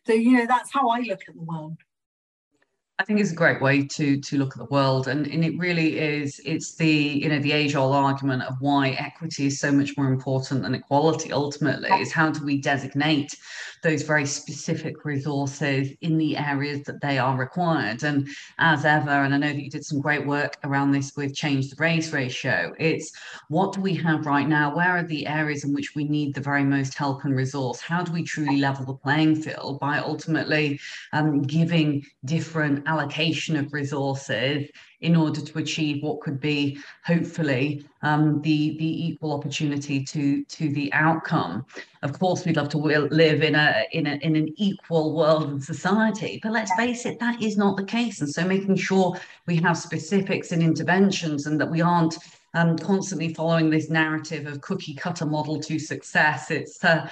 So, 0.06 0.12
you 0.12 0.32
know, 0.32 0.46
that's 0.46 0.72
how 0.72 0.88
I 0.88 1.00
look 1.00 1.22
at 1.28 1.34
the 1.34 1.42
world. 1.42 1.78
I 3.00 3.04
think 3.04 3.20
it's 3.20 3.30
a 3.30 3.36
great 3.36 3.62
way 3.62 3.86
to 3.86 4.20
to 4.20 4.38
look 4.38 4.54
at 4.54 4.58
the 4.58 4.74
world, 4.74 5.06
and, 5.06 5.24
and 5.28 5.44
it 5.44 5.56
really 5.56 5.98
is. 5.98 6.40
It's 6.44 6.74
the 6.74 6.88
you 6.88 7.28
know 7.28 7.38
the 7.38 7.52
age 7.52 7.76
old 7.76 7.94
argument 7.94 8.42
of 8.42 8.56
why 8.58 8.90
equity 8.90 9.46
is 9.46 9.60
so 9.60 9.70
much 9.70 9.96
more 9.96 10.08
important 10.08 10.62
than 10.62 10.74
equality. 10.74 11.32
Ultimately, 11.32 11.90
is 11.90 12.10
how 12.10 12.30
do 12.30 12.44
we 12.44 12.60
designate 12.60 13.36
those 13.84 14.02
very 14.02 14.26
specific 14.26 15.04
resources 15.04 15.92
in 16.00 16.18
the 16.18 16.36
areas 16.36 16.82
that 16.86 17.00
they 17.00 17.18
are 17.18 17.36
required? 17.36 18.02
And 18.02 18.26
as 18.58 18.84
ever, 18.84 19.10
and 19.10 19.32
I 19.32 19.38
know 19.38 19.52
that 19.52 19.62
you 19.62 19.70
did 19.70 19.84
some 19.84 20.00
great 20.00 20.26
work 20.26 20.56
around 20.64 20.90
this 20.90 21.12
with 21.16 21.36
change 21.36 21.70
the 21.70 21.76
race 21.78 22.12
ratio. 22.12 22.74
It's 22.80 23.12
what 23.48 23.72
do 23.72 23.80
we 23.80 23.94
have 23.94 24.26
right 24.26 24.48
now? 24.48 24.74
Where 24.74 24.96
are 24.96 25.04
the 25.04 25.24
areas 25.28 25.62
in 25.62 25.72
which 25.72 25.94
we 25.94 26.02
need 26.02 26.34
the 26.34 26.40
very 26.40 26.64
most 26.64 26.94
help 26.94 27.24
and 27.24 27.36
resource? 27.36 27.80
How 27.80 28.02
do 28.02 28.10
we 28.10 28.24
truly 28.24 28.56
level 28.56 28.84
the 28.84 28.94
playing 28.94 29.36
field 29.36 29.78
by 29.78 29.98
ultimately 29.98 30.80
um, 31.12 31.42
giving 31.42 32.04
different 32.24 32.87
allocation 32.88 33.54
of 33.56 33.72
resources 33.72 34.68
in 35.00 35.14
order 35.14 35.40
to 35.40 35.58
achieve 35.58 36.02
what 36.02 36.20
could 36.20 36.40
be 36.40 36.78
hopefully 37.04 37.84
um, 38.02 38.40
the 38.42 38.76
the 38.78 39.06
equal 39.06 39.32
opportunity 39.32 40.02
to 40.02 40.44
to 40.44 40.70
the 40.70 40.92
outcome. 40.92 41.64
Of 42.02 42.18
course, 42.18 42.44
we'd 42.44 42.56
love 42.56 42.70
to 42.70 42.78
live 42.78 43.42
in 43.42 43.54
a 43.54 43.84
in 43.92 44.06
a 44.06 44.14
in 44.22 44.34
an 44.34 44.48
equal 44.56 45.14
world 45.14 45.50
and 45.50 45.62
society, 45.62 46.40
but 46.42 46.52
let's 46.52 46.74
face 46.74 47.06
it, 47.06 47.20
that 47.20 47.40
is 47.42 47.56
not 47.56 47.76
the 47.76 47.84
case. 47.84 48.20
And 48.20 48.30
so, 48.30 48.44
making 48.44 48.76
sure 48.76 49.16
we 49.46 49.56
have 49.56 49.76
specifics 49.76 50.52
and 50.52 50.62
interventions, 50.62 51.46
and 51.46 51.60
that 51.60 51.70
we 51.70 51.80
aren't 51.80 52.16
um, 52.54 52.76
constantly 52.78 53.34
following 53.34 53.70
this 53.70 53.90
narrative 53.90 54.46
of 54.46 54.60
cookie 54.62 54.94
cutter 54.94 55.26
model 55.26 55.60
to 55.60 55.78
success. 55.78 56.50
It's 56.50 56.82
uh, 56.82 57.08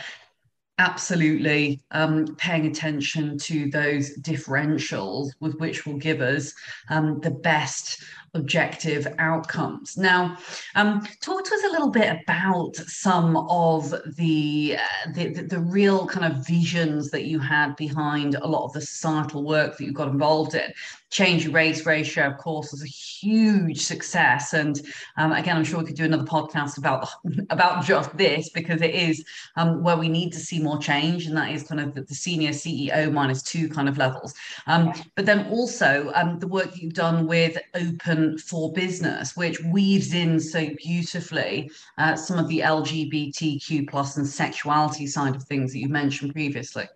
absolutely 0.78 1.80
um, 1.92 2.26
paying 2.36 2.66
attention 2.66 3.38
to 3.38 3.70
those 3.70 4.16
differentials 4.18 5.30
with 5.40 5.58
which 5.58 5.86
will 5.86 5.96
give 5.96 6.20
us 6.20 6.52
um, 6.90 7.18
the 7.20 7.30
best 7.30 8.02
objective 8.34 9.06
outcomes. 9.18 9.96
Now, 9.96 10.36
um, 10.74 11.06
talk 11.22 11.44
to 11.44 11.54
us 11.54 11.64
a 11.64 11.70
little 11.70 11.90
bit 11.90 12.20
about 12.22 12.76
some 12.76 13.36
of 13.48 13.94
the, 14.16 14.76
uh, 14.78 15.12
the, 15.14 15.28
the, 15.28 15.42
the 15.44 15.60
real 15.60 16.06
kind 16.06 16.30
of 16.30 16.46
visions 16.46 17.10
that 17.10 17.24
you 17.24 17.38
had 17.38 17.74
behind 17.76 18.34
a 18.34 18.46
lot 18.46 18.66
of 18.66 18.74
the 18.74 18.82
societal 18.82 19.44
work 19.44 19.78
that 19.78 19.84
you 19.84 19.92
got 19.92 20.08
involved 20.08 20.54
in 20.54 20.70
change 21.10 21.46
race 21.48 21.86
ratio, 21.86 22.26
of 22.26 22.38
course, 22.38 22.72
was 22.72 22.82
a 22.82 22.86
huge 22.86 23.80
success. 23.80 24.52
And 24.52 24.80
um, 25.16 25.32
again, 25.32 25.56
I'm 25.56 25.64
sure 25.64 25.78
we 25.78 25.86
could 25.86 25.96
do 25.96 26.04
another 26.04 26.24
podcast 26.24 26.78
about 26.78 27.08
about 27.50 27.84
just 27.84 28.16
this 28.16 28.48
because 28.50 28.82
it 28.82 28.94
is 28.94 29.24
um, 29.56 29.82
where 29.82 29.96
we 29.96 30.08
need 30.08 30.32
to 30.32 30.38
see 30.38 30.60
more 30.60 30.78
change, 30.78 31.26
and 31.26 31.36
that 31.36 31.50
is 31.50 31.62
kind 31.62 31.80
of 31.80 31.94
the, 31.94 32.02
the 32.02 32.14
senior 32.14 32.50
CEO 32.50 33.12
minus 33.12 33.42
two 33.42 33.68
kind 33.68 33.88
of 33.88 33.98
levels. 33.98 34.34
Um, 34.66 34.92
but 35.14 35.26
then 35.26 35.46
also 35.48 36.10
um, 36.14 36.38
the 36.38 36.48
work 36.48 36.76
you've 36.76 36.94
done 36.94 37.26
with 37.26 37.58
Open 37.74 38.38
for 38.38 38.72
Business, 38.72 39.36
which 39.36 39.60
weaves 39.62 40.12
in 40.12 40.40
so 40.40 40.68
beautifully 40.76 41.70
uh, 41.98 42.16
some 42.16 42.38
of 42.38 42.48
the 42.48 42.60
LGBTQ 42.60 43.88
plus 43.88 44.16
and 44.16 44.26
sexuality 44.26 45.06
side 45.06 45.36
of 45.36 45.42
things 45.44 45.72
that 45.72 45.78
you 45.78 45.88
mentioned 45.88 46.32
previously. 46.32 46.88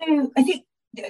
So 0.00 0.32
I 0.36 0.42
think 0.42 0.64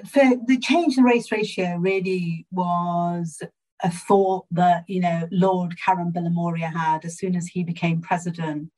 for 0.07 0.37
the 0.47 0.59
change 0.59 0.99
in 0.99 1.05
race 1.05 1.33
ratio 1.33 1.77
really 1.77 2.47
was 2.51 3.43
a 3.83 3.91
thought 3.91 4.45
that 4.51 4.85
you 4.89 5.01
know 5.01 5.27
Lord 5.31 5.77
Bilimoria 5.87 6.73
had 6.73 7.05
as 7.05 7.19
soon 7.19 7.35
as 7.35 7.47
he 7.47 7.65
became 7.65 8.03
president 8.03 8.71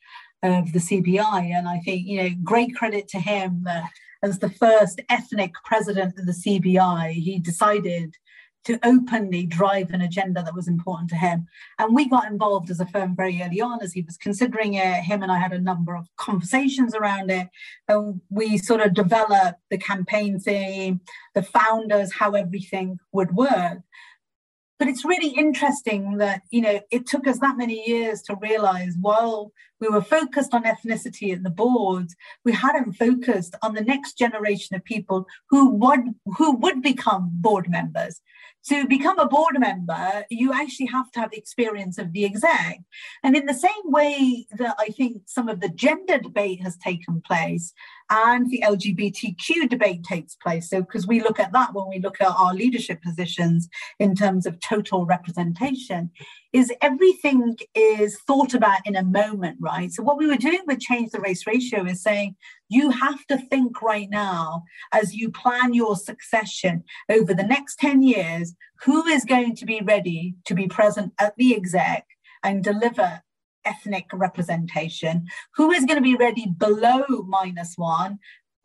of 0.43 0.73
the 0.73 0.79
CBI, 0.79 1.53
and 1.53 1.69
I 1.69 1.79
think 1.81 2.07
you 2.07 2.23
know 2.23 2.31
great 2.43 2.75
credit 2.75 3.09
to 3.09 3.19
him 3.19 3.63
that 3.65 3.91
as 4.23 4.39
the 4.39 4.51
first 4.51 5.01
ethnic 5.09 5.53
president 5.65 6.19
of 6.19 6.27
the 6.27 6.33
CBI, 6.33 7.13
he 7.13 7.39
decided 7.39 8.17
to 8.65 8.79
openly 8.85 9.45
drive 9.45 9.91
an 9.91 10.01
agenda 10.01 10.43
that 10.43 10.55
was 10.55 10.69
important 10.69 11.11
to 11.11 11.17
him. 11.17 11.47
And 11.79 11.95
we 11.95 12.09
got 12.09 12.31
involved 12.31 12.71
as 12.71 12.81
a 12.81 12.87
firm 12.87 13.17
very 13.17 13.43
early 13.43 13.61
on 13.61 13.83
as 13.83 13.93
he 13.93 14.03
was 14.03 14.17
considering 14.17 14.75
it. 14.75 15.03
Him 15.03 15.23
and 15.23 15.33
I 15.33 15.39
had 15.39 15.53
a 15.53 15.61
number 15.61 15.97
of 15.97 16.09
conversations 16.17 16.95
around 16.95 17.31
it. 17.31 17.49
And 17.89 18.21
we 18.31 18.59
sort 18.59 18.81
of 18.81 18.95
developed 18.95 19.61
the 19.71 19.79
campaign 19.79 20.39
theme, 20.39 21.01
the 21.35 21.43
founders, 21.43 22.13
how 22.13 22.33
everything 22.33 22.99
would 23.13 23.35
work. 23.35 23.79
But 24.79 24.89
it's 24.89 25.05
really 25.05 25.29
interesting 25.29 26.19
that, 26.19 26.43
you 26.51 26.61
know, 26.61 26.81
it 26.91 27.07
took 27.07 27.27
us 27.27 27.39
that 27.39 27.57
many 27.57 27.89
years 27.89 28.23
to 28.23 28.37
realize 28.41 28.95
while 29.01 29.53
we 29.83 29.89
were 29.89 30.01
focused 30.01 30.55
on 30.55 30.63
ethnicity 30.63 31.33
at 31.35 31.43
the 31.43 31.51
boards, 31.51 32.15
we 32.45 32.53
hadn't 32.53 32.93
focused 32.93 33.57
on 33.63 33.75
the 33.75 33.81
next 33.81 34.17
generation 34.17 34.77
of 34.77 34.85
people 34.85 35.27
who 35.51 35.71
would 35.71 36.15
who 36.39 36.55
would 36.57 36.83
become 36.83 37.31
board 37.33 37.69
members 37.69 38.21
to 38.69 38.87
become 38.87 39.19
a 39.19 39.27
board 39.27 39.59
member, 39.59 40.25
you 40.31 40.53
actually 40.53 40.87
have 40.87 41.11
to 41.13 41.21
have 41.21 41.31
the 41.31 41.37
experience 41.37 41.99
of 41.99 42.13
the 42.13 42.25
exec. 42.25 42.81
And 43.25 43.37
in 43.37 43.47
the 43.47 43.55
same 43.55 43.71
way 43.85 44.47
that 44.53 44.77
I 44.79 44.89
think 44.89 45.23
some 45.27 45.49
of 45.49 45.61
the 45.61 45.69
gender 45.69 46.19
debate 46.19 46.63
has 46.63 46.77
taken 46.77 47.23
place 47.23 47.73
and 48.09 48.49
the 48.51 48.63
LGBTQ 48.65 49.69
debate 49.69 50.05
takes 50.05 50.37
place. 50.37 50.71
So, 50.71 50.83
because 50.83 51.07
we 51.07 51.21
look 51.21 51.41
at 51.41 51.53
that 51.53 51.75
when 51.75 51.89
we 51.89 51.99
look 51.99 52.21
at 52.21 52.29
our 52.29 52.55
leadership 52.55 53.03
positions 53.03 53.69
in 53.99 54.15
terms 54.15 54.47
of 54.47 54.61
total 54.61 55.07
representation, 55.07 56.11
is 56.53 56.73
everything 56.83 57.57
is 57.75 58.21
thought 58.27 58.55
about 58.55 58.87
in 58.87 58.95
a 58.95 59.03
moment, 59.03 59.57
right? 59.61 59.72
So, 59.91 60.03
what 60.03 60.19
we 60.19 60.27
were 60.27 60.37
doing 60.37 60.61
with 60.67 60.81
Change 60.81 61.11
the 61.11 61.21
Race 61.21 61.47
Ratio 61.47 61.85
is 61.85 62.03
saying 62.03 62.37
you 62.69 62.91
have 62.91 63.27
to 63.27 63.39
think 63.39 63.83
right 63.83 64.09
now 64.11 64.65
as 64.93 65.15
you 65.15 65.31
plan 65.31 65.75
your 65.75 65.97
succession 65.97 66.85
over 67.11 67.35
the 67.35 67.43
next 67.43 67.79
10 67.79 68.03
years 68.03 68.55
who 68.85 69.07
is 69.07 69.25
going 69.25 69.57
to 69.57 69.67
be 69.67 69.81
ready 69.83 70.35
to 70.47 70.55
be 70.55 70.67
present 70.67 71.13
at 71.19 71.35
the 71.37 71.55
exec 71.57 72.07
and 72.43 72.65
deliver 72.65 73.23
ethnic 73.65 74.07
representation, 74.13 75.27
who 75.57 75.71
is 75.71 75.85
going 75.85 75.99
to 75.99 76.03
be 76.03 76.17
ready 76.17 76.47
below 76.59 77.05
minus 77.27 77.75
one, 77.77 78.19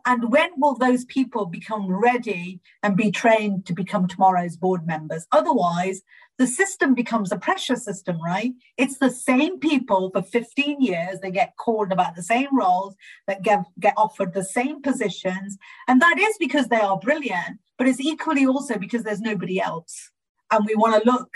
and 0.07 0.31
when 0.31 0.51
will 0.55 0.75
those 0.75 1.03
people 1.05 1.45
become 1.45 1.85
ready 1.91 2.61
and 2.81 2.95
be 2.95 3.11
trained 3.11 3.65
to 3.65 3.73
become 3.73 4.07
tomorrow's 4.07 4.55
board 4.55 4.87
members? 4.87 5.27
Otherwise, 5.33 6.01
the 6.37 6.47
system 6.47 6.93
becomes 6.93 7.31
a 7.31 7.37
pressure 7.37 7.75
system, 7.75 8.21
right? 8.21 8.53
It's 8.77 8.99
the 8.99 9.09
same 9.09 9.59
people 9.59 10.11
for 10.11 10.21
15 10.21 10.81
years. 10.81 11.19
They 11.19 11.31
get 11.31 11.57
called 11.57 11.91
about 11.91 12.15
the 12.15 12.23
same 12.23 12.55
roles, 12.57 12.95
that 13.27 13.41
get, 13.41 13.63
get 13.79 13.95
offered 13.97 14.33
the 14.33 14.43
same 14.43 14.81
positions. 14.81 15.57
And 15.87 16.01
that 16.01 16.19
is 16.19 16.35
because 16.39 16.67
they 16.67 16.79
are 16.79 16.99
brilliant, 16.99 17.59
but 17.77 17.87
it's 17.87 17.99
equally 17.99 18.45
also 18.45 18.77
because 18.77 19.03
there's 19.03 19.21
nobody 19.21 19.59
else. 19.59 20.11
And 20.51 20.65
we 20.65 20.75
want 20.75 21.01
to 21.01 21.09
look 21.09 21.29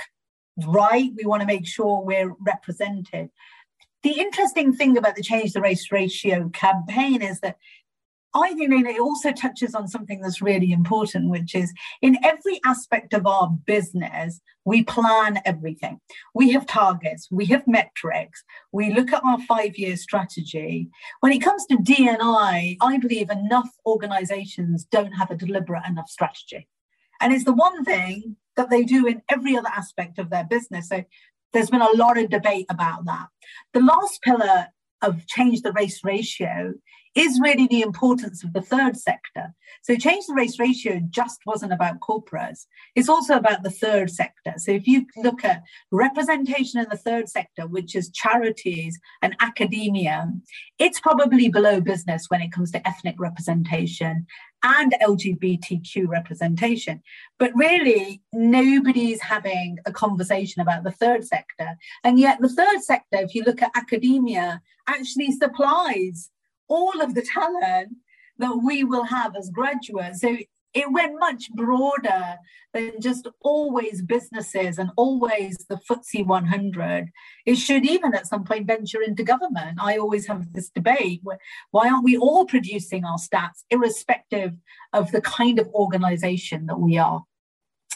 right. 0.67 1.11
We 1.15 1.25
want 1.25 1.41
to 1.41 1.47
make 1.47 1.65
sure 1.65 2.01
we're 2.01 2.33
represented. 2.39 3.29
The 4.03 4.19
interesting 4.19 4.73
thing 4.73 4.97
about 4.97 5.15
the 5.15 5.23
Change 5.23 5.53
the 5.53 5.61
Race 5.61 5.91
Ratio 5.91 6.49
campaign 6.49 7.21
is 7.21 7.39
that 7.41 7.57
I 8.33 8.53
think 8.53 8.87
it 8.87 8.99
also 8.99 9.31
touches 9.31 9.75
on 9.75 9.87
something 9.87 10.21
that's 10.21 10.41
really 10.41 10.71
important, 10.71 11.29
which 11.29 11.53
is 11.53 11.73
in 12.01 12.17
every 12.23 12.61
aspect 12.65 13.13
of 13.13 13.27
our 13.27 13.49
business, 13.65 14.39
we 14.63 14.83
plan 14.83 15.39
everything. 15.45 15.99
We 16.33 16.51
have 16.51 16.65
targets, 16.65 17.27
we 17.29 17.45
have 17.47 17.67
metrics, 17.67 18.43
we 18.71 18.93
look 18.93 19.11
at 19.11 19.23
our 19.25 19.39
five 19.41 19.77
year 19.77 19.97
strategy. 19.97 20.89
When 21.19 21.33
it 21.33 21.39
comes 21.39 21.65
to 21.65 21.77
D&I, 21.77 22.77
I 22.79 22.97
believe 22.99 23.29
enough 23.29 23.69
organizations 23.85 24.85
don't 24.85 25.13
have 25.13 25.29
a 25.29 25.35
deliberate 25.35 25.85
enough 25.87 26.09
strategy. 26.09 26.67
And 27.19 27.33
it's 27.33 27.45
the 27.45 27.53
one 27.53 27.83
thing 27.83 28.37
that 28.55 28.69
they 28.69 28.83
do 28.83 29.07
in 29.07 29.21
every 29.29 29.57
other 29.57 29.69
aspect 29.69 30.19
of 30.19 30.29
their 30.29 30.45
business. 30.45 30.87
So 30.89 31.03
there's 31.51 31.69
been 31.69 31.81
a 31.81 31.95
lot 31.95 32.17
of 32.17 32.29
debate 32.29 32.65
about 32.69 33.05
that. 33.05 33.27
The 33.73 33.81
last 33.81 34.21
pillar 34.21 34.67
of 35.01 35.25
change 35.27 35.61
the 35.61 35.73
race 35.73 36.01
ratio 36.03 36.73
is 37.15 37.39
really 37.41 37.67
the 37.67 37.81
importance 37.81 38.43
of 38.43 38.53
the 38.53 38.61
third 38.61 38.95
sector. 38.97 39.53
So, 39.83 39.95
change 39.95 40.25
the 40.27 40.33
race 40.33 40.59
ratio 40.59 41.01
just 41.09 41.39
wasn't 41.45 41.73
about 41.73 41.99
corporates, 41.99 42.65
it's 42.95 43.09
also 43.09 43.35
about 43.35 43.63
the 43.63 43.69
third 43.69 44.09
sector. 44.09 44.53
So, 44.57 44.71
if 44.71 44.87
you 44.87 45.05
look 45.17 45.43
at 45.43 45.63
representation 45.91 46.79
in 46.79 46.87
the 46.89 46.97
third 46.97 47.29
sector, 47.29 47.67
which 47.67 47.95
is 47.95 48.11
charities 48.11 48.99
and 49.21 49.35
academia, 49.39 50.31
it's 50.79 50.99
probably 50.99 51.49
below 51.49 51.81
business 51.81 52.25
when 52.29 52.41
it 52.41 52.51
comes 52.51 52.71
to 52.71 52.87
ethnic 52.87 53.15
representation 53.19 54.25
and 54.63 54.93
LGBTQ 55.01 56.07
representation. 56.07 57.01
But 57.39 57.51
really, 57.55 58.21
nobody's 58.31 59.21
having 59.21 59.79
a 59.85 59.91
conversation 59.91 60.61
about 60.61 60.83
the 60.83 60.91
third 60.91 61.25
sector. 61.25 61.75
And 62.03 62.19
yet, 62.19 62.39
the 62.39 62.49
third 62.49 62.81
sector, 62.81 63.17
if 63.17 63.35
you 63.35 63.43
look 63.43 63.61
at 63.61 63.71
academia, 63.75 64.61
actually 64.87 65.31
supplies 65.31 66.29
all 66.71 67.01
of 67.01 67.13
the 67.13 67.21
talent 67.21 67.89
that 68.37 68.55
we 68.63 68.83
will 68.83 69.03
have 69.03 69.35
as 69.35 69.49
graduates. 69.49 70.21
So 70.21 70.37
it 70.73 70.91
went 70.91 71.19
much 71.19 71.51
broader 71.51 72.37
than 72.73 73.01
just 73.01 73.27
always 73.41 74.01
businesses 74.01 74.77
and 74.77 74.89
always 74.95 75.57
the 75.69 75.79
FTSE 75.89 76.25
100. 76.25 77.09
It 77.45 77.55
should 77.55 77.85
even 77.85 78.13
at 78.15 78.25
some 78.25 78.45
point 78.45 78.67
venture 78.67 79.01
into 79.01 79.23
government. 79.23 79.79
I 79.81 79.97
always 79.97 80.27
have 80.27 80.53
this 80.53 80.69
debate 80.69 81.21
why 81.71 81.89
aren't 81.89 82.05
we 82.05 82.17
all 82.17 82.45
producing 82.45 83.03
our 83.03 83.17
stats, 83.17 83.63
irrespective 83.69 84.53
of 84.93 85.11
the 85.11 85.21
kind 85.21 85.59
of 85.59 85.67
organization 85.73 86.67
that 86.67 86.79
we 86.79 86.97
are? 86.97 87.23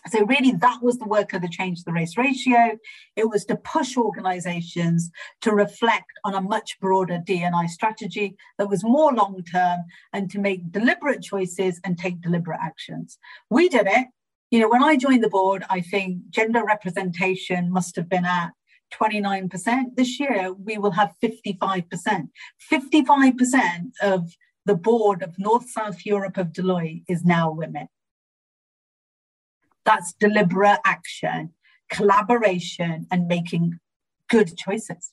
So, 0.08 0.24
really, 0.26 0.52
that 0.52 0.84
was 0.84 1.00
the 1.00 1.08
work 1.08 1.34
of 1.34 1.42
the 1.42 1.50
Change 1.50 1.84
the 1.84 1.92
Race 1.92 2.16
ratio. 2.16 2.78
It 3.16 3.28
was 3.30 3.44
to 3.46 3.56
push 3.56 3.98
organizations 3.98 5.10
to 5.42 5.52
reflect 5.52 6.12
on 6.24 6.36
a 6.36 6.42
much 6.42 6.80
broader 6.80 7.20
D&I 7.26 7.66
strategy 7.66 8.36
that 8.60 8.70
was 8.70 8.84
more 8.84 9.14
long 9.14 9.44
term 9.44 9.80
and 10.14 10.30
to 10.30 10.40
make 10.40 10.72
deliberate 10.72 11.24
choices 11.24 11.80
and 11.84 11.98
take 11.98 12.22
deliberate 12.22 12.60
actions. 12.62 13.18
We 13.50 13.68
did 13.68 13.88
it. 13.88 14.08
You 14.52 14.60
know, 14.60 14.70
when 14.70 14.84
I 14.84 14.96
joined 14.96 15.24
the 15.24 15.30
board, 15.30 15.64
I 15.70 15.82
think 15.82 16.30
gender 16.30 16.64
representation 16.64 17.72
must 17.72 17.96
have 17.96 18.08
been 18.08 18.26
at 18.26 18.52
29%. 18.94 19.96
This 19.96 20.20
year, 20.20 20.54
we 20.54 20.78
will 20.78 20.92
have 20.92 21.14
55%. 21.24 22.30
55% 22.72 23.92
of 24.02 24.36
the 24.66 24.76
board 24.76 25.24
of 25.24 25.38
North 25.38 25.70
South 25.70 26.06
Europe 26.06 26.38
of 26.38 26.48
Deloitte 26.48 27.04
is 27.08 27.24
now 27.26 27.52
women. 27.52 27.88
That's 29.86 30.14
deliberate 30.14 30.80
action, 30.86 31.52
collaboration, 31.90 33.08
and 33.12 33.28
making 33.28 33.80
good 34.30 34.58
choices. 34.58 35.12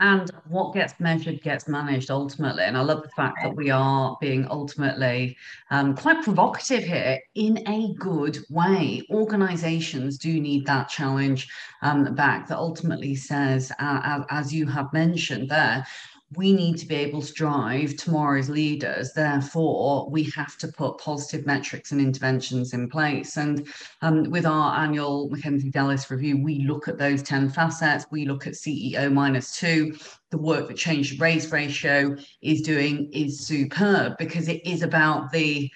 And 0.00 0.30
what 0.48 0.72
gets 0.72 0.98
measured 0.98 1.42
gets 1.42 1.68
managed 1.68 2.10
ultimately. 2.10 2.62
And 2.64 2.74
I 2.74 2.80
love 2.80 3.02
the 3.02 3.10
fact 3.10 3.36
that 3.42 3.54
we 3.54 3.68
are 3.68 4.16
being 4.18 4.46
ultimately 4.50 5.36
um, 5.70 5.94
quite 5.94 6.24
provocative 6.24 6.84
here 6.84 7.20
in 7.34 7.62
a 7.68 7.92
good 7.98 8.38
way. 8.48 9.06
Organizations 9.10 10.16
do 10.16 10.40
need 10.40 10.64
that 10.64 10.88
challenge 10.88 11.48
um, 11.82 12.14
back 12.14 12.48
that 12.48 12.56
ultimately 12.56 13.14
says, 13.14 13.70
uh, 13.78 14.22
as 14.30 14.54
you 14.54 14.66
have 14.66 14.90
mentioned 14.94 15.50
there, 15.50 15.86
we 16.36 16.52
need 16.52 16.78
to 16.78 16.86
be 16.86 16.94
able 16.94 17.20
to 17.20 17.32
drive 17.32 17.96
tomorrow's 17.96 18.48
leaders. 18.48 19.12
Therefore, 19.12 20.08
we 20.08 20.24
have 20.36 20.56
to 20.58 20.68
put 20.68 20.98
positive 20.98 21.44
metrics 21.44 21.90
and 21.90 22.00
interventions 22.00 22.72
in 22.72 22.88
place. 22.88 23.36
And 23.36 23.66
um, 24.00 24.30
with 24.30 24.46
our 24.46 24.78
annual 24.78 25.28
McKenzie-Delis 25.30 26.08
review, 26.08 26.40
we 26.40 26.60
look 26.60 26.86
at 26.86 26.98
those 26.98 27.24
10 27.24 27.50
facets. 27.50 28.06
We 28.12 28.26
look 28.26 28.46
at 28.46 28.52
CEO 28.52 29.12
minus 29.12 29.58
two. 29.58 29.96
The 30.30 30.38
work 30.38 30.68
that 30.68 30.76
Change 30.76 31.18
Race 31.18 31.50
Ratio 31.50 32.16
is 32.42 32.62
doing 32.62 33.10
is 33.12 33.44
superb 33.44 34.16
because 34.16 34.46
it 34.46 34.64
is 34.64 34.82
about 34.82 35.32
the 35.32 35.68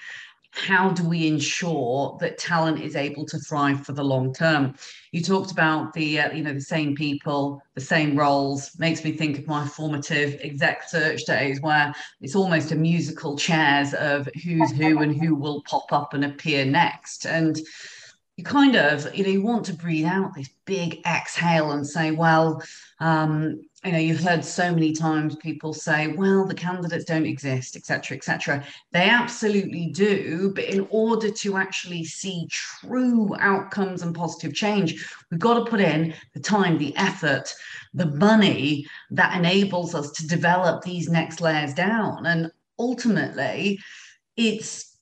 how 0.54 0.90
do 0.90 1.06
we 1.06 1.26
ensure 1.26 2.16
that 2.20 2.38
talent 2.38 2.80
is 2.80 2.94
able 2.94 3.26
to 3.26 3.38
thrive 3.38 3.84
for 3.84 3.92
the 3.92 4.04
long 4.04 4.32
term? 4.32 4.74
You 5.10 5.20
talked 5.20 5.50
about 5.50 5.92
the 5.92 6.20
uh, 6.20 6.32
you 6.32 6.42
know 6.42 6.54
the 6.54 6.60
same 6.60 6.94
people 6.94 7.62
the 7.74 7.80
same 7.80 8.16
roles. 8.16 8.70
Makes 8.78 9.04
me 9.04 9.12
think 9.12 9.38
of 9.38 9.46
my 9.46 9.66
formative 9.66 10.38
exec 10.42 10.88
search 10.88 11.24
days 11.24 11.60
where 11.60 11.92
it's 12.20 12.36
almost 12.36 12.72
a 12.72 12.76
musical 12.76 13.36
chairs 13.36 13.94
of 13.94 14.28
who's 14.44 14.70
who 14.70 15.00
and 15.00 15.20
who 15.20 15.34
will 15.34 15.62
pop 15.62 15.92
up 15.92 16.14
and 16.14 16.24
appear 16.24 16.64
next. 16.64 17.26
And 17.26 17.58
you 18.36 18.44
kind 18.44 18.76
of 18.76 19.14
you 19.14 19.24
know 19.24 19.30
you 19.30 19.42
want 19.42 19.66
to 19.66 19.74
breathe 19.74 20.06
out 20.06 20.34
this 20.34 20.50
big 20.64 21.00
exhale 21.06 21.72
and 21.72 21.86
say 21.86 22.12
well 22.12 22.62
um, 23.00 23.60
you 23.84 23.92
know 23.92 23.98
you've 23.98 24.20
heard 24.20 24.44
so 24.44 24.72
many 24.72 24.92
times 24.92 25.36
people 25.36 25.74
say 25.74 26.08
well 26.08 26.46
the 26.46 26.54
candidates 26.54 27.04
don't 27.04 27.26
exist 27.26 27.76
etc 27.76 28.16
etc 28.16 28.64
they 28.92 29.08
absolutely 29.08 29.88
do 29.88 30.52
but 30.54 30.64
in 30.64 30.86
order 30.90 31.30
to 31.30 31.56
actually 31.56 32.04
see 32.04 32.48
true 32.50 33.34
outcomes 33.38 34.02
and 34.02 34.14
positive 34.14 34.54
change 34.54 35.06
we've 35.30 35.40
got 35.40 35.58
to 35.62 35.70
put 35.70 35.80
in 35.80 36.14
the 36.32 36.40
time 36.40 36.78
the 36.78 36.96
effort 36.96 37.54
the 37.94 38.06
money 38.06 38.86
that 39.12 39.36
enables 39.36 39.94
us 39.94 40.10
to 40.10 40.26
develop 40.26 40.82
these 40.82 41.08
next 41.08 41.40
layers 41.40 41.72
down. 41.72 42.26
And 42.26 42.50
ultimately 42.78 43.78
it's 44.36 44.96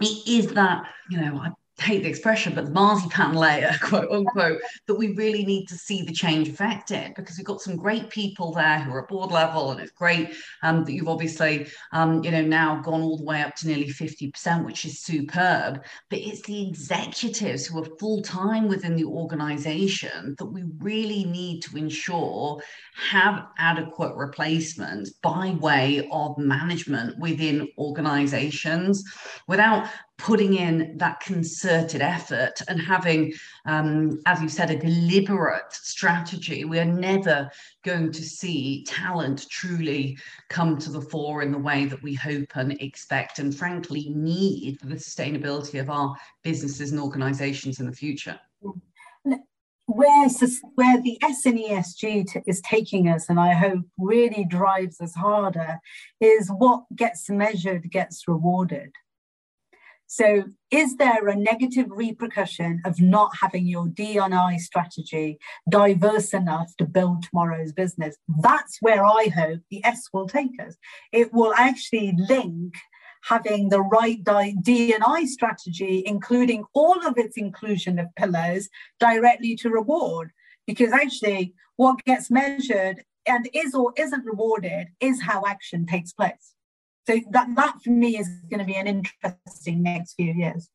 it 0.00 0.28
is 0.28 0.52
that 0.54 0.84
you 1.10 1.20
know 1.20 1.44
hate 1.80 2.02
the 2.02 2.08
expression, 2.08 2.54
but 2.54 2.66
the 2.66 2.70
marzipan 2.70 3.34
layer, 3.34 3.74
quote 3.80 4.10
unquote, 4.10 4.60
that 4.86 4.94
we 4.94 5.12
really 5.14 5.44
need 5.44 5.66
to 5.66 5.74
see 5.74 6.02
the 6.02 6.12
change 6.12 6.48
affected 6.48 7.12
because 7.16 7.36
we've 7.36 7.46
got 7.46 7.60
some 7.60 7.76
great 7.76 8.10
people 8.10 8.52
there 8.52 8.80
who 8.80 8.92
are 8.92 9.02
at 9.02 9.08
board 9.08 9.30
level, 9.30 9.70
and 9.70 9.80
it's 9.80 9.92
great 9.92 10.34
um, 10.62 10.84
that 10.84 10.92
you've 10.92 11.08
obviously, 11.08 11.66
um, 11.92 12.22
you 12.24 12.30
know, 12.30 12.42
now 12.42 12.80
gone 12.82 13.00
all 13.00 13.16
the 13.16 13.24
way 13.24 13.42
up 13.42 13.54
to 13.56 13.66
nearly 13.66 13.88
50%, 13.88 14.64
which 14.64 14.84
is 14.84 15.00
superb. 15.00 15.82
But 16.08 16.20
it's 16.20 16.42
the 16.42 16.68
executives 16.68 17.66
who 17.66 17.82
are 17.82 17.96
full 17.98 18.22
time 18.22 18.68
within 18.68 18.96
the 18.96 19.04
organization 19.04 20.34
that 20.38 20.46
we 20.46 20.64
really 20.78 21.24
need 21.24 21.62
to 21.62 21.76
ensure 21.76 22.60
have 22.94 23.46
adequate 23.58 24.14
replacement 24.16 25.08
by 25.22 25.56
way 25.60 26.08
of 26.12 26.36
management 26.38 27.18
within 27.18 27.68
organizations 27.78 29.04
without 29.46 29.88
putting 30.20 30.54
in 30.54 30.96
that 30.98 31.20
concerted 31.20 32.02
effort 32.02 32.60
and 32.68 32.78
having, 32.78 33.32
um, 33.64 34.20
as 34.26 34.42
you 34.42 34.48
said, 34.48 34.70
a 34.70 34.76
deliberate 34.78 35.72
strategy, 35.72 36.64
we 36.64 36.78
are 36.78 36.84
never 36.84 37.50
going 37.84 38.12
to 38.12 38.22
see 38.22 38.84
talent 38.84 39.46
truly 39.48 40.18
come 40.50 40.76
to 40.78 40.90
the 40.90 41.00
fore 41.00 41.42
in 41.42 41.50
the 41.50 41.58
way 41.58 41.86
that 41.86 42.02
we 42.02 42.14
hope 42.14 42.54
and 42.54 42.72
expect 42.82 43.38
and 43.38 43.56
frankly 43.56 44.12
need 44.14 44.78
for 44.78 44.86
the 44.86 44.94
sustainability 44.94 45.80
of 45.80 45.88
our 45.88 46.14
businesses 46.42 46.92
and 46.92 47.00
organizations 47.00 47.80
in 47.80 47.86
the 47.86 47.92
future. 47.92 48.38
Where, 49.86 50.28
where 50.74 51.00
the 51.00 51.18
S 51.22 51.46
and 51.46 51.58
ESG 51.58 52.30
t- 52.30 52.40
is 52.46 52.60
taking 52.60 53.08
us, 53.08 53.28
and 53.28 53.40
I 53.40 53.54
hope 53.54 53.84
really 53.98 54.44
drives 54.44 55.00
us 55.00 55.14
harder, 55.14 55.78
is 56.20 56.48
what 56.48 56.84
gets 56.94 57.28
measured 57.28 57.90
gets 57.90 58.28
rewarded. 58.28 58.92
So, 60.12 60.42
is 60.72 60.96
there 60.96 61.28
a 61.28 61.36
negative 61.36 61.86
repercussion 61.88 62.82
of 62.84 63.00
not 63.00 63.30
having 63.40 63.68
your 63.68 63.86
D&I 63.86 64.56
strategy 64.56 65.38
diverse 65.68 66.34
enough 66.34 66.74
to 66.78 66.84
build 66.84 67.22
tomorrow's 67.22 67.72
business? 67.72 68.16
That's 68.42 68.78
where 68.80 69.04
I 69.04 69.28
hope 69.32 69.60
the 69.70 69.84
S 69.84 70.08
will 70.12 70.26
take 70.26 70.60
us. 70.60 70.76
It 71.12 71.32
will 71.32 71.54
actually 71.54 72.16
link 72.28 72.74
having 73.22 73.68
the 73.68 73.82
right 73.82 74.18
D&I 74.64 75.24
strategy, 75.26 76.02
including 76.04 76.64
all 76.74 77.06
of 77.06 77.16
its 77.16 77.36
inclusion 77.36 78.00
of 78.00 78.12
pillars, 78.16 78.68
directly 78.98 79.54
to 79.58 79.70
reward. 79.70 80.32
Because 80.66 80.90
actually, 80.90 81.54
what 81.76 82.04
gets 82.04 82.32
measured 82.32 83.04
and 83.28 83.48
is 83.54 83.76
or 83.76 83.92
isn't 83.96 84.24
rewarded 84.24 84.88
is 84.98 85.22
how 85.22 85.44
action 85.46 85.86
takes 85.86 86.12
place. 86.12 86.56
So 87.10 87.20
that, 87.32 87.48
that 87.56 87.82
for 87.82 87.90
me 87.90 88.18
is 88.18 88.28
going 88.48 88.60
to 88.60 88.64
be 88.64 88.76
an 88.76 88.86
interesting 88.86 89.82
next 89.82 90.14
few 90.14 90.32
years. 90.32 90.68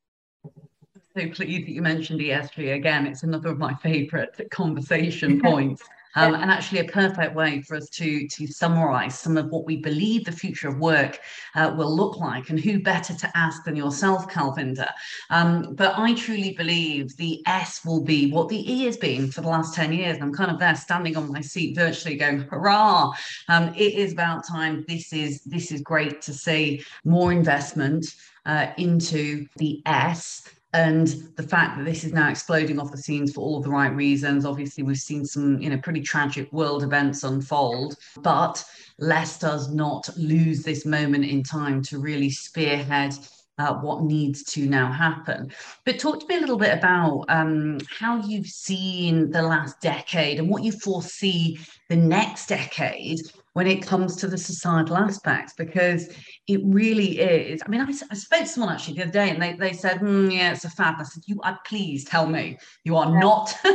So 0.44 1.30
pleased 1.30 1.40
that 1.40 1.72
you 1.72 1.82
mentioned 1.82 2.20
ESG 2.20 2.76
again. 2.76 3.08
It's 3.08 3.24
another 3.24 3.50
of 3.50 3.58
my 3.58 3.74
favourite 3.76 4.32
conversation 4.52 5.40
points. 5.44 5.82
Um, 6.16 6.34
and 6.34 6.50
actually 6.50 6.80
a 6.80 6.86
perfect 6.86 7.36
way 7.36 7.62
for 7.62 7.76
us 7.76 7.90
to 7.90 8.28
to 8.28 8.48
summarize 8.48 9.18
some 9.20 9.38
of 9.38 9.50
what 9.50 9.66
we 9.66 9.78
believe 9.78 10.26
the 10.26 10.32
future 10.32 10.70
of 10.70 10.80
work 10.80 11.20
uh, 11.56 11.74
will 11.78 11.96
look 11.96 12.18
like 12.18 12.50
and 12.50 12.60
who 12.60 12.80
better 12.82 13.14
to 13.14 13.32
ask 13.36 13.64
than 13.64 13.76
yourself 13.76 14.28
Kalvinder 14.30 14.90
um, 15.30 15.76
but 15.76 15.98
I 15.98 16.14
truly 16.14 16.54
believe 16.54 17.16
the 17.18 17.42
S 17.46 17.84
will 17.86 18.02
be 18.02 18.32
what 18.32 18.50
the 18.50 18.72
E 18.72 18.86
has 18.86 18.98
been 18.98 19.32
for 19.32 19.42
the 19.42 19.50
last 19.50 19.76
10 19.76 19.94
years. 19.94 20.18
I'm 20.22 20.34
kind 20.34 20.52
of 20.52 20.60
there 20.60 20.76
standing 20.76 21.18
on 21.18 21.32
my 21.32 21.42
seat 21.42 21.76
virtually 21.76 22.16
going 22.16 22.42
hurrah! 22.42 23.12
Um, 23.48 23.74
it 23.76 23.94
is 23.94 24.14
about 24.14 24.48
time. 24.48 24.86
This 24.88 25.14
is 25.14 25.44
this 25.44 25.72
is 25.72 25.82
great 25.82 26.22
to 26.24 26.34
see 26.34 26.84
more 27.04 27.32
investment 27.32 28.16
uh, 28.46 28.68
into 28.78 29.48
the 29.58 29.82
S 29.86 30.50
and 30.76 31.08
the 31.38 31.44
fact 31.44 31.78
that 31.78 31.86
this 31.86 32.04
is 32.04 32.12
now 32.12 32.30
exploding 32.30 32.80
off 32.80 32.92
the 32.92 32.98
scenes 32.98 33.32
for 33.32 33.40
all 33.40 33.58
of 33.58 33.64
the 33.64 33.70
right 33.70 33.96
reasons 33.96 34.46
obviously 34.46 34.84
we've 34.84 34.98
seen 34.98 35.26
some 35.26 35.58
you 35.60 35.70
know 35.70 35.78
pretty 35.78 36.02
tragic 36.02 36.52
world 36.52 36.84
events 36.84 37.24
unfold 37.24 37.96
but 38.22 38.64
let's 39.00 39.40
does 39.40 39.74
not 39.74 40.08
lose 40.18 40.64
this 40.64 40.86
moment 40.86 41.24
in 41.24 41.42
time 41.42 41.82
to 41.82 42.00
really 42.00 42.30
spearhead 42.30 43.14
uh, 43.58 43.74
what 43.76 44.04
needs 44.04 44.44
to 44.44 44.68
now 44.68 44.92
happen. 44.92 45.50
But 45.86 45.98
talk 45.98 46.20
to 46.20 46.28
me 46.28 46.36
a 46.36 46.40
little 46.42 46.58
bit 46.58 46.78
about 46.78 47.24
um, 47.30 47.78
how 47.90 48.18
you've 48.18 48.48
seen 48.48 49.32
the 49.32 49.42
last 49.42 49.80
decade 49.80 50.40
and 50.40 50.50
what 50.50 50.64
you 50.64 50.74
foresee 50.74 51.58
the 51.88 51.96
next 51.96 52.48
decade 52.48 53.22
when 53.56 53.68
it 53.68 53.82
comes 53.82 54.18
to 54.18 54.28
the 54.28 54.38
societal 54.38 54.98
aspects, 54.98 55.54
because 55.54 56.10
it 56.46 56.60
really 56.66 57.20
is. 57.20 57.62
I 57.66 57.70
mean, 57.70 57.80
I, 57.80 57.86
I, 57.86 58.16
spoke 58.16 58.42
to 58.42 58.46
someone 58.48 58.74
actually 58.74 58.96
the 58.96 59.04
other 59.04 59.12
day 59.14 59.30
and 59.30 59.42
they, 59.42 59.54
they 59.54 59.72
said, 59.72 60.00
mm, 60.00 60.30
yeah, 60.30 60.52
it's 60.52 60.66
a 60.66 60.70
fad. 60.70 60.96
I 61.00 61.04
said, 61.04 61.24
you 61.26 61.40
uh, 61.42 61.56
please 61.66 62.04
tell 62.04 62.28
me 62.28 62.58
you 62.84 62.98
are 62.98 63.10
yeah. 63.10 63.20
not, 63.20 63.56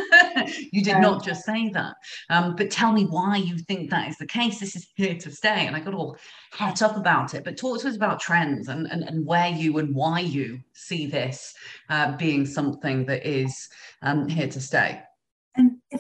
you 0.71 0.85
did 0.85 0.89
yeah. 0.89 1.01
not 1.01 1.25
just 1.25 1.47
say 1.47 1.71
that. 1.71 1.95
Um, 2.29 2.57
but 2.57 2.71
tell 2.71 2.93
me 2.93 3.05
why 3.05 3.39
you 3.39 3.57
think 3.57 3.89
that 3.89 4.07
is 4.07 4.19
the 4.19 4.27
case. 4.27 4.61
This 4.61 4.77
is 4.77 4.87
here 4.97 5.15
to 5.15 5.31
stay. 5.31 5.67
And 5.67 5.75
I 5.75 5.81
got 5.81 5.95
all 5.95 6.19
het 6.53 6.83
up 6.83 6.99
about 6.99 7.33
it. 7.33 7.43
But 7.43 7.57
talk 7.57 7.81
to 7.81 7.89
us 7.89 7.97
about 7.97 8.21
trends 8.21 8.69
and, 8.69 8.87
and, 8.87 9.03
and 9.03 9.25
where 9.25 9.49
you 9.49 9.79
and 9.79 9.95
why 9.95 10.21
you 10.21 10.61
see 10.75 11.07
this 11.07 11.55
uh, 11.89 12.19
being 12.19 12.45
something 12.45 13.07
that 13.07 13.27
is 13.27 13.71
um, 14.03 14.29
here 14.29 14.49
to 14.49 14.61
stay. 14.61 15.01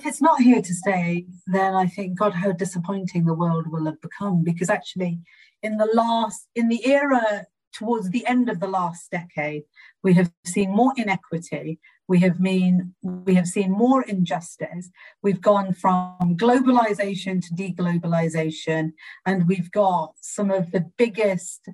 If 0.01 0.07
it's 0.07 0.23
not 0.23 0.41
here 0.41 0.63
to 0.63 0.75
stay, 0.75 1.27
then 1.47 1.75
I 1.75 1.87
think, 1.87 2.19
God, 2.19 2.33
how 2.33 2.53
disappointing 2.53 3.27
the 3.27 3.35
world 3.35 3.67
will 3.67 3.85
have 3.85 4.01
become. 4.01 4.43
Because 4.43 4.71
actually, 4.71 5.21
in 5.63 5.77
the 5.77 5.91
last, 5.93 6.49
in 6.55 6.69
the 6.71 6.87
era 6.87 7.45
towards 7.75 8.09
the 8.09 8.27
end 8.27 8.49
of 8.49 8.61
the 8.61 8.67
last 8.67 9.11
decade, 9.11 9.65
we 10.03 10.15
have 10.15 10.33
seen 10.47 10.75
more 10.75 10.95
inequity. 10.97 11.81
We 12.09 12.21
have 12.21 12.41
mean 12.41 12.95
we 13.03 13.35
have 13.35 13.47
seen 13.47 13.73
more 13.73 14.01
injustice. 14.05 14.89
We've 15.23 15.43
gone 15.43 15.75
from 15.75 16.35
globalization 16.39 17.47
to 17.47 17.55
deglobalization, 17.55 18.93
and 19.27 19.47
we've 19.47 19.71
got 19.71 20.15
some 20.23 20.51
of 20.51 20.71
the 20.71 20.91
biggest 20.97 21.69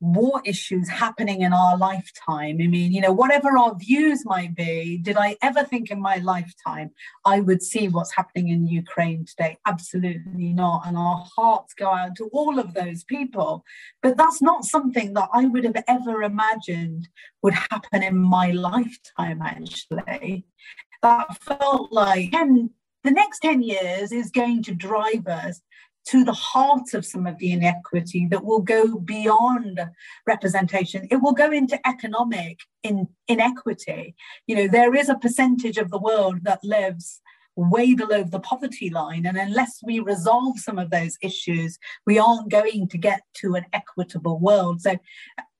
war 0.00 0.42
issues 0.44 0.88
happening 0.88 1.40
in 1.40 1.52
our 1.52 1.76
lifetime. 1.76 2.58
I 2.60 2.66
mean, 2.66 2.92
you 2.92 3.00
know, 3.00 3.12
whatever 3.12 3.56
our 3.56 3.74
views 3.74 4.24
might 4.26 4.54
be, 4.54 4.98
did 4.98 5.16
I 5.16 5.36
ever 5.42 5.64
think 5.64 5.90
in 5.90 6.00
my 6.00 6.16
lifetime 6.16 6.90
I 7.24 7.40
would 7.40 7.62
see 7.62 7.88
what's 7.88 8.14
happening 8.14 8.48
in 8.48 8.66
Ukraine 8.66 9.24
today? 9.24 9.56
Absolutely 9.66 10.52
not. 10.52 10.86
And 10.86 10.96
our 10.96 11.24
hearts 11.34 11.72
go 11.74 11.88
out 11.88 12.16
to 12.16 12.28
all 12.32 12.58
of 12.58 12.74
those 12.74 13.04
people. 13.04 13.64
But 14.02 14.16
that's 14.16 14.42
not 14.42 14.64
something 14.64 15.14
that 15.14 15.30
I 15.32 15.46
would 15.46 15.64
have 15.64 15.82
ever 15.88 16.22
imagined 16.22 17.08
would 17.42 17.54
happen 17.54 18.02
in 18.02 18.18
my 18.18 18.50
lifetime, 18.50 19.40
actually. 19.42 20.44
That 21.02 21.42
felt 21.42 21.92
like 21.92 22.32
10, 22.32 22.70
the 23.04 23.10
next 23.10 23.40
10 23.40 23.62
years 23.62 24.12
is 24.12 24.30
going 24.30 24.62
to 24.64 24.74
drive 24.74 25.26
us 25.26 25.60
to 26.06 26.24
the 26.24 26.32
heart 26.32 26.94
of 26.94 27.04
some 27.04 27.26
of 27.26 27.36
the 27.38 27.52
inequity 27.52 28.26
that 28.30 28.44
will 28.44 28.60
go 28.60 28.98
beyond 28.98 29.80
representation. 30.26 31.06
It 31.10 31.16
will 31.16 31.32
go 31.32 31.50
into 31.50 31.78
economic 31.86 32.60
in, 32.82 33.08
inequity. 33.28 34.14
You 34.46 34.56
know, 34.56 34.68
there 34.68 34.94
is 34.94 35.08
a 35.08 35.16
percentage 35.16 35.78
of 35.78 35.90
the 35.90 35.98
world 35.98 36.38
that 36.42 36.62
lives 36.62 37.20
way 37.56 37.94
below 37.94 38.22
the 38.22 38.40
poverty 38.40 38.90
line. 38.90 39.26
And 39.26 39.36
unless 39.36 39.80
we 39.82 39.98
resolve 39.98 40.58
some 40.58 40.78
of 40.78 40.90
those 40.90 41.16
issues, 41.22 41.78
we 42.06 42.18
aren't 42.18 42.50
going 42.50 42.86
to 42.88 42.98
get 42.98 43.22
to 43.36 43.54
an 43.54 43.64
equitable 43.72 44.38
world. 44.38 44.82
So 44.82 44.96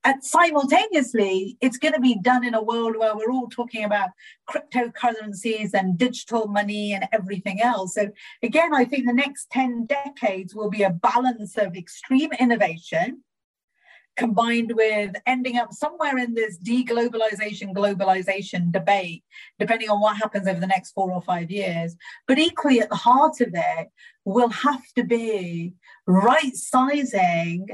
and 0.07 0.23
simultaneously, 0.23 1.59
it's 1.61 1.79
going 1.79 1.95
to 1.95 2.01
be 2.01 2.17
done 2.23 2.45
in 2.45 2.55
a 2.55 2.63
world 2.63 2.97
where 2.97 3.17
we're 3.17 3.33
all 3.33 3.49
talking 3.49 3.83
about 3.83 4.11
cryptocurrencies 4.49 5.75
and 5.75 5.99
digital 5.99 6.47
money 6.47 6.93
and 6.93 7.09
everything 7.13 7.61
else. 7.61 7.95
So, 7.95 8.11
again, 8.41 8.73
I 8.73 8.85
think 8.85 9.07
the 9.07 9.13
next 9.13 9.51
10 9.51 9.87
decades 9.87 10.55
will 10.55 10.71
be 10.71 10.85
a 10.85 10.91
balance 10.91 11.59
of 11.59 11.75
extreme 11.75 12.31
innovation 12.39 13.25
combined 14.17 14.73
with 14.77 15.17
ending 15.27 15.57
up 15.57 15.73
somewhere 15.73 16.19
in 16.19 16.35
this 16.35 16.57
deglobalization 16.61 17.75
globalization 17.75 18.73
debate 18.73 19.23
depending 19.59 19.91
on 19.91 20.01
what 20.01 20.17
happens 20.17 20.49
over 20.49 20.59
the 20.59 20.67
next 20.67 20.93
four 20.93 21.13
or 21.13 21.21
five 21.21 21.51
years 21.51 21.97
but 22.27 22.39
equally 22.39 22.81
at 22.81 22.89
the 22.89 22.97
heart 22.97 23.39
of 23.43 23.51
it 23.53 23.89
will 24.25 24.49
have 24.49 24.83
to 24.95 25.05
be 25.05 25.75
right 26.07 26.57
sizing 26.57 27.67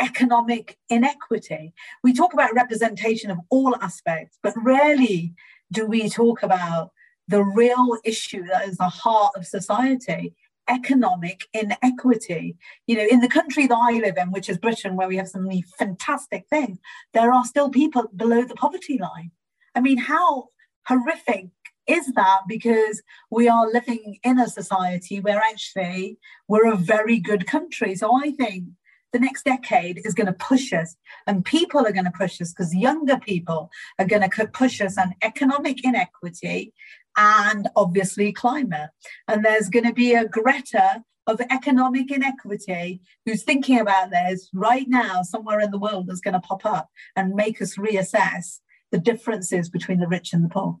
economic 0.00 0.78
inequity. 0.88 1.72
We 2.02 2.12
talk 2.12 2.32
about 2.32 2.54
representation 2.54 3.30
of 3.30 3.38
all 3.50 3.76
aspects, 3.80 4.38
but 4.42 4.54
rarely 4.56 5.34
do 5.72 5.86
we 5.86 6.08
talk 6.08 6.42
about 6.42 6.90
the 7.28 7.44
real 7.44 7.96
issue 8.04 8.44
that 8.46 8.68
is 8.68 8.76
the 8.76 8.88
heart 8.88 9.32
of 9.36 9.46
society 9.46 10.34
economic 10.70 11.46
inequity. 11.52 12.56
You 12.86 12.96
know, 12.96 13.06
in 13.10 13.20
the 13.20 13.28
country 13.28 13.66
that 13.66 13.76
I 13.76 13.98
live 13.98 14.16
in, 14.16 14.30
which 14.30 14.48
is 14.48 14.56
Britain, 14.56 14.96
where 14.96 15.08
we 15.08 15.16
have 15.16 15.28
some 15.28 15.42
really 15.42 15.64
fantastic 15.78 16.46
things, 16.48 16.78
there 17.12 17.32
are 17.32 17.44
still 17.44 17.70
people 17.70 18.04
below 18.14 18.44
the 18.44 18.54
poverty 18.54 18.98
line. 18.98 19.32
I 19.74 19.80
mean, 19.80 19.98
how 19.98 20.48
horrific 20.86 21.48
is 21.86 22.12
that? 22.12 22.42
Because 22.48 23.02
we 23.30 23.48
are 23.48 23.70
living 23.70 24.18
in 24.22 24.38
a 24.38 24.48
society 24.48 25.20
where 25.20 25.38
actually 25.40 26.18
we're 26.48 26.72
a 26.72 26.76
very 26.76 27.18
good 27.18 27.46
country. 27.46 27.94
So 27.96 28.14
I 28.14 28.30
think 28.30 28.64
the 29.12 29.18
next 29.18 29.44
decade 29.44 30.00
is 30.04 30.14
going 30.14 30.26
to 30.26 30.32
push 30.32 30.72
us, 30.72 30.96
and 31.26 31.44
people 31.44 31.86
are 31.86 31.92
going 31.92 32.04
to 32.04 32.10
push 32.10 32.40
us 32.40 32.52
because 32.52 32.74
younger 32.74 33.18
people 33.18 33.70
are 33.98 34.06
going 34.06 34.28
to 34.28 34.46
push 34.48 34.80
us 34.80 34.98
on 34.98 35.14
economic 35.22 35.84
inequity 35.84 36.72
and 37.16 37.68
obviously 37.76 38.32
climate. 38.32 38.90
And 39.28 39.44
there's 39.44 39.68
going 39.68 39.86
to 39.86 39.92
be 39.92 40.14
a 40.14 40.28
Greta 40.28 41.04
of 41.26 41.40
economic 41.50 42.10
inequity 42.10 43.00
who's 43.24 43.42
thinking 43.42 43.78
about 43.78 44.10
this 44.10 44.48
right 44.52 44.88
now, 44.88 45.22
somewhere 45.22 45.60
in 45.60 45.70
the 45.70 45.78
world, 45.78 46.06
that's 46.06 46.20
going 46.20 46.34
to 46.34 46.40
pop 46.40 46.64
up 46.64 46.88
and 47.16 47.34
make 47.34 47.60
us 47.60 47.76
reassess 47.76 48.60
the 48.90 48.98
differences 48.98 49.68
between 49.68 50.00
the 50.00 50.08
rich 50.08 50.32
and 50.32 50.44
the 50.44 50.48
poor. 50.48 50.78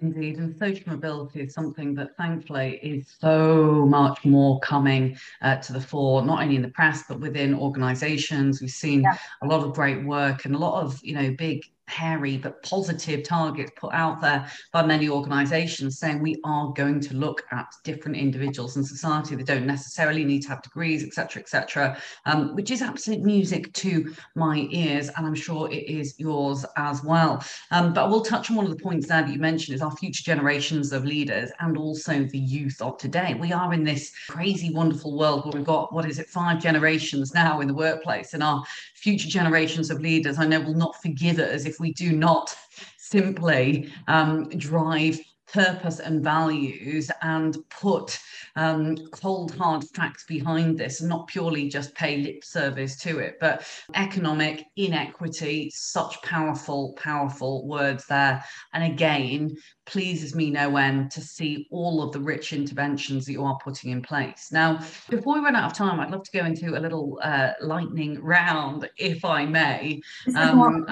Indeed, 0.00 0.38
and 0.38 0.56
social 0.58 0.82
mobility 0.90 1.42
is 1.42 1.54
something 1.54 1.94
that 1.94 2.16
thankfully 2.16 2.80
is 2.82 3.06
so 3.20 3.86
much 3.86 4.24
more 4.24 4.58
coming 4.60 5.16
uh, 5.42 5.56
to 5.56 5.72
the 5.72 5.80
fore, 5.80 6.24
not 6.24 6.42
only 6.42 6.56
in 6.56 6.62
the 6.62 6.68
press 6.68 7.04
but 7.08 7.20
within 7.20 7.54
organisations. 7.54 8.60
We've 8.60 8.70
seen 8.70 9.02
yeah. 9.02 9.16
a 9.42 9.46
lot 9.46 9.64
of 9.64 9.74
great 9.74 10.04
work 10.04 10.44
and 10.44 10.56
a 10.56 10.58
lot 10.58 10.82
of 10.82 10.98
you 11.04 11.14
know 11.14 11.34
big 11.38 11.62
hairy 11.92 12.36
but 12.36 12.62
positive 12.62 13.22
targets 13.22 13.72
put 13.76 13.92
out 13.92 14.20
there 14.20 14.50
by 14.72 14.84
many 14.84 15.08
organizations 15.08 15.98
saying 15.98 16.20
we 16.20 16.40
are 16.44 16.72
going 16.72 17.00
to 17.00 17.14
look 17.14 17.42
at 17.52 17.66
different 17.84 18.16
individuals 18.16 18.76
in 18.76 18.84
society 18.84 19.36
that 19.36 19.46
don't 19.46 19.66
necessarily 19.66 20.24
need 20.24 20.42
to 20.42 20.48
have 20.48 20.62
degrees 20.62 21.04
etc 21.04 21.42
etc 21.42 21.96
um, 22.26 22.54
which 22.54 22.70
is 22.70 22.82
absolute 22.82 23.22
music 23.22 23.72
to 23.72 24.14
my 24.34 24.66
ears 24.70 25.08
and 25.16 25.26
i'm 25.26 25.34
sure 25.34 25.70
it 25.70 25.88
is 25.88 26.14
yours 26.18 26.64
as 26.76 27.02
well. 27.04 27.44
Um, 27.70 27.92
but 27.92 28.04
i 28.04 28.08
will 28.08 28.22
touch 28.22 28.50
on 28.50 28.56
one 28.56 28.66
of 28.66 28.76
the 28.76 28.82
points 28.82 29.08
there 29.08 29.22
that 29.22 29.32
you 29.32 29.38
mentioned 29.38 29.74
is 29.74 29.82
our 29.82 29.94
future 29.96 30.22
generations 30.22 30.92
of 30.92 31.04
leaders 31.04 31.50
and 31.60 31.76
also 31.76 32.24
the 32.24 32.38
youth 32.38 32.80
of 32.80 32.98
today. 32.98 33.34
We 33.34 33.52
are 33.52 33.72
in 33.72 33.84
this 33.84 34.12
crazy 34.28 34.72
wonderful 34.72 35.16
world 35.16 35.44
where 35.44 35.52
we've 35.52 35.64
got 35.64 35.92
what 35.92 36.08
is 36.08 36.18
it 36.18 36.28
five 36.28 36.60
generations 36.60 37.34
now 37.34 37.60
in 37.60 37.68
the 37.68 37.74
workplace 37.74 38.34
and 38.34 38.42
our 38.42 38.62
future 39.02 39.28
generations 39.28 39.90
of 39.90 40.00
leaders 40.00 40.38
i 40.38 40.46
know 40.46 40.60
will 40.60 40.74
not 40.74 41.00
forgive 41.02 41.38
us 41.38 41.64
if 41.64 41.80
we 41.80 41.92
do 41.92 42.12
not 42.12 42.54
simply 42.98 43.92
um, 44.08 44.48
drive 44.50 45.18
purpose 45.52 46.00
and 46.00 46.24
values 46.24 47.10
and 47.20 47.56
put 47.68 48.18
um, 48.56 48.96
cold 49.12 49.54
hard 49.54 49.84
facts 49.94 50.24
behind 50.24 50.78
this 50.78 51.00
and 51.00 51.08
not 51.08 51.26
purely 51.26 51.68
just 51.68 51.94
pay 51.94 52.18
lip 52.18 52.42
service 52.44 52.96
to 52.98 53.18
it 53.18 53.36
but 53.40 53.66
economic 53.94 54.64
inequity 54.76 55.70
such 55.74 56.20
powerful 56.22 56.94
powerful 56.94 57.66
words 57.66 58.06
there. 58.06 58.42
And 58.72 58.84
again 58.84 59.56
pleases 59.84 60.34
me 60.34 60.50
no 60.50 60.76
end 60.76 61.10
to 61.10 61.20
see 61.20 61.66
all 61.70 62.02
of 62.02 62.12
the 62.12 62.20
rich 62.20 62.52
interventions 62.52 63.26
that 63.26 63.32
you 63.32 63.44
are 63.44 63.58
putting 63.62 63.90
in 63.90 64.02
place. 64.02 64.48
Now 64.52 64.80
before 65.10 65.34
we 65.34 65.40
run 65.40 65.56
out 65.56 65.70
of 65.70 65.76
time 65.76 66.00
i'd 66.00 66.10
love 66.10 66.24
to 66.24 66.38
go 66.38 66.44
into 66.44 66.78
a 66.78 66.80
little 66.80 67.18
uh, 67.22 67.52
lightning 67.60 68.22
round 68.22 68.88
if 68.96 69.24
i 69.24 69.44
may. 69.44 70.00
Um, 70.34 70.86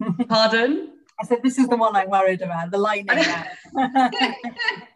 pardon 0.28 0.89
I 1.20 1.26
said, 1.26 1.42
this 1.42 1.58
is 1.58 1.68
the 1.68 1.76
one 1.76 1.94
I'm 1.94 2.08
worried 2.08 2.40
about, 2.40 2.70
the 2.70 2.78
lightning 2.78 3.24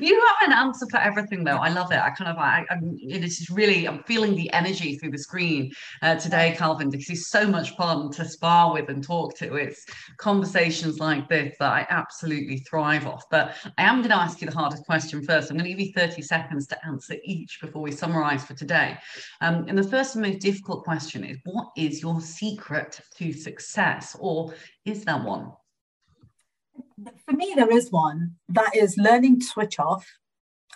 you 0.00 0.20
have 0.20 0.50
an 0.50 0.52
answer 0.52 0.86
for 0.90 0.98
everything 0.98 1.44
though. 1.44 1.56
I 1.56 1.68
love 1.68 1.92
it. 1.92 1.98
I 1.98 2.10
kind 2.10 2.30
of 2.30 2.38
i 2.38 2.64
i'm 2.70 2.96
it's 3.00 3.50
really 3.50 3.86
i'm 3.86 4.02
feeling 4.04 4.34
the 4.34 4.52
energy 4.52 4.96
through 4.96 5.10
the 5.10 5.18
screen 5.18 5.72
uh, 6.02 6.16
today 6.16 6.54
calvin 6.56 6.90
because 6.90 7.06
he's 7.06 7.28
so 7.28 7.46
much 7.46 7.70
fun 7.76 8.10
to 8.12 8.24
spar 8.24 8.72
with 8.72 8.88
and 8.88 9.02
talk 9.02 9.36
to. 9.38 9.54
It's 9.56 9.84
conversations 10.18 10.98
like 10.98 11.28
this 11.28 11.56
that 11.58 11.72
i 11.72 11.86
absolutely 11.90 12.58
thrive 12.58 13.06
off. 13.06 13.24
But 13.30 13.54
i 13.78 13.82
am 13.82 13.98
going 13.98 14.10
to 14.10 14.16
ask 14.16 14.40
you 14.40 14.48
the 14.48 14.56
hardest 14.56 14.84
question 14.84 15.22
first. 15.24 15.50
I'm 15.50 15.56
going 15.56 15.70
to 15.70 15.76
give 15.76 15.86
you 15.86 15.92
30 15.92 16.22
seconds 16.22 16.66
to 16.68 16.86
answer 16.86 17.16
each 17.24 17.60
before 17.60 17.82
we 17.82 17.92
summarize 17.92 18.44
for 18.44 18.54
today. 18.54 18.96
Um, 19.40 19.66
and 19.68 19.76
the 19.76 19.82
first 19.82 20.14
and 20.14 20.24
most 20.24 20.40
difficult 20.40 20.84
question 20.84 21.24
is 21.24 21.38
what 21.44 21.68
is 21.76 22.02
your 22.02 22.20
secret 22.20 23.00
to 23.16 23.32
success? 23.32 24.16
Or 24.18 24.54
is 24.84 25.04
there 25.04 25.18
one 25.18 25.52
for 27.26 27.32
me, 27.32 27.52
there 27.56 27.70
is 27.70 27.90
one 27.90 28.36
that 28.48 28.74
is 28.74 28.96
learning 28.96 29.40
to 29.40 29.46
switch 29.46 29.78
off. 29.78 30.06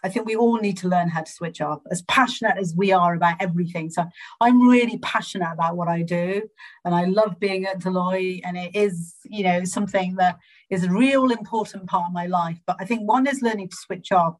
I 0.04 0.08
think 0.08 0.26
we 0.26 0.36
all 0.36 0.58
need 0.58 0.76
to 0.78 0.88
learn 0.88 1.08
how 1.08 1.22
to 1.22 1.32
switch 1.32 1.60
off, 1.60 1.80
as 1.90 2.02
passionate 2.02 2.56
as 2.56 2.72
we 2.76 2.92
are 2.92 3.14
about 3.14 3.36
everything. 3.40 3.90
So 3.90 4.04
I'm 4.40 4.68
really 4.68 4.98
passionate 4.98 5.52
about 5.52 5.76
what 5.76 5.88
I 5.88 6.02
do, 6.02 6.42
and 6.84 6.94
I 6.94 7.06
love 7.06 7.40
being 7.40 7.66
at 7.66 7.80
Deloitte, 7.80 8.42
and 8.44 8.56
it 8.56 8.76
is, 8.76 9.16
you 9.24 9.42
know, 9.42 9.64
something 9.64 10.14
that 10.16 10.38
is 10.70 10.84
a 10.84 10.90
real 10.90 11.30
important 11.30 11.88
part 11.88 12.06
of 12.06 12.12
my 12.12 12.26
life. 12.26 12.60
But 12.64 12.76
I 12.78 12.84
think 12.84 13.08
one 13.08 13.26
is 13.26 13.42
learning 13.42 13.70
to 13.70 13.76
switch 13.76 14.12
off, 14.12 14.36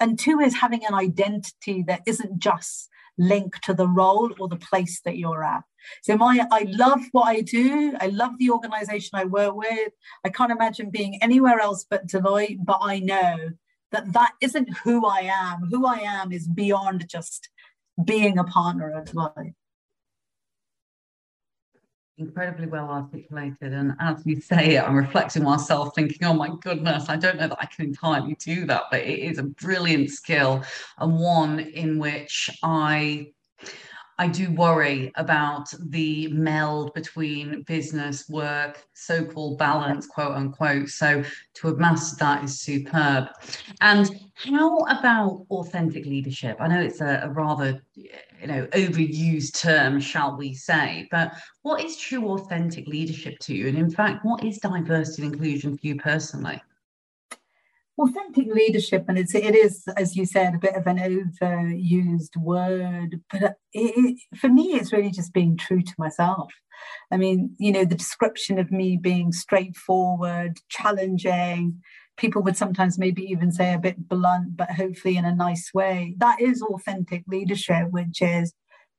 and 0.00 0.18
two 0.18 0.40
is 0.40 0.54
having 0.54 0.86
an 0.86 0.94
identity 0.94 1.84
that 1.86 2.00
isn't 2.06 2.38
just 2.38 2.88
linked 3.18 3.62
to 3.64 3.74
the 3.74 3.88
role 3.88 4.30
or 4.40 4.48
the 4.48 4.56
place 4.56 5.00
that 5.04 5.18
you're 5.18 5.44
at. 5.44 5.64
So 6.02 6.16
my 6.16 6.46
I 6.50 6.64
mm. 6.64 6.78
love 6.78 7.00
what 7.12 7.28
I 7.28 7.40
do. 7.40 7.94
I 8.00 8.08
love 8.08 8.32
the 8.38 8.50
organization 8.50 9.10
I 9.14 9.24
work 9.24 9.54
with. 9.54 9.92
I 10.24 10.28
can't 10.28 10.52
imagine 10.52 10.90
being 10.90 11.22
anywhere 11.22 11.60
else 11.60 11.86
but 11.88 12.06
Deloitte, 12.06 12.64
but 12.64 12.78
I 12.80 13.00
know 13.00 13.50
that 13.92 14.12
that 14.12 14.32
isn't 14.40 14.76
who 14.78 15.06
I 15.06 15.20
am. 15.20 15.68
Who 15.70 15.86
I 15.86 15.98
am 15.98 16.32
is 16.32 16.48
beyond 16.48 17.08
just 17.08 17.48
being 18.04 18.38
a 18.38 18.44
partner 18.44 18.92
at 18.92 19.06
Deloitte 19.06 19.54
incredibly 22.18 22.66
well 22.66 22.88
articulated. 22.88 23.72
And 23.72 23.94
as 24.00 24.22
you 24.24 24.40
say 24.40 24.76
it, 24.76 24.82
I'm 24.82 24.96
reflecting 24.96 25.42
myself 25.42 25.94
thinking, 25.94 26.24
oh 26.24 26.34
my 26.34 26.50
goodness, 26.60 27.08
I 27.08 27.16
don't 27.16 27.38
know 27.38 27.48
that 27.48 27.58
I 27.60 27.66
can 27.66 27.86
entirely 27.86 28.36
do 28.36 28.66
that, 28.66 28.84
but 28.90 29.00
it 29.00 29.18
is 29.18 29.38
a 29.38 29.44
brilliant 29.44 30.10
skill 30.10 30.62
and 30.98 31.18
one 31.18 31.60
in 31.60 31.98
which 31.98 32.50
I 32.62 33.32
I 34.18 34.28
do 34.28 34.52
worry 34.52 35.10
about 35.16 35.72
the 35.78 36.28
meld 36.28 36.94
between 36.94 37.62
business, 37.62 38.28
work, 38.28 38.86
so 38.94 39.24
called 39.24 39.58
balance, 39.58 40.06
quote 40.06 40.34
unquote. 40.34 40.88
So 40.88 41.24
to 41.54 41.66
have 41.66 41.78
mastered 41.78 42.20
that 42.20 42.44
is 42.44 42.60
superb. 42.60 43.28
And 43.80 44.10
how 44.34 44.78
about 44.84 45.46
authentic 45.50 46.06
leadership? 46.06 46.56
I 46.60 46.68
know 46.68 46.80
it's 46.80 47.00
a, 47.00 47.22
a 47.24 47.30
rather 47.30 47.82
you 48.44 48.46
know 48.46 48.66
overused 48.72 49.58
term 49.58 49.98
shall 49.98 50.36
we 50.36 50.52
say 50.52 51.08
but 51.10 51.32
what 51.62 51.82
is 51.82 51.96
true 51.96 52.28
authentic 52.28 52.86
leadership 52.86 53.38
to 53.38 53.54
you 53.54 53.68
and 53.68 53.78
in 53.78 53.90
fact 53.90 54.22
what 54.22 54.44
is 54.44 54.58
diversity 54.58 55.22
and 55.22 55.32
inclusion 55.32 55.78
for 55.78 55.86
you 55.86 55.96
personally 55.96 56.60
authentic 57.98 58.46
leadership 58.52 59.04
and 59.08 59.18
it's 59.18 59.34
it 59.34 59.54
is 59.54 59.84
as 59.96 60.16
you 60.16 60.26
said 60.26 60.54
a 60.54 60.58
bit 60.58 60.74
of 60.74 60.86
an 60.86 60.98
overused 60.98 62.36
word 62.36 63.20
but 63.30 63.42
it, 63.42 63.54
it, 63.72 64.18
for 64.36 64.48
me 64.48 64.74
it's 64.74 64.92
really 64.92 65.10
just 65.10 65.32
being 65.32 65.56
true 65.56 65.82
to 65.82 65.94
myself. 65.98 66.52
I 67.12 67.16
mean 67.16 67.54
you 67.58 67.72
know 67.72 67.84
the 67.84 67.94
description 67.94 68.58
of 68.58 68.72
me 68.72 68.96
being 68.96 69.32
straightforward 69.32 70.58
challenging 70.68 71.80
people 72.16 72.42
would 72.42 72.56
sometimes 72.56 72.98
maybe 72.98 73.22
even 73.22 73.50
say 73.52 73.74
a 73.74 73.78
bit 73.78 74.08
blunt 74.08 74.56
but 74.56 74.70
hopefully 74.70 75.16
in 75.16 75.24
a 75.24 75.34
nice 75.34 75.70
way. 75.72 76.14
That 76.18 76.40
is 76.40 76.62
authentic 76.62 77.24
leadership 77.28 77.88
which 77.90 78.20
is 78.20 78.52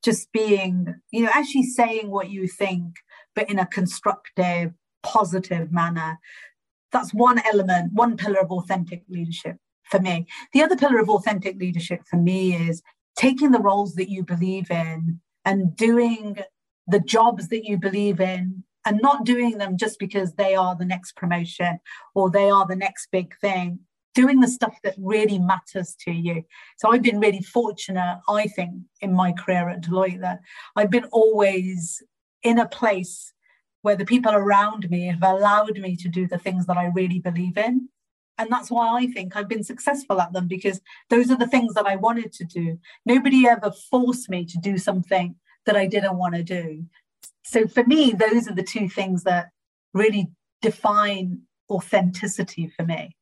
just 0.03 0.31
being 0.31 0.95
you 1.11 1.23
know 1.23 1.31
actually 1.33 1.63
saying 1.63 2.11
what 2.11 2.29
you 2.29 2.47
think 2.47 2.95
but 3.35 3.49
in 3.49 3.59
a 3.59 3.65
constructive 3.65 4.71
positive 5.03 5.71
manner 5.71 6.17
that's 6.91 7.13
one 7.13 7.41
element, 7.45 7.93
one 7.93 8.17
pillar 8.17 8.39
of 8.39 8.51
authentic 8.51 9.03
leadership 9.09 9.57
for 9.83 9.99
me. 9.99 10.27
The 10.53 10.63
other 10.63 10.75
pillar 10.75 10.99
of 10.99 11.09
authentic 11.09 11.57
leadership 11.57 12.01
for 12.09 12.17
me 12.17 12.55
is 12.55 12.81
taking 13.17 13.51
the 13.51 13.59
roles 13.59 13.95
that 13.95 14.09
you 14.09 14.23
believe 14.23 14.69
in 14.71 15.19
and 15.45 15.75
doing 15.75 16.37
the 16.87 16.99
jobs 16.99 17.47
that 17.49 17.65
you 17.65 17.77
believe 17.77 18.19
in 18.19 18.63
and 18.85 18.99
not 19.01 19.25
doing 19.25 19.57
them 19.57 19.77
just 19.77 19.99
because 19.99 20.33
they 20.33 20.55
are 20.55 20.75
the 20.75 20.85
next 20.85 21.15
promotion 21.15 21.79
or 22.13 22.29
they 22.29 22.49
are 22.49 22.67
the 22.67 22.75
next 22.75 23.09
big 23.11 23.35
thing 23.39 23.79
doing 24.13 24.39
the 24.39 24.47
stuff 24.47 24.77
that 24.83 24.95
really 24.97 25.39
matters 25.39 25.95
to 25.99 26.11
you 26.11 26.43
so 26.77 26.91
i've 26.91 27.01
been 27.01 27.19
really 27.19 27.41
fortunate 27.41 28.19
i 28.29 28.45
think 28.47 28.71
in 29.01 29.13
my 29.13 29.31
career 29.33 29.69
at 29.69 29.81
deloitte 29.81 30.21
that 30.21 30.39
i've 30.75 30.91
been 30.91 31.05
always 31.05 32.01
in 32.43 32.59
a 32.59 32.67
place 32.67 33.33
where 33.85 33.95
the 33.95 34.03
people 34.03 34.33
around 34.33 34.89
me 34.89 35.05
have 35.05 35.21
allowed 35.21 35.77
me 35.77 35.95
to 35.95 36.09
do 36.09 36.27
the 36.27 36.39
things 36.39 36.65
that 36.65 36.75
I 36.75 36.87
really 36.87 37.19
believe 37.19 37.55
in. 37.55 37.87
And 38.39 38.49
that's 38.49 38.71
why 38.71 38.97
I 38.97 39.05
think 39.05 39.35
I've 39.35 39.47
been 39.47 39.63
successful 39.63 40.19
at 40.19 40.33
them 40.33 40.47
because 40.47 40.81
those 41.11 41.29
are 41.29 41.37
the 41.37 41.45
things 41.45 41.75
that 41.75 41.85
I 41.85 41.95
wanted 41.95 42.33
to 42.33 42.45
do. 42.45 42.79
Nobody 43.05 43.47
ever 43.47 43.71
forced 43.91 44.27
me 44.27 44.43
to 44.45 44.57
do 44.57 44.79
something 44.79 45.35
that 45.67 45.75
I 45.75 45.85
didn't 45.85 46.17
want 46.17 46.33
to 46.33 46.41
do. 46.41 46.85
So 47.43 47.67
for 47.67 47.83
me, 47.83 48.11
those 48.11 48.47
are 48.47 48.55
the 48.55 48.63
two 48.63 48.89
things 48.89 49.23
that 49.25 49.51
really 49.93 50.31
define 50.63 51.41
authenticity 51.69 52.71
for 52.75 52.87
me. 52.87 53.15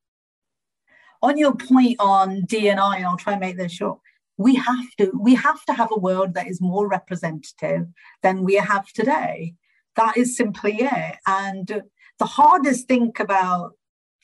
On 1.21 1.37
your 1.37 1.55
point 1.55 1.97
on 1.99 2.45
D&I, 2.45 2.69
and 2.69 2.79
I'll 2.79 3.17
try 3.17 3.33
and 3.33 3.41
make 3.41 3.57
this 3.57 3.73
short, 3.73 3.99
we 4.37 4.55
have 4.55 4.95
to 4.99 5.11
we 5.19 5.35
have 5.35 5.63
to 5.65 5.73
have 5.73 5.89
a 5.91 5.99
world 5.99 6.35
that 6.35 6.47
is 6.47 6.61
more 6.61 6.87
representative 6.87 7.85
than 8.21 8.43
we 8.43 8.55
have 8.55 8.87
today 8.93 9.55
that 9.95 10.17
is 10.17 10.35
simply 10.35 10.77
it. 10.81 11.17
And 11.27 11.83
the 12.19 12.25
hardest 12.25 12.87
thing 12.87 13.11
about 13.19 13.73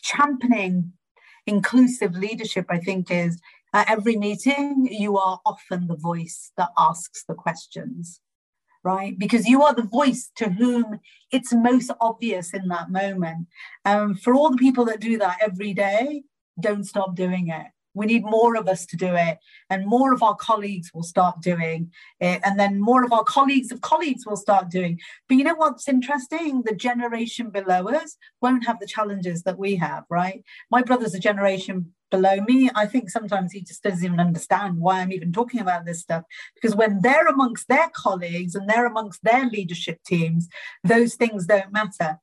championing 0.01 0.93
inclusive 1.45 2.13
leadership, 2.15 2.65
I 2.69 2.77
think, 2.77 3.11
is 3.11 3.39
at 3.73 3.89
every 3.89 4.15
meeting, 4.15 4.87
you 4.89 5.17
are 5.17 5.39
often 5.45 5.87
the 5.87 5.95
voice 5.95 6.51
that 6.57 6.69
asks 6.77 7.23
the 7.27 7.35
questions, 7.35 8.19
right? 8.83 9.17
Because 9.17 9.47
you 9.47 9.63
are 9.63 9.73
the 9.73 9.83
voice 9.83 10.31
to 10.37 10.49
whom 10.49 10.99
it's 11.31 11.53
most 11.53 11.91
obvious 12.01 12.53
in 12.53 12.67
that 12.69 12.89
moment. 12.89 13.47
Um, 13.85 14.15
for 14.15 14.33
all 14.33 14.49
the 14.49 14.57
people 14.57 14.85
that 14.85 14.99
do 14.99 15.17
that 15.19 15.37
every 15.41 15.73
day, 15.73 16.23
don't 16.59 16.83
stop 16.83 17.15
doing 17.15 17.49
it. 17.49 17.67
We 17.93 18.05
need 18.05 18.23
more 18.23 18.55
of 18.55 18.67
us 18.67 18.85
to 18.87 18.97
do 18.97 19.15
it, 19.15 19.37
and 19.69 19.85
more 19.85 20.13
of 20.13 20.23
our 20.23 20.35
colleagues 20.35 20.91
will 20.93 21.03
start 21.03 21.41
doing 21.41 21.91
it, 22.19 22.41
and 22.43 22.59
then 22.59 22.79
more 22.79 23.03
of 23.03 23.11
our 23.11 23.23
colleagues 23.23 23.71
of 23.71 23.81
colleagues 23.81 24.25
will 24.25 24.37
start 24.37 24.69
doing. 24.69 24.99
But 25.27 25.37
you 25.37 25.43
know 25.43 25.55
what's 25.55 25.87
interesting? 25.87 26.63
The 26.65 26.75
generation 26.75 27.49
below 27.49 27.87
us 27.89 28.17
won't 28.41 28.65
have 28.67 28.79
the 28.79 28.87
challenges 28.87 29.43
that 29.43 29.57
we 29.57 29.75
have, 29.77 30.03
right? 30.09 30.43
My 30.71 30.81
brother's 30.81 31.15
a 31.15 31.19
generation 31.19 31.93
below 32.11 32.41
me. 32.41 32.69
I 32.75 32.85
think 32.85 33.09
sometimes 33.09 33.51
he 33.51 33.61
just 33.61 33.83
doesn't 33.83 34.03
even 34.03 34.19
understand 34.19 34.77
why 34.77 34.99
I'm 34.99 35.11
even 35.11 35.31
talking 35.31 35.59
about 35.59 35.85
this 35.85 36.01
stuff. 36.01 36.23
Because 36.55 36.75
when 36.75 37.01
they're 37.01 37.27
amongst 37.27 37.67
their 37.67 37.89
colleagues 37.93 38.55
and 38.55 38.67
they're 38.67 38.87
amongst 38.87 39.23
their 39.23 39.45
leadership 39.47 39.99
teams, 40.03 40.47
those 40.83 41.15
things 41.15 41.45
don't 41.45 41.71
matter 41.71 42.19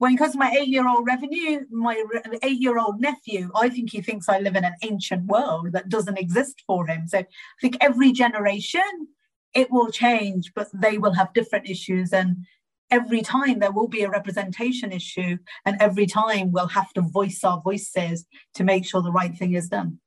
when 0.00 0.14
it 0.14 0.16
comes 0.16 0.32
to 0.32 0.38
my 0.38 0.50
eight-year-old 0.58 1.06
revenue, 1.06 1.60
my 1.70 2.02
eight-year-old 2.42 3.02
nephew, 3.02 3.50
I 3.54 3.68
think 3.68 3.92
he 3.92 4.00
thinks 4.00 4.30
I 4.30 4.38
live 4.38 4.56
in 4.56 4.64
an 4.64 4.76
ancient 4.82 5.26
world 5.26 5.72
that 5.72 5.90
doesn't 5.90 6.16
exist 6.16 6.62
for 6.66 6.86
him. 6.86 7.06
So 7.06 7.18
I 7.18 7.26
think 7.60 7.76
every 7.82 8.10
generation 8.10 9.08
it 9.52 9.70
will 9.70 9.90
change, 9.90 10.52
but 10.54 10.68
they 10.72 10.96
will 10.96 11.12
have 11.12 11.34
different 11.34 11.68
issues. 11.68 12.14
And 12.14 12.46
every 12.90 13.20
time 13.20 13.58
there 13.58 13.72
will 13.72 13.88
be 13.88 14.02
a 14.02 14.08
representation 14.08 14.90
issue, 14.90 15.36
and 15.66 15.76
every 15.80 16.06
time 16.06 16.50
we'll 16.50 16.68
have 16.68 16.90
to 16.94 17.02
voice 17.02 17.44
our 17.44 17.60
voices 17.60 18.24
to 18.54 18.64
make 18.64 18.86
sure 18.86 19.02
the 19.02 19.12
right 19.12 19.36
thing 19.36 19.52
is 19.52 19.68
done. 19.68 19.98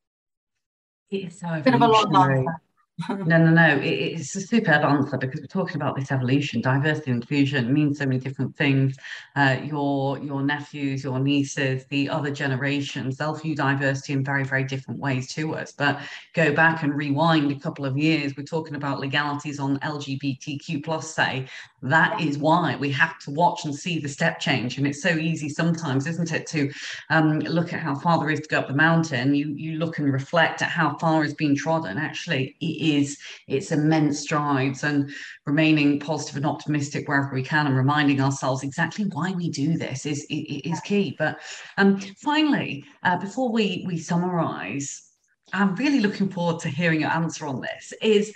It 1.12 1.28
is 1.28 1.40
so 1.40 1.62
bit 1.64 1.76
of 1.76 1.82
a 1.84 1.88
long 1.88 2.16
answer 2.16 2.62
no, 3.10 3.16
no, 3.26 3.50
no. 3.50 3.78
It, 3.78 3.88
it's 3.88 4.36
a 4.36 4.42
superb 4.42 4.84
answer 4.84 5.18
because 5.18 5.42
we're 5.42 5.48
talking 5.48 5.78
about 5.78 5.96
this 5.96 6.12
evolution. 6.12 6.62
Diversity 6.62 7.10
and 7.10 7.24
inclusion 7.24 7.74
means 7.74 7.98
so 7.98 8.06
many 8.06 8.20
different 8.20 8.56
things. 8.56 8.96
Uh, 9.36 9.58
your 9.64 10.20
your 10.20 10.44
nephews, 10.44 11.04
your 11.04 11.18
nieces, 11.20 11.86
the 11.90 12.08
other 12.08 12.30
generations, 12.30 13.18
they'll 13.18 13.34
view 13.34 13.56
diversity 13.56 14.14
in 14.14 14.24
very, 14.24 14.44
very 14.44 14.64
different 14.64 15.00
ways 15.00 15.28
to 15.34 15.56
us. 15.56 15.72
But 15.72 16.02
go 16.36 16.54
back 16.54 16.84
and 16.84 16.96
rewind 16.96 17.52
a 17.52 17.60
couple 17.60 17.84
of 17.84 17.98
years. 17.98 18.38
We're 18.38 18.44
talking 18.44 18.76
about 18.76 19.00
legalities 19.00 19.60
on 19.60 19.80
LGBTQ 19.80 20.84
plus, 20.84 21.16
say. 21.16 21.48
That 21.82 22.22
is 22.22 22.38
why 22.38 22.78
we 22.78 22.92
have 22.92 23.20
to 23.20 23.32
watch 23.32 23.66
and 23.66 23.76
see 23.76 24.00
the 24.00 24.08
step 24.08 24.40
change. 24.40 24.78
And 24.78 24.88
it's 24.88 25.02
so 25.02 25.10
easy 25.10 25.50
sometimes, 25.50 26.08
isn't 26.08 26.32
it, 26.32 26.48
to 26.48 26.72
um, 27.10 27.40
look 27.40 27.74
at 27.74 27.82
how 27.82 27.96
far 27.96 28.20
there 28.20 28.30
is 28.30 28.40
to 28.42 28.48
go 28.48 28.60
up 28.60 28.68
the 28.68 28.74
mountain. 28.74 29.34
You 29.34 29.54
you 29.56 29.78
look 29.78 29.98
and 29.98 30.14
reflect 30.14 30.62
at 30.62 30.70
how 30.70 30.96
far 31.00 31.24
has 31.24 31.34
been 31.34 31.56
trodden. 31.56 31.98
Actually, 31.98 32.56
it 32.62 32.83
is 32.84 33.18
its 33.48 33.72
immense 33.72 34.20
strides 34.20 34.84
and 34.84 35.12
remaining 35.46 36.00
positive 36.00 36.38
and 36.38 36.46
optimistic 36.46 37.08
wherever 37.08 37.34
we 37.34 37.44
can 37.44 37.68
and 37.68 37.76
reminding 37.76 38.22
ourselves 38.22 38.64
exactly 38.64 39.06
why 39.14 39.32
we 39.32 39.50
do 39.50 39.78
this 39.78 40.06
is, 40.06 40.26
is 40.30 40.80
key. 40.82 41.16
But 41.18 41.40
um, 41.78 42.00
finally, 42.22 42.86
uh, 43.04 43.18
before 43.18 43.52
we, 43.52 43.84
we 43.88 43.98
summarize, 43.98 45.10
I'm 45.52 45.76
really 45.76 46.00
looking 46.00 46.30
forward 46.30 46.60
to 46.62 46.70
hearing 46.70 47.02
your 47.02 47.12
answer 47.12 47.46
on 47.46 47.62
this 47.62 47.94
is 48.02 48.34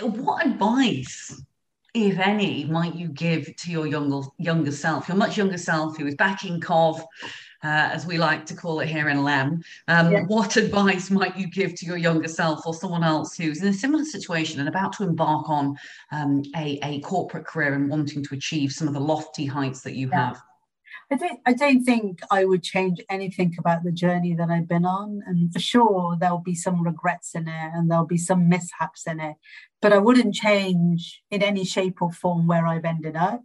what 0.00 0.46
advice 0.46 1.42
if 1.94 2.18
any, 2.18 2.64
might 2.64 2.96
you 2.96 3.06
give 3.06 3.54
to 3.54 3.70
your 3.70 3.86
younger 3.86 4.26
younger 4.36 4.72
self, 4.72 5.08
your 5.08 5.16
much 5.16 5.38
younger 5.38 5.56
self 5.56 5.96
who 5.96 6.06
is 6.06 6.16
back 6.16 6.44
in 6.44 6.60
Cov, 6.60 7.04
uh, 7.64 7.90
as 7.92 8.06
we 8.06 8.18
like 8.18 8.44
to 8.46 8.54
call 8.54 8.80
it 8.80 8.88
here 8.88 9.08
in 9.08 9.24
LEM. 9.24 9.62
Um. 9.88 10.26
What 10.26 10.56
advice 10.56 11.10
might 11.10 11.36
you 11.36 11.46
give 11.48 11.74
to 11.76 11.86
your 11.86 11.96
younger 11.96 12.28
self 12.28 12.66
or 12.66 12.74
someone 12.74 13.02
else 13.02 13.36
who's 13.36 13.62
in 13.62 13.68
a 13.68 13.72
similar 13.72 14.04
situation 14.04 14.60
and 14.60 14.68
about 14.68 14.92
to 14.94 15.02
embark 15.02 15.48
on 15.48 15.76
um, 16.12 16.42
a, 16.56 16.78
a 16.82 17.00
corporate 17.00 17.46
career 17.46 17.74
and 17.74 17.88
wanting 17.88 18.22
to 18.24 18.34
achieve 18.34 18.72
some 18.72 18.88
of 18.88 18.94
the 18.94 19.00
lofty 19.00 19.46
heights 19.46 19.80
that 19.82 19.94
you 19.94 20.08
yeah. 20.10 20.28
have? 20.28 20.42
I 21.10 21.16
don't, 21.16 21.40
I 21.46 21.52
don't 21.52 21.84
think 21.84 22.20
I 22.30 22.44
would 22.44 22.62
change 22.62 23.00
anything 23.10 23.54
about 23.58 23.84
the 23.84 23.92
journey 23.92 24.34
that 24.34 24.50
I've 24.50 24.68
been 24.68 24.86
on. 24.86 25.22
And 25.26 25.52
for 25.52 25.58
sure, 25.58 26.16
there'll 26.18 26.38
be 26.38 26.54
some 26.54 26.82
regrets 26.82 27.34
in 27.34 27.46
it 27.46 27.70
and 27.74 27.90
there'll 27.90 28.06
be 28.06 28.18
some 28.18 28.48
mishaps 28.48 29.06
in 29.06 29.20
it. 29.20 29.36
But 29.82 29.92
I 29.92 29.98
wouldn't 29.98 30.34
change 30.34 31.22
in 31.30 31.42
any 31.42 31.64
shape 31.64 32.00
or 32.00 32.10
form 32.10 32.46
where 32.46 32.66
I've 32.66 32.86
ended 32.86 33.16
up 33.16 33.42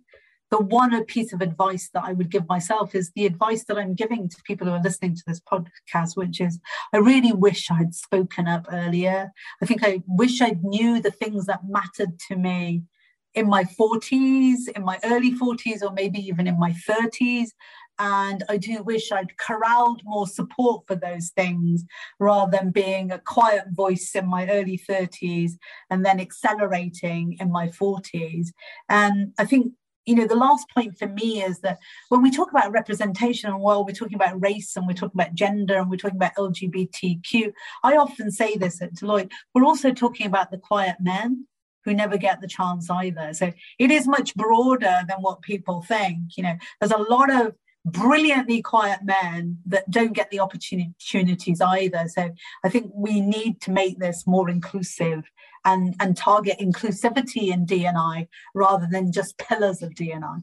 the 0.51 0.59
one 0.59 1.03
piece 1.05 1.33
of 1.33 1.41
advice 1.41 1.89
that 1.93 2.03
I 2.03 2.13
would 2.13 2.31
give 2.31 2.47
myself 2.47 2.95
is 2.95 3.11
the 3.15 3.25
advice 3.25 3.65
that 3.65 3.77
I'm 3.77 3.93
giving 3.93 4.29
to 4.29 4.43
people 4.43 4.67
who 4.67 4.73
are 4.73 4.81
listening 4.81 5.15
to 5.15 5.23
this 5.27 5.39
podcast, 5.39 6.15
which 6.15 6.41
is 6.41 6.59
I 6.93 6.97
really 6.97 7.33
wish 7.33 7.69
I'd 7.71 7.93
spoken 7.93 8.47
up 8.47 8.67
earlier. 8.71 9.31
I 9.61 9.65
think 9.65 9.83
I 9.83 10.01
wish 10.07 10.41
I 10.41 10.57
knew 10.61 11.01
the 11.01 11.11
things 11.11 11.45
that 11.45 11.67
mattered 11.67 12.19
to 12.29 12.35
me 12.35 12.83
in 13.35 13.47
my 13.47 13.63
40s, 13.63 14.67
in 14.75 14.83
my 14.83 14.99
early 15.03 15.37
40s, 15.37 15.83
or 15.83 15.91
maybe 15.93 16.19
even 16.19 16.47
in 16.47 16.57
my 16.59 16.71
30s. 16.71 17.49
And 17.99 18.43
I 18.47 18.55
do 18.55 18.81
wish 18.81 19.11
I'd 19.11 19.37
corralled 19.37 20.01
more 20.05 20.25
support 20.25 20.87
for 20.87 20.95
those 20.95 21.31
things 21.35 21.83
rather 22.17 22.49
than 22.49 22.71
being 22.71 23.11
a 23.11 23.19
quiet 23.19 23.65
voice 23.71 24.11
in 24.15 24.25
my 24.25 24.47
early 24.49 24.81
30s 24.89 25.51
and 25.89 26.05
then 26.05 26.19
accelerating 26.19 27.35
in 27.41 27.51
my 27.51 27.67
40s. 27.67 28.47
And 28.87 29.33
I 29.37 29.43
think 29.43 29.73
you 30.05 30.15
know, 30.15 30.25
the 30.25 30.35
last 30.35 30.67
point 30.69 30.97
for 30.97 31.07
me 31.07 31.43
is 31.43 31.59
that 31.59 31.79
when 32.09 32.21
we 32.21 32.31
talk 32.31 32.49
about 32.51 32.71
representation 32.71 33.49
and 33.49 33.61
well, 33.61 33.85
we're 33.85 33.93
talking 33.93 34.15
about 34.15 34.41
race 34.41 34.75
and 34.75 34.87
we're 34.87 34.93
talking 34.93 35.19
about 35.19 35.35
gender 35.35 35.77
and 35.77 35.89
we're 35.89 35.97
talking 35.97 36.17
about 36.17 36.35
LGBTQ, 36.35 37.51
I 37.83 37.95
often 37.95 38.31
say 38.31 38.55
this 38.55 38.81
at 38.81 38.93
Deloitte, 38.93 39.31
we're 39.53 39.65
also 39.65 39.91
talking 39.93 40.25
about 40.25 40.51
the 40.51 40.57
quiet 40.57 40.95
men 40.99 41.45
who 41.85 41.93
never 41.93 42.17
get 42.17 42.41
the 42.41 42.47
chance 42.47 42.89
either. 42.89 43.33
So 43.33 43.51
it 43.77 43.91
is 43.91 44.07
much 44.07 44.35
broader 44.35 44.99
than 45.07 45.17
what 45.21 45.41
people 45.41 45.81
think. 45.81 46.37
You 46.37 46.43
know, 46.43 46.55
there's 46.79 46.91
a 46.91 46.97
lot 46.97 47.29
of 47.31 47.53
brilliantly 47.85 48.61
quiet 48.61 48.99
men 49.03 49.57
that 49.65 49.89
don't 49.89 50.13
get 50.13 50.29
the 50.29 50.39
opportunities 50.39 51.61
either. 51.61 52.07
So 52.07 52.29
I 52.63 52.69
think 52.69 52.91
we 52.93 53.21
need 53.21 53.61
to 53.61 53.71
make 53.71 53.99
this 53.99 54.27
more 54.27 54.49
inclusive 54.49 55.23
and, 55.65 55.95
and 55.99 56.15
target 56.15 56.57
inclusivity 56.59 57.51
in 57.51 57.65
D&I 57.65 58.27
rather 58.53 58.87
than 58.89 59.11
just 59.11 59.37
pillars 59.37 59.81
of 59.81 59.95
D&I. 59.95 60.39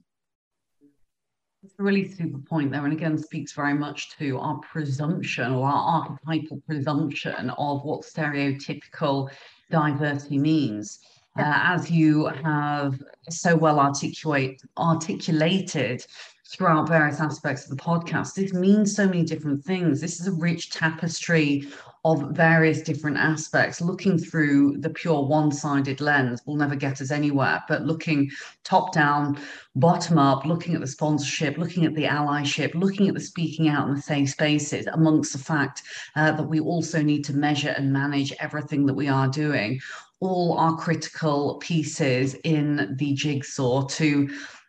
It's 1.62 1.74
a 1.80 1.82
really 1.82 2.08
super 2.08 2.38
point 2.38 2.70
there, 2.70 2.84
and 2.84 2.92
again 2.92 3.18
speaks 3.18 3.52
very 3.52 3.74
much 3.74 4.16
to 4.18 4.38
our 4.38 4.58
presumption 4.58 5.52
or 5.52 5.66
our 5.66 6.00
archetypal 6.02 6.62
presumption 6.64 7.50
of 7.50 7.84
what 7.84 8.02
stereotypical 8.02 9.30
diversity 9.70 10.38
means. 10.38 11.00
Uh, 11.36 11.42
as 11.44 11.90
you 11.90 12.26
have 12.26 13.02
so 13.28 13.56
well 13.56 13.80
articulate, 13.80 14.62
articulated 14.78 16.06
throughout 16.48 16.88
various 16.88 17.20
aspects 17.20 17.64
of 17.64 17.76
the 17.76 17.82
podcast. 17.82 18.34
This 18.34 18.52
means 18.52 18.94
so 18.94 19.06
many 19.06 19.24
different 19.24 19.64
things. 19.64 20.00
This 20.00 20.20
is 20.20 20.28
a 20.28 20.32
rich 20.32 20.70
tapestry 20.70 21.68
of 22.06 22.30
various 22.30 22.82
different 22.82 23.16
aspects. 23.16 23.80
Looking 23.80 24.16
through 24.16 24.76
the 24.76 24.90
pure 24.90 25.26
one 25.26 25.50
sided 25.50 26.00
lens 26.00 26.40
will 26.46 26.54
never 26.54 26.76
get 26.76 27.00
us 27.00 27.10
anywhere, 27.10 27.64
but 27.68 27.82
looking 27.82 28.30
top 28.62 28.92
down, 28.92 29.40
bottom 29.74 30.16
up, 30.16 30.46
looking 30.46 30.76
at 30.76 30.80
the 30.80 30.86
sponsorship, 30.86 31.58
looking 31.58 31.84
at 31.84 31.96
the 31.96 32.04
allyship, 32.04 32.72
looking 32.76 33.08
at 33.08 33.14
the 33.14 33.20
speaking 33.20 33.68
out 33.68 33.88
in 33.88 33.96
the 33.96 34.00
safe 34.00 34.30
spaces, 34.30 34.86
amongst 34.86 35.32
the 35.32 35.38
fact 35.40 35.82
uh, 36.14 36.30
that 36.30 36.48
we 36.48 36.60
also 36.60 37.02
need 37.02 37.24
to 37.24 37.34
measure 37.34 37.74
and 37.76 37.92
manage 37.92 38.32
everything 38.38 38.86
that 38.86 38.94
we 38.94 39.08
are 39.08 39.26
doing. 39.26 39.80
All 40.20 40.56
are 40.58 40.76
critical 40.76 41.56
pieces 41.56 42.34
in 42.44 42.94
the 42.98 43.14
jigsaw 43.14 43.84
to 43.84 44.28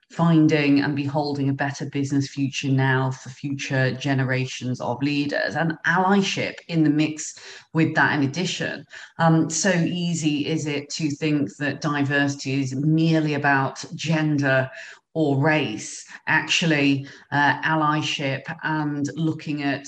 finding 0.10 0.80
and 0.82 0.96
beholding 0.96 1.50
a 1.50 1.54
better 1.54 1.86
business 1.90 2.30
future 2.30 2.70
now 2.70 3.12
for 3.12 3.30
future 3.30 3.92
generations 3.92 4.80
of 4.80 5.02
leaders 5.04 5.56
and 5.56 5.74
allyship 5.86 6.56
in 6.70 6.84
the 6.84 6.90
mix 6.90 7.38
with 7.74 7.94
that 7.96 8.18
in 8.18 8.24
addition. 8.24 8.86
Um, 9.20 9.50
so 9.50 9.72
easy 9.72 10.48
is 10.48 10.66
it 10.66 10.90
to 10.92 11.10
think 11.12 11.56
that 11.58 11.82
diversity 11.82 12.62
is 12.62 12.74
merely 12.74 13.34
about 13.34 13.84
gender 13.96 14.70
or 15.14 15.38
race. 15.40 16.06
Actually 16.28 17.08
uh, 17.32 17.60
allyship 17.62 18.44
and 18.64 19.10
looking 19.16 19.64
at 19.64 19.88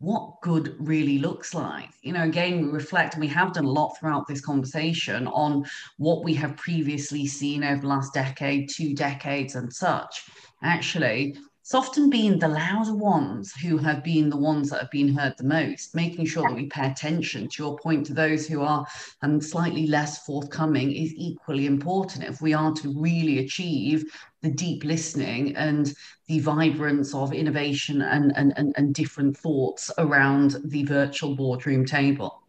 what 0.00 0.40
good 0.42 0.76
really 0.78 1.18
looks 1.18 1.54
like. 1.54 1.90
You 2.02 2.12
know, 2.12 2.22
again, 2.22 2.62
we 2.62 2.68
reflect 2.68 3.14
and 3.14 3.20
we 3.20 3.28
have 3.28 3.52
done 3.52 3.64
a 3.64 3.70
lot 3.70 3.96
throughout 3.98 4.26
this 4.28 4.40
conversation 4.40 5.26
on 5.26 5.64
what 5.96 6.22
we 6.22 6.34
have 6.34 6.56
previously 6.56 7.26
seen 7.26 7.64
over 7.64 7.80
the 7.80 7.88
last 7.88 8.14
decade, 8.14 8.70
two 8.70 8.94
decades, 8.94 9.56
and 9.56 9.72
such. 9.72 10.24
Actually, 10.62 11.36
it's 11.68 11.74
often 11.74 12.08
been 12.08 12.38
the 12.38 12.48
louder 12.48 12.94
ones 12.94 13.52
who 13.52 13.76
have 13.76 14.02
been 14.02 14.30
the 14.30 14.38
ones 14.38 14.70
that 14.70 14.80
have 14.80 14.90
been 14.90 15.14
heard 15.14 15.34
the 15.36 15.44
most, 15.44 15.94
making 15.94 16.24
sure 16.24 16.44
that 16.44 16.56
we 16.56 16.64
pay 16.64 16.86
attention 16.86 17.46
to 17.46 17.62
your 17.62 17.76
point 17.76 18.06
to 18.06 18.14
those 18.14 18.46
who 18.46 18.62
are 18.62 18.86
um, 19.20 19.38
slightly 19.38 19.86
less 19.86 20.24
forthcoming 20.24 20.90
is 20.90 21.12
equally 21.14 21.66
important 21.66 22.24
if 22.24 22.40
we 22.40 22.54
are 22.54 22.72
to 22.72 22.98
really 22.98 23.40
achieve 23.40 24.10
the 24.40 24.50
deep 24.50 24.82
listening 24.82 25.54
and 25.56 25.92
the 26.26 26.38
vibrance 26.38 27.14
of 27.14 27.34
innovation 27.34 28.00
and, 28.00 28.32
and, 28.34 28.54
and, 28.56 28.72
and 28.78 28.94
different 28.94 29.36
thoughts 29.36 29.90
around 29.98 30.56
the 30.64 30.84
virtual 30.84 31.36
boardroom 31.36 31.84
table. 31.84 32.40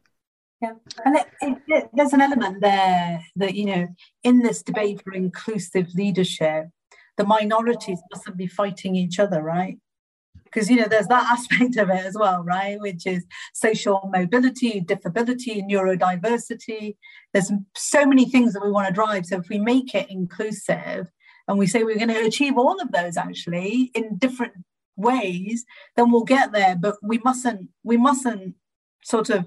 Yeah, 0.61 0.75
and 1.03 1.17
it, 1.17 1.57
it, 1.67 1.89
there's 1.91 2.13
an 2.13 2.21
element 2.21 2.61
there 2.61 3.21
that, 3.35 3.53
you 3.53 3.65
know, 3.65 3.87
in 4.23 4.39
this 4.39 4.63
debate 4.63 5.01
for 5.03 5.11
inclusive 5.11 5.87
leadership, 5.93 6.67
the 7.19 7.25
minorities 7.25 7.99
mustn't 8.11 8.37
be 8.37 8.47
fighting 8.47 8.95
each 8.95 9.19
other, 9.19 9.43
right? 9.43 9.77
Because, 10.45 10.69
you 10.69 10.77
know, 10.77 10.87
there's 10.87 11.07
that 11.07 11.29
aspect 11.31 11.75
of 11.77 11.89
it 11.89 12.05
as 12.05 12.15
well, 12.17 12.43
right? 12.43 12.79
Which 12.79 13.05
is 13.05 13.25
social 13.53 14.09
mobility, 14.11 14.79
disability, 14.79 15.61
neurodiversity. 15.61 16.95
There's 17.33 17.51
so 17.75 18.05
many 18.05 18.25
things 18.25 18.53
that 18.53 18.63
we 18.63 18.71
want 18.71 18.87
to 18.87 18.93
drive. 18.93 19.25
So 19.25 19.37
if 19.37 19.49
we 19.49 19.59
make 19.59 19.93
it 19.93 20.09
inclusive 20.09 21.11
and 21.47 21.59
we 21.59 21.67
say 21.67 21.83
we're 21.83 21.97
going 21.97 22.07
to 22.07 22.25
achieve 22.25 22.57
all 22.57 22.81
of 22.81 22.91
those 22.93 23.17
actually 23.17 23.91
in 23.93 24.17
different 24.17 24.53
ways, 24.95 25.65
then 25.97 26.11
we'll 26.11 26.23
get 26.23 26.53
there. 26.53 26.77
But 26.77 26.95
we 27.03 27.17
mustn't, 27.19 27.67
we 27.83 27.97
mustn't 27.97 28.55
sort 29.03 29.29
of 29.29 29.45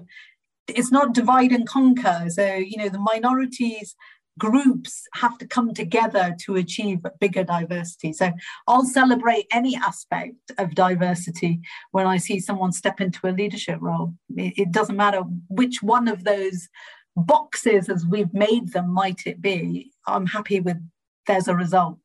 it's 0.67 0.93
not 0.93 1.13
divide 1.13 1.51
and 1.51 1.67
conquer. 1.67 2.27
So, 2.29 2.55
you 2.55 2.77
know, 2.77 2.87
the 2.87 2.97
minorities 2.97 3.95
groups 4.39 5.03
have 5.13 5.37
to 5.37 5.47
come 5.47 5.73
together 5.73 6.35
to 6.41 6.55
achieve 6.55 6.99
bigger 7.19 7.43
diversity. 7.43 8.13
So 8.13 8.31
I'll 8.67 8.85
celebrate 8.85 9.45
any 9.51 9.75
aspect 9.75 10.51
of 10.57 10.75
diversity 10.75 11.61
when 11.91 12.07
I 12.07 12.17
see 12.17 12.39
someone 12.39 12.71
step 12.71 12.99
into 12.99 13.27
a 13.27 13.31
leadership 13.31 13.77
role. 13.81 14.13
It, 14.35 14.71
doesn't 14.71 14.97
matter 14.97 15.21
which 15.49 15.83
one 15.83 16.07
of 16.07 16.23
those 16.23 16.67
boxes 17.15 17.89
as 17.89 18.05
we've 18.05 18.33
made 18.33 18.73
them 18.73 18.91
might 18.91 19.27
it 19.27 19.41
be. 19.41 19.91
I'm 20.07 20.25
happy 20.25 20.59
with 20.59 20.77
there's 21.27 21.47
a 21.47 21.55
result. 21.55 21.99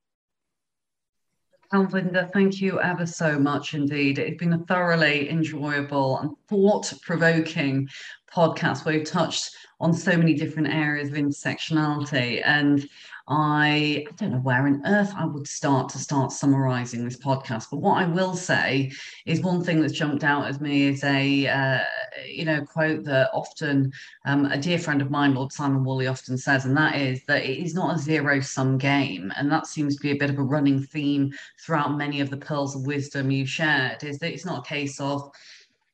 Kalvinder, 1.72 2.30
thank 2.32 2.60
you 2.62 2.80
ever 2.80 3.04
so 3.04 3.38
much 3.38 3.74
indeed. 3.74 4.18
It's 4.18 4.38
been 4.38 4.54
a 4.54 4.64
thoroughly 4.64 5.28
enjoyable 5.28 6.18
and 6.18 6.30
thought 6.48 6.92
provoking 7.02 7.88
podcast 8.32 8.84
where 8.84 8.96
we've 8.96 9.06
touched 9.06 9.50
on 9.80 9.94
so 9.94 10.16
many 10.16 10.34
different 10.34 10.68
areas 10.68 11.08
of 11.08 11.14
intersectionality. 11.14 12.42
And 12.44 12.88
I, 13.30 14.06
I 14.08 14.12
don't 14.16 14.32
know 14.32 14.38
where 14.38 14.66
on 14.66 14.82
earth 14.86 15.12
I 15.14 15.26
would 15.26 15.46
start 15.46 15.90
to 15.90 15.98
start 15.98 16.32
summarizing 16.32 17.04
this 17.04 17.18
podcast. 17.18 17.66
But 17.70 17.76
what 17.80 17.98
I 17.98 18.06
will 18.06 18.34
say 18.34 18.90
is 19.26 19.40
one 19.40 19.62
thing 19.62 19.80
that's 19.80 19.92
jumped 19.92 20.24
out 20.24 20.46
at 20.46 20.60
me 20.62 20.86
is 20.88 21.04
a, 21.04 21.46
uh, 21.46 21.84
you 22.26 22.46
know, 22.46 22.64
quote 22.64 23.04
that 23.04 23.30
often 23.34 23.92
um, 24.24 24.46
a 24.46 24.56
dear 24.56 24.78
friend 24.78 25.02
of 25.02 25.10
mine, 25.10 25.34
Lord 25.34 25.52
Simon 25.52 25.84
Woolley, 25.84 26.06
often 26.06 26.38
says, 26.38 26.64
and 26.64 26.76
that 26.76 26.96
is 26.96 27.22
that 27.26 27.44
it 27.44 27.58
is 27.58 27.74
not 27.74 27.96
a 27.96 27.98
zero 27.98 28.40
sum 28.40 28.78
game. 28.78 29.30
And 29.36 29.52
that 29.52 29.66
seems 29.66 29.94
to 29.96 30.02
be 30.02 30.12
a 30.12 30.16
bit 30.16 30.30
of 30.30 30.38
a 30.38 30.42
running 30.42 30.82
theme 30.82 31.32
throughout 31.60 31.98
many 31.98 32.22
of 32.22 32.30
the 32.30 32.38
pearls 32.38 32.74
of 32.74 32.86
wisdom 32.86 33.30
you've 33.30 33.50
shared, 33.50 34.02
is 34.04 34.18
that 34.20 34.32
it's 34.32 34.46
not 34.46 34.66
a 34.66 34.68
case 34.68 34.98
of, 35.00 35.30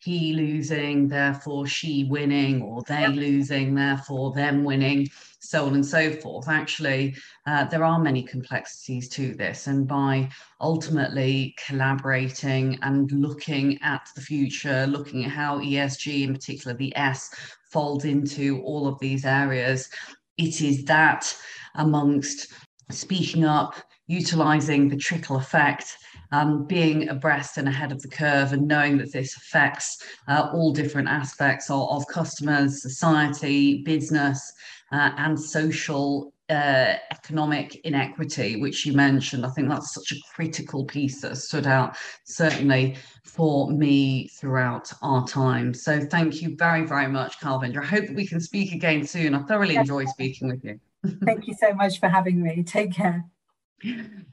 he 0.05 0.35
losing, 0.35 1.09
therefore 1.09 1.67
she 1.67 2.05
winning, 2.05 2.63
or 2.63 2.83
they 2.83 3.01
yep. 3.01 3.15
losing, 3.15 3.75
therefore 3.75 4.33
them 4.33 4.63
winning, 4.63 5.09
so 5.41 5.67
on 5.67 5.75
and 5.75 5.87
so 5.87 6.13
forth. 6.13 6.49
Actually, 6.49 7.17
uh, 7.47 7.65
there 7.65 7.85
are 7.85 7.99
many 7.99 8.23
complexities 8.23 9.09
to 9.09 9.35
this, 9.35 9.67
and 9.67 9.89
by 9.89 10.29
ultimately 10.61 11.55
collaborating 11.67 12.79
and 12.83 13.11
looking 13.13 13.81
at 13.83 14.09
the 14.15 14.21
future, 14.21 14.87
looking 14.87 15.25
at 15.25 15.31
how 15.31 15.59
ESG, 15.59 16.23
in 16.23 16.35
particular 16.35 16.77
the 16.77 16.95
S, 16.97 17.35
folds 17.71 18.05
into 18.05 18.61
all 18.63 18.87
of 18.87 18.99
these 19.01 19.25
areas, 19.25 19.89
it 20.37 20.61
is 20.61 20.85
that 20.85 21.35
amongst 21.77 22.53
speaking 22.91 23.45
up, 23.45 23.75
utilizing 24.07 24.89
the 24.89 24.97
trickle 24.97 25.37
effect 25.37 25.97
um, 26.33 26.67
being 26.67 27.09
abreast 27.09 27.59
and 27.59 27.69
ahead 27.69 27.93
of 27.93 28.03
the 28.03 28.09
curve 28.09 28.53
and 28.53 28.67
knowing 28.67 28.99
that 28.99 29.13
this 29.13 29.37
affects 29.37 30.03
uh, 30.29 30.51
all 30.53 30.73
different 30.73 31.09
aspects 31.09 31.71
of, 31.71 31.89
of 31.91 32.07
customers, 32.09 32.83
society, 32.83 33.83
business, 33.85 34.53
uh, 34.93 35.11
and 35.17 35.39
social 35.39 36.33
uh, 36.51 36.95
economic 37.11 37.77
inequity, 37.87 38.57
which 38.57 38.85
you 38.85 38.93
mentioned. 38.93 39.47
I 39.47 39.51
think 39.51 39.69
that's 39.69 39.95
such 39.95 40.13
a 40.13 40.21
critical 40.35 40.85
piece 40.85 41.21
that 41.23 41.37
stood 41.37 41.67
out, 41.67 41.97
certainly 42.25 42.97
for 43.25 43.71
me 43.71 44.29
throughout 44.29 44.93
our 45.03 45.27
time. 45.27 45.73
So 45.73 46.01
thank 46.01 46.43
you 46.43 46.55
very, 46.57 46.85
very 46.85 47.09
much, 47.09 47.41
Calvin. 47.41 47.77
I 47.79 47.85
hope 47.85 48.07
that 48.07 48.17
we 48.17 48.27
can 48.27 48.41
speak 48.41 48.73
again 48.73 49.07
soon. 49.07 49.35
I 49.35 49.43
thoroughly 49.45 49.77
enjoy 49.77 50.05
speaking 50.07 50.49
with 50.49 50.65
you. 50.65 50.79
Thank 51.25 51.47
you 51.47 51.55
so 51.55 51.75
much 51.75 52.01
for 52.01 52.09
having 52.09 52.43
me. 52.43 52.63
Take 52.63 52.93
care. 52.93 53.25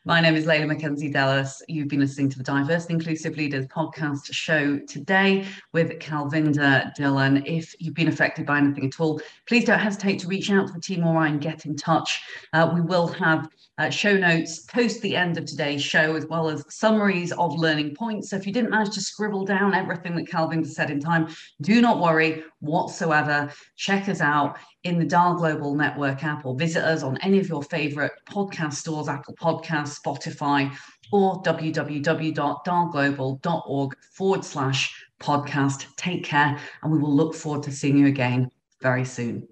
My 0.06 0.22
name 0.22 0.36
is 0.36 0.46
Leila 0.46 0.74
McKenzie-Delis. 0.74 1.62
You've 1.68 1.90
been 1.90 2.00
listening 2.00 2.30
to 2.30 2.38
the 2.38 2.44
Diverse 2.44 2.86
and 2.86 2.94
Inclusive 2.94 3.36
Leaders 3.36 3.68
podcast 3.68 4.32
show 4.32 4.80
today 4.80 5.46
with 5.74 6.00
Kalvinder 6.00 6.96
Dhillon. 6.98 7.44
If 7.46 7.76
you've 7.80 7.94
been 7.94 8.08
affected 8.08 8.46
by 8.46 8.60
anything 8.60 8.86
at 8.86 9.00
all, 9.02 9.20
please 9.48 9.66
don't 9.66 9.80
hesitate 9.80 10.20
to 10.20 10.28
reach 10.28 10.50
out 10.52 10.68
to 10.68 10.74
the 10.74 10.80
team 10.80 11.06
or 11.06 11.18
I 11.18 11.28
and 11.28 11.42
get 11.42 11.66
in 11.66 11.76
touch. 11.76 12.22
Uh, 12.54 12.72
we 12.74 12.80
will 12.80 13.08
have 13.08 13.50
uh, 13.78 13.90
show 13.90 14.16
notes 14.16 14.60
post 14.62 15.02
the 15.02 15.16
end 15.16 15.38
of 15.38 15.46
today's 15.46 15.84
show, 15.84 16.16
as 16.16 16.26
well 16.28 16.50
as 16.50 16.64
summaries 16.70 17.34
of 17.34 17.54
learning 17.56 17.96
points. 17.96 18.30
So 18.30 18.38
if 18.38 18.48
you 18.48 18.54
didn't 18.54 18.70
manage 18.70 18.94
to 18.94 19.02
scribble 19.02 19.44
down 19.44 19.74
everything 19.74 20.16
that 20.16 20.28
Calvin 20.28 20.64
said 20.64 20.90
in 20.90 21.02
time, 21.02 21.28
do 21.60 21.82
not 21.82 22.00
worry 22.00 22.44
whatsoever. 22.62 23.52
Check 23.76 24.08
us 24.08 24.22
out 24.22 24.58
in 24.84 24.98
the 24.98 25.06
Dial 25.06 25.36
Global 25.36 25.76
Network 25.76 26.24
app 26.24 26.46
or 26.46 26.56
visit 26.56 26.84
us 26.84 27.04
on 27.04 27.18
any 27.18 27.38
of 27.40 27.50
your 27.50 27.64
favorite 27.64 28.14
podcast 28.30 28.74
stores, 28.74 29.10
Apple 29.10 29.36
Podcasts, 29.36 30.00
Spotify, 30.00 30.74
or 31.12 31.44
www.dialglobal.org 31.44 33.98
forward 34.14 34.46
slash 34.46 35.06
podcast. 35.20 35.86
Take 35.98 36.24
care, 36.24 36.58
and 36.82 36.92
we 36.92 36.98
will 36.98 37.16
look 37.16 37.36
forward 37.36 37.62
to 37.64 37.72
seeing 37.72 37.98
you 37.98 38.08
again 38.08 38.50
very 38.82 39.06
soon. 39.06 39.48